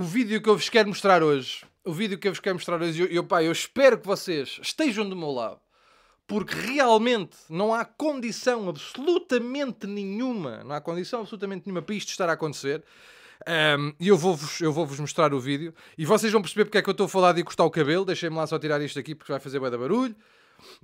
o 0.02 0.04
vídeo 0.04 0.42
que 0.42 0.50
eu 0.50 0.58
vos 0.58 0.68
quero 0.68 0.90
mostrar 0.90 1.22
hoje, 1.22 1.64
o 1.86 1.94
vídeo 1.94 2.18
que 2.18 2.28
eu 2.28 2.32
vos 2.32 2.40
quero 2.40 2.56
mostrar 2.56 2.82
hoje, 2.82 3.08
eu, 3.12 3.24
pá, 3.24 3.44
eu 3.44 3.52
espero 3.52 4.00
que 4.00 4.08
vocês 4.08 4.58
estejam 4.60 5.08
do 5.08 5.16
meu 5.16 5.30
lado, 5.30 5.60
porque 6.26 6.56
realmente 6.56 7.38
não 7.48 7.72
há 7.72 7.86
condição 7.86 8.68
absolutamente 8.68 9.86
nenhuma, 9.86 10.64
não 10.64 10.76
há 10.76 10.82
condição 10.82 11.20
absolutamente 11.20 11.68
nenhuma 11.68 11.84
para 11.84 11.94
isto 11.94 12.10
estar 12.10 12.28
a 12.30 12.34
acontecer. 12.34 12.84
E 14.00 14.08
eu 14.08 14.18
vou-vos 14.18 14.60
eu 14.60 14.74
vou 14.74 14.88
-vos 14.88 15.00
mostrar 15.00 15.36
o 15.36 15.40
vídeo 15.40 15.72
e 15.96 16.04
vocês 16.04 16.34
vão 16.34 16.42
perceber 16.42 16.66
porque 16.66 16.80
é 16.80 16.82
que 16.82 16.90
eu 16.90 16.94
estou 16.94 17.06
a 17.06 17.10
falar 17.10 17.34
de 17.34 17.44
cortar 17.44 17.66
o 17.66 17.70
cabelo. 17.70 18.04
Deixem-me 18.04 18.36
lá 18.36 18.48
só 18.48 18.58
tirar 18.58 18.82
isto 18.82 18.98
aqui 18.98 19.14
porque 19.14 19.32
vai 19.32 19.40
fazer 19.40 19.60
da 19.60 19.78
barulho. 19.78 20.16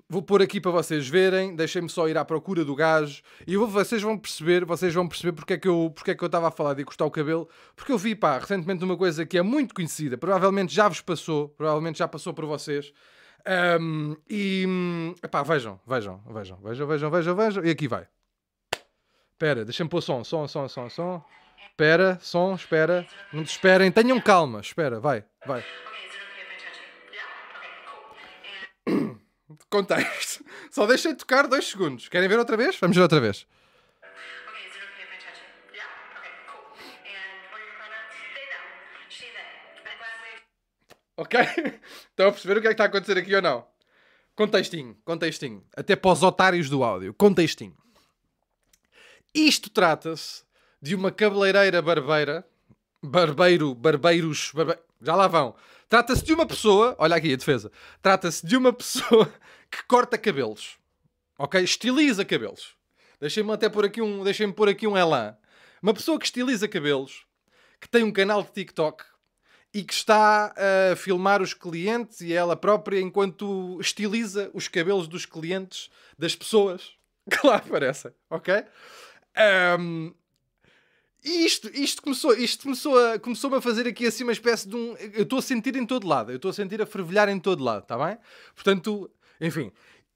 Vou 0.09 0.21
pôr 0.21 0.41
aqui 0.41 0.61
para 0.61 0.71
vocês 0.71 1.07
verem, 1.07 1.55
deixem-me 1.55 1.89
só 1.89 2.07
ir 2.07 2.17
à 2.17 2.23
procura 2.23 2.63
do 2.63 2.75
gajo 2.75 3.21
e 3.45 3.57
vocês 3.57 4.01
vão 4.01 4.17
perceber, 4.17 4.65
vocês 4.65 4.93
vão 4.93 5.07
perceber 5.07 5.33
porque 5.33 5.53
é 5.53 5.57
que 5.57 5.67
eu, 5.67 5.91
porque 5.93 6.11
é 6.11 6.15
que 6.15 6.23
eu 6.23 6.27
estava 6.27 6.47
a 6.47 6.51
falar 6.51 6.73
de 6.73 6.83
cortar 6.83 7.05
o 7.05 7.11
cabelo, 7.11 7.47
porque 7.75 7.91
eu 7.91 7.97
vi, 7.97 8.15
pá, 8.15 8.37
recentemente 8.37 8.83
uma 8.83 8.97
coisa 8.97 9.25
que 9.25 9.37
é 9.37 9.41
muito 9.41 9.73
conhecida, 9.73 10.17
provavelmente 10.17 10.73
já 10.73 10.87
vos 10.87 11.01
passou, 11.01 11.49
provavelmente 11.49 11.99
já 11.99 12.07
passou 12.07 12.33
por 12.33 12.45
vocês. 12.45 12.93
Um, 13.79 14.15
e 14.29 14.65
pá, 15.31 15.43
vejam, 15.43 15.79
vejam, 15.85 16.21
vejam, 16.27 16.57
vejam, 16.61 16.87
vejam, 16.87 17.09
vejam, 17.09 17.35
vejam, 17.35 17.65
e 17.65 17.69
aqui 17.69 17.87
vai. 17.87 18.07
Espera, 19.33 19.63
deixem-me 19.63 19.89
pôr 19.89 20.01
som, 20.01 20.23
som, 20.23 20.47
som, 20.47 20.67
som, 20.67 20.89
som. 20.89 21.23
Espera, 21.69 22.17
som, 22.21 22.55
espera. 22.55 23.05
Não 23.31 23.43
esperem, 23.43 23.91
tenham 23.91 24.19
calma, 24.19 24.61
espera, 24.61 24.99
vai, 24.99 25.23
vai. 25.45 25.63
Contexto. 29.69 30.43
Só 30.71 30.85
deixei 30.85 31.13
de 31.13 31.19
tocar 31.19 31.47
dois 31.47 31.67
segundos. 31.67 32.07
Querem 32.07 32.29
ver 32.29 32.39
outra 32.39 32.57
vez? 32.57 32.77
Vamos 32.79 32.95
ver 32.95 33.03
outra 33.03 33.19
vez. 33.19 33.45
Ok? 41.19 41.39
Estão 42.09 42.27
a 42.27 42.31
perceber 42.31 42.59
o 42.59 42.61
que 42.61 42.67
é 42.67 42.69
que 42.69 42.73
está 42.75 42.83
a 42.83 42.87
acontecer 42.87 43.17
aqui 43.17 43.33
ou 43.33 43.41
não? 43.41 43.65
Contextinho, 44.35 44.95
contextinho. 45.03 45.65
Até 45.75 45.95
para 45.95 46.11
os 46.11 46.21
otários 46.21 46.69
do 46.69 46.83
áudio. 46.83 47.11
Contextinho. 47.11 47.75
Isto 49.33 49.71
trata-se 49.71 50.43
de 50.79 50.93
uma 50.93 51.11
cabeleireira 51.11 51.81
barbeira. 51.81 52.47
Barbeiro, 53.01 53.73
barbeiros. 53.73 54.51
Barbe... 54.53 54.77
Já 55.01 55.15
lá 55.15 55.27
vão. 55.27 55.55
Trata-se 55.89 56.23
de 56.23 56.33
uma 56.33 56.45
pessoa, 56.45 56.95
olha 56.99 57.15
aqui 57.15 57.31
a 57.31 57.37
defesa, 57.37 57.71
trata-se 58.01 58.45
de 58.45 58.57
uma 58.57 58.71
pessoa 58.73 59.33
que 59.71 59.83
corta 59.87 60.17
cabelos, 60.17 60.77
ok? 61.37 61.63
Estiliza 61.63 62.25
cabelos. 62.25 62.75
Deixem-me 63.19 63.51
até 63.51 63.69
pôr 63.69 63.85
aqui 63.85 64.01
um, 64.01 64.23
deixem-me 64.23 64.53
pôr 64.53 64.69
aqui 64.69 64.85
um 64.85 64.97
elan. 64.97 65.35
Uma 65.81 65.93
pessoa 65.93 66.19
que 66.19 66.25
estiliza 66.25 66.67
cabelos, 66.67 67.25
que 67.79 67.87
tem 67.87 68.03
um 68.03 68.11
canal 68.11 68.43
de 68.43 68.51
TikTok 68.51 69.03
e 69.73 69.83
que 69.83 69.93
está 69.93 70.53
a 70.55 70.95
filmar 70.95 71.41
os 71.41 71.53
clientes 71.53 72.21
e 72.21 72.33
ela 72.33 72.55
própria 72.55 72.99
enquanto 72.99 73.79
estiliza 73.79 74.49
os 74.53 74.67
cabelos 74.67 75.07
dos 75.07 75.25
clientes 75.25 75.89
das 76.17 76.35
pessoas 76.35 76.91
que 77.29 77.45
lá 77.45 77.57
aparecem, 77.57 78.11
ok? 78.29 78.63
Um, 79.79 80.13
e 81.27 81.45
isto, 81.45 81.69
isto 81.73 82.01
começou, 82.01 82.33
isto 82.33 82.63
começou 82.63 82.97
a, 82.97 83.19
começou 83.19 83.53
a 83.53 83.61
fazer 83.61 83.85
aqui 83.85 84.07
assim 84.07 84.23
uma 84.23 84.31
espécie 84.31 84.67
de 84.67 84.75
um. 84.75 84.95
Eu 85.13 85.23
estou 85.23 85.39
a 85.39 85.41
sentir 85.41 85.75
em 85.75 85.85
todo 85.85 86.07
lado, 86.07 86.31
eu 86.31 86.37
estou 86.37 86.49
a 86.49 86.53
sentir 86.53 86.81
a 86.81 86.85
fervilhar 86.85 87.27
em 87.27 87.37
todo 87.37 87.61
lado, 87.63 87.83
está 87.83 87.97
bem? 87.97 88.17
Portanto, 88.55 89.11
enfim. 89.41 89.71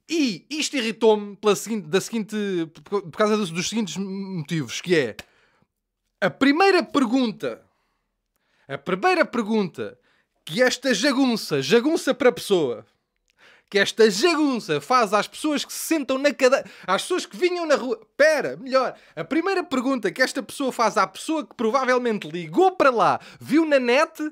E 0.10 0.45
isto 0.50 0.78
irritou-me 0.78 1.36
pela 1.36 1.56
seguinte, 1.56 1.88
da 1.88 2.00
seguinte, 2.00 2.36
por 2.84 3.12
causa 3.12 3.36
dos, 3.36 3.52
dos 3.52 3.67
seguintes 3.67 3.97
motivos, 3.97 4.80
que 4.80 4.95
é 4.95 5.15
a 6.21 6.30
primeira 6.30 6.82
pergunta, 6.82 7.62
a 8.67 8.78
primeira 8.78 9.26
pergunta 9.26 10.00
que 10.45 10.62
esta 10.62 10.93
jagunça, 10.93 11.62
jagunça 11.62 12.13
para 12.13 12.30
a 12.30 12.34
pessoa, 12.34 12.86
que 13.72 13.80
esta 13.80 14.12
jagunça 14.12 14.82
faz 14.82 15.14
às 15.14 15.30
pessoas 15.30 15.64
que 15.64 15.72
se 15.72 15.80
sentam 15.80 16.18
na 16.18 16.34
cadeira, 16.34 16.70
às 16.86 17.04
pessoas 17.04 17.26
que 17.26 17.38
vinham 17.38 17.66
na 17.66 17.76
rua. 17.76 17.98
Pera, 18.18 18.58
melhor, 18.58 18.94
a 19.16 19.24
primeira 19.24 19.64
pergunta 19.64 20.12
que 20.12 20.22
esta 20.22 20.44
pessoa 20.44 20.74
faz 20.74 20.98
à 20.98 21.08
pessoa 21.08 21.48
que 21.48 21.56
provavelmente 21.56 22.30
ligou 22.30 22.74
para 22.74 22.90
lá, 22.90 23.22
viu 23.40 23.66
na 23.66 23.80
net, 23.80 24.30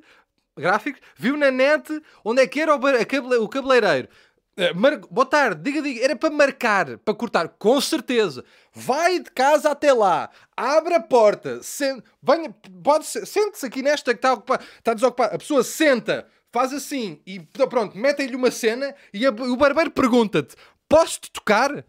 gráficos, 0.57 1.01
viu 1.15 1.37
na 1.37 1.49
net 1.49 1.89
onde 2.21 2.41
é 2.41 2.47
que 2.47 2.59
era 2.59 2.75
o, 2.75 3.41
o 3.41 3.47
cabeleireiro. 3.47 4.09
Eh, 4.57 4.73
mar... 4.73 4.97
Boa 5.09 5.25
tarde, 5.25 5.61
diga, 5.63 5.81
diga, 5.81 6.03
era 6.03 6.17
para 6.17 6.29
marcar, 6.29 6.97
para 6.97 7.13
cortar, 7.13 7.47
com 7.47 7.79
certeza. 7.79 8.43
Vai 8.73 9.19
de 9.19 9.31
casa 9.31 9.71
até 9.71 9.93
lá, 9.93 10.29
abre 10.57 10.95
a 10.95 10.99
porta, 10.99 11.63
sen... 11.63 12.03
venha, 12.21 12.53
pode 12.83 13.05
sente-se 13.05 13.65
aqui 13.65 13.81
nesta 13.81 14.13
que 14.13 14.17
está 14.17 14.33
ocupada, 14.33 14.61
está 14.77 14.93
desocupada. 14.93 15.33
A 15.33 15.39
pessoa 15.39 15.63
senta, 15.63 16.27
faz 16.51 16.73
assim 16.73 17.21
e 17.25 17.39
pronto, 17.39 17.97
metem-lhe 17.97 18.35
uma 18.35 18.51
cena 18.51 18.93
e 19.13 19.25
a- 19.25 19.29
o 19.31 19.55
barbeiro 19.57 19.91
pergunta-te: 19.91 20.55
Posso-te 20.87 21.31
tocar? 21.31 21.85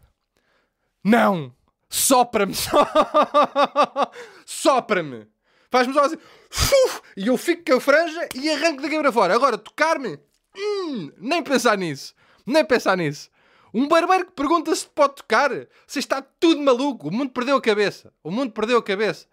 Não! 1.03 1.55
Sopra-me! 1.89 2.55
Sopra-me! 4.47 5.27
Faz-me 5.71 5.95
só 5.95 6.05
assim. 6.05 6.17
E 7.17 7.29
eu 7.29 7.37
fico 7.37 7.65
com 7.65 7.75
a 7.77 7.81
franja 7.81 8.29
e 8.35 8.51
arranco 8.51 8.83
daqui 8.83 8.99
para 8.99 9.13
fora. 9.13 9.35
Agora, 9.35 9.57
tocar-me? 9.57 10.19
Hum, 10.57 11.13
nem 11.19 11.43
pensar 11.43 11.79
nisso. 11.79 12.15
Nem 12.45 12.65
pensar 12.65 12.97
nisso. 12.97 13.31
Um 13.73 13.87
barbeiro 13.87 14.27
que 14.27 14.33
pergunta 14.33 14.75
se 14.75 14.87
pode 14.87 15.15
tocar. 15.17 15.51
Você 15.87 16.01
está 16.01 16.21
tudo 16.21 16.61
maluco. 16.61 17.09
O 17.09 17.13
mundo 17.13 17.31
perdeu 17.31 17.57
a 17.57 17.61
cabeça. 17.63 18.13
O 18.23 18.31
mundo 18.33 18.53
perdeu 18.53 18.79
a 18.79 18.83
cabeça. 18.83 19.27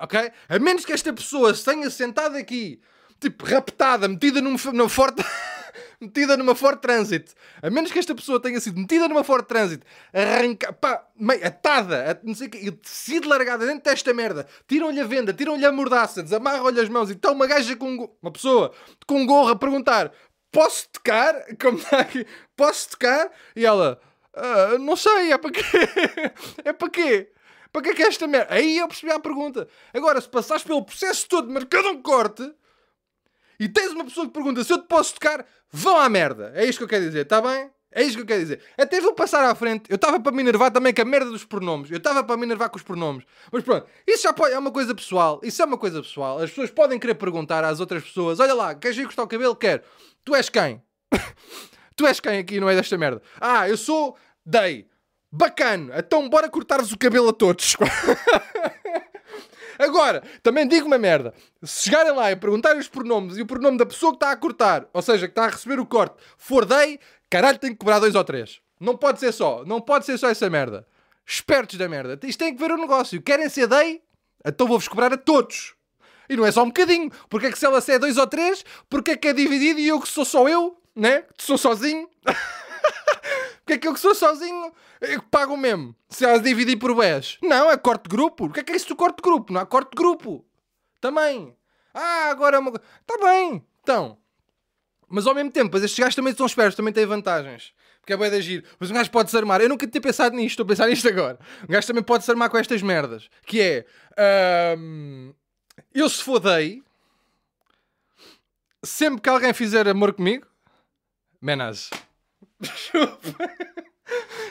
Ok? 0.00 0.32
A 0.48 0.58
menos 0.58 0.84
que 0.84 0.92
esta 0.92 1.12
pessoa 1.12 1.54
se 1.54 1.64
tenha 1.64 1.88
sentado 1.90 2.36
aqui, 2.36 2.80
tipo, 3.20 3.44
raptada, 3.44 4.08
metida 4.08 4.40
num, 4.40 4.56
numa 4.72 4.88
forte. 4.88 5.22
metida 6.00 6.36
numa 6.36 6.54
forte 6.54 6.80
trânsito. 6.80 7.32
A 7.60 7.70
menos 7.70 7.90
que 7.90 7.98
esta 7.98 8.14
pessoa 8.14 8.40
tenha 8.40 8.60
sido 8.60 8.78
metida 8.78 9.08
numa 9.08 9.24
forte 9.24 9.46
trânsito, 9.46 9.84
arranca, 10.12 10.72
pá, 10.72 11.04
meio, 11.16 11.44
atada, 11.44 12.20
não 12.22 12.34
sei 12.34 12.46
o 12.46 12.50
quê, 12.50 12.58
e 12.62 12.70
decide 12.70 13.26
largada 13.26 13.66
dentro 13.66 13.82
desta 13.82 14.14
merda. 14.14 14.46
Tiram-lhe 14.66 15.00
a 15.00 15.04
venda, 15.04 15.32
tiram-lhe 15.32 15.66
a 15.66 15.72
mordaça, 15.72 16.22
desamarram-lhe 16.22 16.80
as 16.80 16.88
mãos 16.88 17.10
e 17.10 17.14
está 17.14 17.32
uma 17.32 17.46
gaja 17.46 17.74
com 17.76 17.88
um 17.88 18.08
uma 18.22 18.30
pessoa 18.32 18.72
com 19.06 19.26
gorro 19.26 19.50
a 19.50 19.56
perguntar: 19.56 20.12
Posso 20.52 20.88
tocar? 20.90 21.34
Como 21.60 21.78
está 21.78 21.98
aqui? 22.00 22.26
Posso 22.56 22.90
tocar? 22.90 23.30
E 23.56 23.66
ela: 23.66 24.00
"Ah, 24.34 24.78
Não 24.78 24.96
sei, 24.96 25.32
é 25.32 25.38
para 25.38 25.50
quê? 25.50 25.62
é 26.64 26.72
para 26.72 26.90
quê? 26.90 27.32
Para 27.72 27.82
que 27.82 27.88
é 27.90 27.94
que 27.94 28.02
é 28.02 28.06
esta 28.06 28.26
merda? 28.26 28.54
Aí 28.54 28.78
eu 28.78 28.88
percebi 28.88 29.12
a 29.12 29.20
pergunta. 29.20 29.68
Agora, 29.92 30.20
se 30.20 30.28
passares 30.28 30.64
pelo 30.64 30.84
processo 30.84 31.28
todo, 31.28 31.50
marcado 31.52 31.88
um 31.90 32.00
corte, 32.00 32.50
e 33.58 33.68
tens 33.68 33.92
uma 33.92 34.04
pessoa 34.04 34.26
que 34.26 34.32
pergunta 34.32 34.62
se 34.62 34.72
eu 34.72 34.78
te 34.78 34.86
posso 34.86 35.14
tocar, 35.14 35.44
vão 35.70 35.98
à 35.98 36.08
merda. 36.08 36.52
É 36.54 36.64
isto 36.64 36.78
que 36.78 36.84
eu 36.84 36.88
quero 36.88 37.04
dizer, 37.04 37.22
está 37.22 37.40
bem? 37.40 37.70
É 37.90 38.02
isto 38.02 38.16
que 38.16 38.22
eu 38.22 38.26
quero 38.26 38.40
dizer. 38.40 38.60
Até 38.76 39.00
vou 39.00 39.14
passar 39.14 39.42
à 39.44 39.54
frente. 39.54 39.84
Eu 39.88 39.96
estava 39.96 40.20
para 40.20 40.30
me 40.30 40.40
enervar 40.40 40.70
também 40.70 40.92
com 40.92 41.00
a 41.00 41.04
merda 41.04 41.30
dos 41.30 41.44
pronomes. 41.44 41.90
Eu 41.90 41.96
estava 41.96 42.22
para 42.22 42.36
me 42.36 42.44
enervar 42.44 42.68
com 42.68 42.76
os 42.76 42.82
pronomes. 42.82 43.24
Mas 43.50 43.64
pronto, 43.64 43.86
isso 44.06 44.22
já 44.24 44.32
pode, 44.32 44.52
é 44.52 44.58
uma 44.58 44.70
coisa 44.70 44.94
pessoal. 44.94 45.40
Isso 45.42 45.62
é 45.62 45.64
uma 45.64 45.78
coisa 45.78 46.02
pessoal. 46.02 46.38
As 46.38 46.50
pessoas 46.50 46.70
podem 46.70 46.98
querer 46.98 47.14
perguntar 47.14 47.64
às 47.64 47.80
outras 47.80 48.04
pessoas: 48.04 48.40
olha 48.40 48.54
lá, 48.54 48.74
queres 48.74 48.96
ir 48.98 49.04
cortar 49.04 49.22
o 49.22 49.28
cabelo? 49.28 49.56
Quero. 49.56 49.82
Tu 50.24 50.34
és 50.34 50.48
quem? 50.48 50.82
tu 51.96 52.06
és 52.06 52.20
quem 52.20 52.38
aqui 52.38 52.60
no 52.60 52.66
meio 52.66 52.76
desta 52.76 52.98
merda? 52.98 53.22
Ah, 53.40 53.68
eu 53.68 53.76
sou 53.76 54.16
Day. 54.44 54.86
Bacana. 55.32 55.94
Então 55.98 56.28
bora 56.28 56.48
cortar-vos 56.48 56.92
o 56.92 56.98
cabelo 56.98 57.30
a 57.30 57.32
todos. 57.32 57.76
Agora, 59.78 60.22
também 60.42 60.66
digo 60.66 60.86
uma 60.86 60.98
merda. 60.98 61.32
Se 61.62 61.84
chegarem 61.84 62.12
lá 62.12 62.32
e 62.32 62.36
perguntarem 62.36 62.80
os 62.80 62.88
pronomes 62.88 63.36
e 63.36 63.42
o 63.42 63.46
pronome 63.46 63.78
da 63.78 63.86
pessoa 63.86 64.12
que 64.12 64.16
está 64.16 64.32
a 64.32 64.36
cortar, 64.36 64.88
ou 64.92 65.00
seja, 65.00 65.26
que 65.26 65.32
está 65.32 65.44
a 65.44 65.48
receber 65.48 65.78
o 65.78 65.86
corte, 65.86 66.16
for 66.36 66.64
day, 66.64 66.98
caralho, 67.30 67.58
tem 67.58 67.70
que 67.70 67.76
cobrar 67.76 67.98
dois 67.98 68.14
ou 68.14 68.24
três. 68.24 68.60
Não 68.80 68.96
pode 68.96 69.20
ser 69.20 69.32
só. 69.32 69.64
Não 69.64 69.80
pode 69.80 70.04
ser 70.04 70.18
só 70.18 70.28
essa 70.28 70.48
merda. 70.50 70.86
Espertos 71.26 71.78
da 71.78 71.88
merda. 71.88 72.18
Isto 72.26 72.38
tem 72.38 72.54
que 72.54 72.60
ver 72.60 72.72
o 72.72 72.76
negócio. 72.76 73.20
Querem 73.20 73.48
ser 73.48 73.66
day? 73.66 74.02
Então 74.44 74.66
vou-vos 74.66 74.88
cobrar 74.88 75.12
a 75.12 75.16
todos. 75.16 75.74
E 76.28 76.36
não 76.36 76.46
é 76.46 76.52
só 76.52 76.62
um 76.62 76.68
bocadinho. 76.68 77.10
Porque 77.28 77.46
é 77.46 77.52
que 77.52 77.58
se 77.58 77.66
ela 77.66 77.80
se 77.80 77.92
é 77.92 77.98
dois 77.98 78.16
ou 78.16 78.26
três, 78.26 78.64
porque 78.88 79.12
é 79.12 79.16
que 79.16 79.28
é 79.28 79.32
dividido 79.32 79.80
e 79.80 79.88
eu 79.88 80.00
que 80.00 80.08
sou 80.08 80.24
só 80.24 80.48
eu, 80.48 80.80
né? 80.94 81.22
Que 81.36 81.44
sou 81.44 81.58
sozinho. 81.58 82.08
Porque 83.68 83.86
é 83.86 83.92
que 83.92 84.00
sou 84.00 84.14
sozinho 84.14 84.72
eu 84.98 85.20
que 85.20 85.28
pago 85.28 85.54
mesmo? 85.54 85.94
Se 86.08 86.24
elas 86.24 86.42
dividir 86.42 86.78
por 86.78 86.98
10. 86.98 87.38
Não, 87.42 87.70
é 87.70 87.76
corte 87.76 88.04
de 88.04 88.08
grupo. 88.08 88.46
O 88.46 88.50
que 88.50 88.60
é 88.60 88.62
que 88.62 88.72
é 88.72 88.76
isso 88.76 88.88
do 88.88 88.96
corte 88.96 89.16
de 89.16 89.22
grupo? 89.22 89.52
Não 89.52 89.60
há 89.60 89.66
corte 89.66 89.90
de 89.90 89.96
grupo. 89.96 90.42
Também. 91.02 91.54
Ah, 91.92 92.30
agora 92.30 92.56
é 92.56 92.58
uma. 92.58 92.70
Está 92.70 93.18
bem. 93.22 93.62
Então. 93.82 94.16
Mas 95.06 95.26
ao 95.26 95.34
mesmo 95.34 95.50
tempo, 95.50 95.76
estes 95.76 95.98
gajos 95.98 96.14
também 96.14 96.34
são 96.34 96.46
espertos, 96.46 96.76
também 96.76 96.94
têm 96.94 97.04
vantagens. 97.04 97.74
Porque 98.00 98.14
é 98.14 98.16
bué 98.16 98.30
de 98.30 98.36
agir. 98.36 98.64
Mas 98.80 98.90
um 98.90 98.94
gajo 98.94 99.10
pode 99.10 99.30
se 99.30 99.36
armar. 99.36 99.60
Eu 99.60 99.68
nunca 99.68 99.86
tinha 99.86 100.00
pensado 100.00 100.34
nisto, 100.34 100.52
estou 100.52 100.64
a 100.64 100.66
pensar 100.68 100.86
nisto 100.86 101.06
agora. 101.06 101.38
Um 101.64 101.72
gajo 101.72 101.86
também 101.86 102.02
pode 102.02 102.24
se 102.24 102.30
armar 102.30 102.48
com 102.48 102.56
estas 102.56 102.80
merdas. 102.80 103.28
Que 103.44 103.60
é. 103.60 103.86
eu 105.94 106.08
se 106.08 106.22
fodei. 106.22 106.82
Sempre 108.82 109.20
que 109.20 109.28
alguém 109.28 109.52
fizer 109.52 109.86
amor 109.86 110.14
comigo. 110.14 110.46
Menage. 111.38 111.90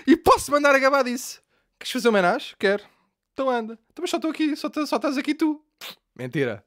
E 0.05 0.15
posso 0.17 0.51
mandar 0.51 0.75
a 0.75 0.79
gabar 0.79 1.03
disso. 1.03 1.41
Queres 1.79 1.91
fazer 1.91 2.09
homenagem? 2.09 2.55
Quero. 2.57 2.83
Então 3.33 3.49
anda. 3.49 3.77
Também 3.93 4.09
só 4.09 4.17
estou 4.17 4.31
aqui. 4.31 4.55
Só, 4.55 4.69
só 4.85 4.95
estás 4.95 5.17
aqui 5.17 5.35
tu. 5.35 5.63
Mentira. 6.15 6.63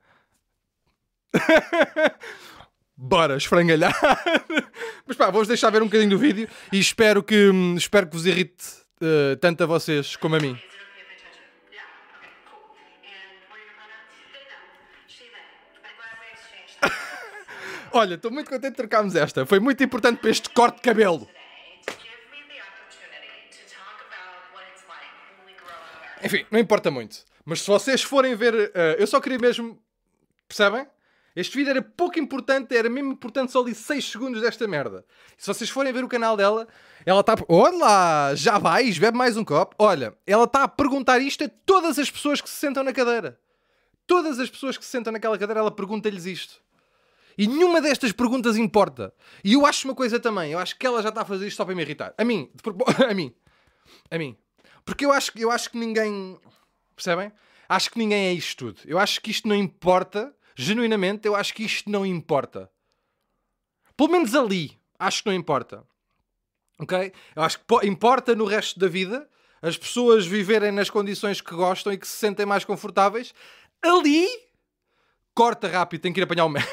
Bora 2.97 3.37
esfrangalhar. 3.37 3.95
Mas 5.07 5.17
pá, 5.17 5.31
vou-vos 5.31 5.49
deixar 5.49 5.71
ver 5.71 5.83
um 5.83 5.87
bocadinho 5.87 6.11
do 6.11 6.19
vídeo 6.19 6.49
e 6.73 6.79
espero 6.79 7.23
que, 7.23 7.49
hum, 7.49 7.75
espero 7.77 8.07
que 8.07 8.15
vos 8.15 8.27
irrite 8.27 8.65
eh, 9.01 9.37
tanto 9.37 9.65
a 9.65 9.67
vocês 9.67 10.17
como 10.17 10.37
a 10.37 10.39
mim. 10.39 10.59
Olha, 17.93 18.15
estou 18.15 18.31
muito 18.31 18.49
contente 18.49 18.71
de 18.71 18.77
trocarmos 18.77 19.17
esta. 19.17 19.45
Foi 19.45 19.59
muito 19.59 19.83
importante 19.83 20.21
para 20.21 20.31
este 20.31 20.49
corte 20.51 20.77
de 20.77 20.83
cabelo. 20.83 21.29
Enfim, 26.23 26.47
não 26.51 26.59
importa 26.59 26.91
muito. 26.91 27.25
Mas 27.45 27.63
se 27.63 27.67
vocês 27.67 28.03
forem 28.03 28.35
ver. 28.35 28.71
eh, 28.75 28.97
eu 28.99 29.07
só 29.07 29.21
queria 29.21 29.39
mesmo. 29.39 29.83
Percebem? 30.47 30.87
Este 31.35 31.57
vídeo 31.57 31.71
era 31.71 31.81
pouco 31.81 32.19
importante, 32.19 32.77
era 32.77 32.91
mesmo 32.91 33.13
importante 33.13 33.53
só 33.53 33.63
ali 33.63 33.75
6 33.75 34.05
segundos 34.05 34.43
desta 34.43 34.67
merda. 34.67 35.05
Se 35.39 35.47
vocês 35.47 35.71
forem 35.71 35.93
ver 35.93 36.03
o 36.05 36.09
canal 36.09 36.37
dela, 36.37 36.67
ela 37.07 37.21
está. 37.21 37.35
Olha 37.49 37.77
lá, 37.77 38.35
já 38.35 38.59
vais, 38.59 38.99
bebe 38.99 39.17
mais 39.17 39.37
um 39.37 39.45
copo. 39.45 39.75
Olha, 39.79 40.15
ela 40.27 40.45
está 40.45 40.65
a 40.65 40.69
perguntar 40.69 41.21
isto 41.21 41.45
a 41.45 41.49
todas 41.65 41.99
as 41.99 42.11
pessoas 42.11 42.41
que 42.41 42.51
se 42.51 42.57
sentam 42.57 42.83
na 42.83 42.93
cadeira. 42.93 43.39
Todas 44.07 44.41
as 44.41 44.51
pessoas 44.51 44.77
que 44.77 44.85
se 44.85 44.91
sentam 44.91 45.13
naquela 45.13 45.39
cadeira, 45.39 45.61
ela 45.61 45.71
pergunta-lhes 45.71 46.27
isto. 46.27 46.61
E 47.39 47.47
nenhuma 47.47 47.81
destas 47.81 48.13
perguntas 48.13 48.57
importa. 48.57 49.13
E 49.45 49.55
eu 49.55 49.65
acho 49.67 49.87
uma 49.89 49.95
coisa 49.95 50.19
também, 50.21 50.53
eu 50.53 50.59
acho 50.59 50.77
que 50.79 50.87
ela 50.87 51.03
já 51.03 51.09
está 51.11 51.23
a 51.23 51.25
fazer 51.25 51.47
isto 51.47 51.57
só 51.57 51.65
para 51.65 51.75
me 51.75 51.83
irritar. 51.83 52.15
A 52.19 52.25
mim, 52.25 52.51
a 53.09 53.15
mim, 53.15 53.35
a 54.11 54.19
mim. 54.19 54.37
Porque 54.85 55.05
eu 55.05 55.13
acho, 55.13 55.33
que- 55.33 55.41
eu 55.43 55.51
acho 55.51 55.71
que 55.71 55.79
ninguém. 55.79 56.39
Percebem? 56.97 57.33
Acho 57.69 57.91
que 57.91 57.99
ninguém 57.99 58.27
é 58.27 58.33
isto 58.33 58.67
tudo. 58.73 58.81
Eu 58.85 58.99
acho 58.99 59.21
que 59.21 59.31
isto 59.31 59.47
não 59.49 59.55
importa. 59.55 60.35
Genuinamente, 60.57 61.27
eu 61.27 61.35
acho 61.37 61.55
que 61.55 61.63
isto 61.65 61.89
não 61.89 62.05
importa. 62.05 62.71
Pelo 63.97 64.11
menos 64.11 64.35
ali, 64.35 64.79
acho 64.99 65.23
que 65.23 65.29
não 65.29 65.35
importa. 65.37 65.85
Ok? 66.79 67.13
Eu 67.37 67.43
acho 67.43 67.59
que 67.59 67.65
po- 67.65 67.85
importa 67.85 68.35
no 68.35 68.45
resto 68.45 68.79
da 68.81 68.89
vida 68.89 69.29
as 69.63 69.77
pessoas 69.77 70.27
viverem 70.27 70.73
nas 70.73 70.89
condições 70.91 71.41
que 71.41 71.55
gostam 71.55 71.93
e 71.93 71.99
que 71.99 72.07
se 72.09 72.17
sentem 72.17 72.47
mais 72.47 72.65
confortáveis. 72.65 73.33
Ali, 73.83 74.27
corta 75.35 75.69
rápido, 75.69 76.01
tem 76.01 76.13
que 76.13 76.21
ir 76.21 76.25
apanhar 76.25 76.45
o 76.45 76.49
médico. 76.49 76.73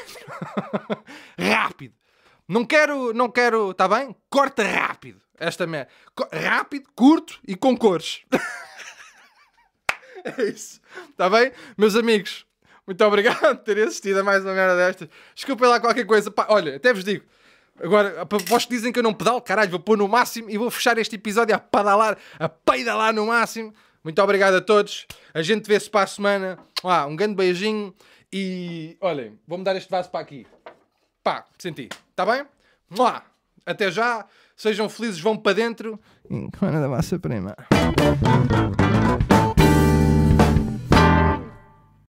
rápido. 1.38 1.94
Não 2.48 2.64
quero, 2.64 3.12
não 3.12 3.30
quero, 3.30 3.72
está 3.72 3.86
bem? 3.86 4.16
Corta 4.30 4.62
rápido. 4.62 5.20
Esta 5.38 5.66
merda. 5.66 5.90
Rápido, 6.32 6.88
curto 6.94 7.38
e 7.46 7.54
com 7.54 7.76
cores. 7.76 8.22
é 10.24 10.42
isso. 10.44 10.80
Está 11.10 11.28
bem? 11.30 11.52
Meus 11.76 11.94
amigos, 11.94 12.46
muito 12.86 13.04
obrigado 13.04 13.38
por 13.38 13.64
terem 13.64 13.84
assistido 13.84 14.18
a 14.18 14.24
mais 14.24 14.42
uma 14.44 14.54
merda 14.54 14.76
destas. 14.76 15.08
Desculpem 15.34 15.68
lá 15.68 15.78
qualquer 15.78 16.06
coisa. 16.06 16.30
Pá, 16.30 16.46
olha, 16.48 16.76
até 16.76 16.92
vos 16.92 17.04
digo. 17.04 17.24
Agora, 17.80 18.26
para 18.26 18.38
vós 18.46 18.64
que 18.64 18.74
dizem 18.74 18.92
que 18.92 18.98
eu 18.98 19.02
não 19.02 19.14
pedalo, 19.14 19.40
caralho, 19.40 19.70
vou 19.70 19.78
pôr 19.78 19.96
no 19.96 20.08
máximo 20.08 20.50
e 20.50 20.58
vou 20.58 20.70
fechar 20.70 20.98
este 20.98 21.14
episódio 21.14 21.54
a 21.54 21.58
pedalar, 21.58 22.18
a 22.38 22.48
peidalar 22.48 23.12
no 23.12 23.26
máximo. 23.26 23.72
Muito 24.02 24.20
obrigado 24.22 24.54
a 24.54 24.60
todos. 24.60 25.06
A 25.34 25.42
gente 25.42 25.68
vê-se 25.68 25.88
para 25.88 26.02
a 26.02 26.06
semana. 26.06 26.58
Ah, 26.82 27.06
um 27.06 27.14
grande 27.14 27.34
beijinho 27.34 27.94
e 28.32 28.96
olhem, 29.00 29.38
vou-me 29.46 29.64
dar 29.64 29.76
este 29.76 29.90
vaso 29.90 30.10
para 30.10 30.20
aqui. 30.20 30.46
Pá, 31.22 31.44
senti. 31.58 31.88
Está 32.10 32.24
bem? 32.24 32.44
Mua. 32.90 33.22
Até 33.64 33.90
já. 33.90 34.26
Sejam 34.56 34.88
felizes, 34.88 35.20
vão 35.20 35.36
para 35.36 35.52
dentro. 35.52 36.00
Encomenda 36.28 36.80
da 36.80 36.88
massa 36.88 37.18
prima. 37.18 37.54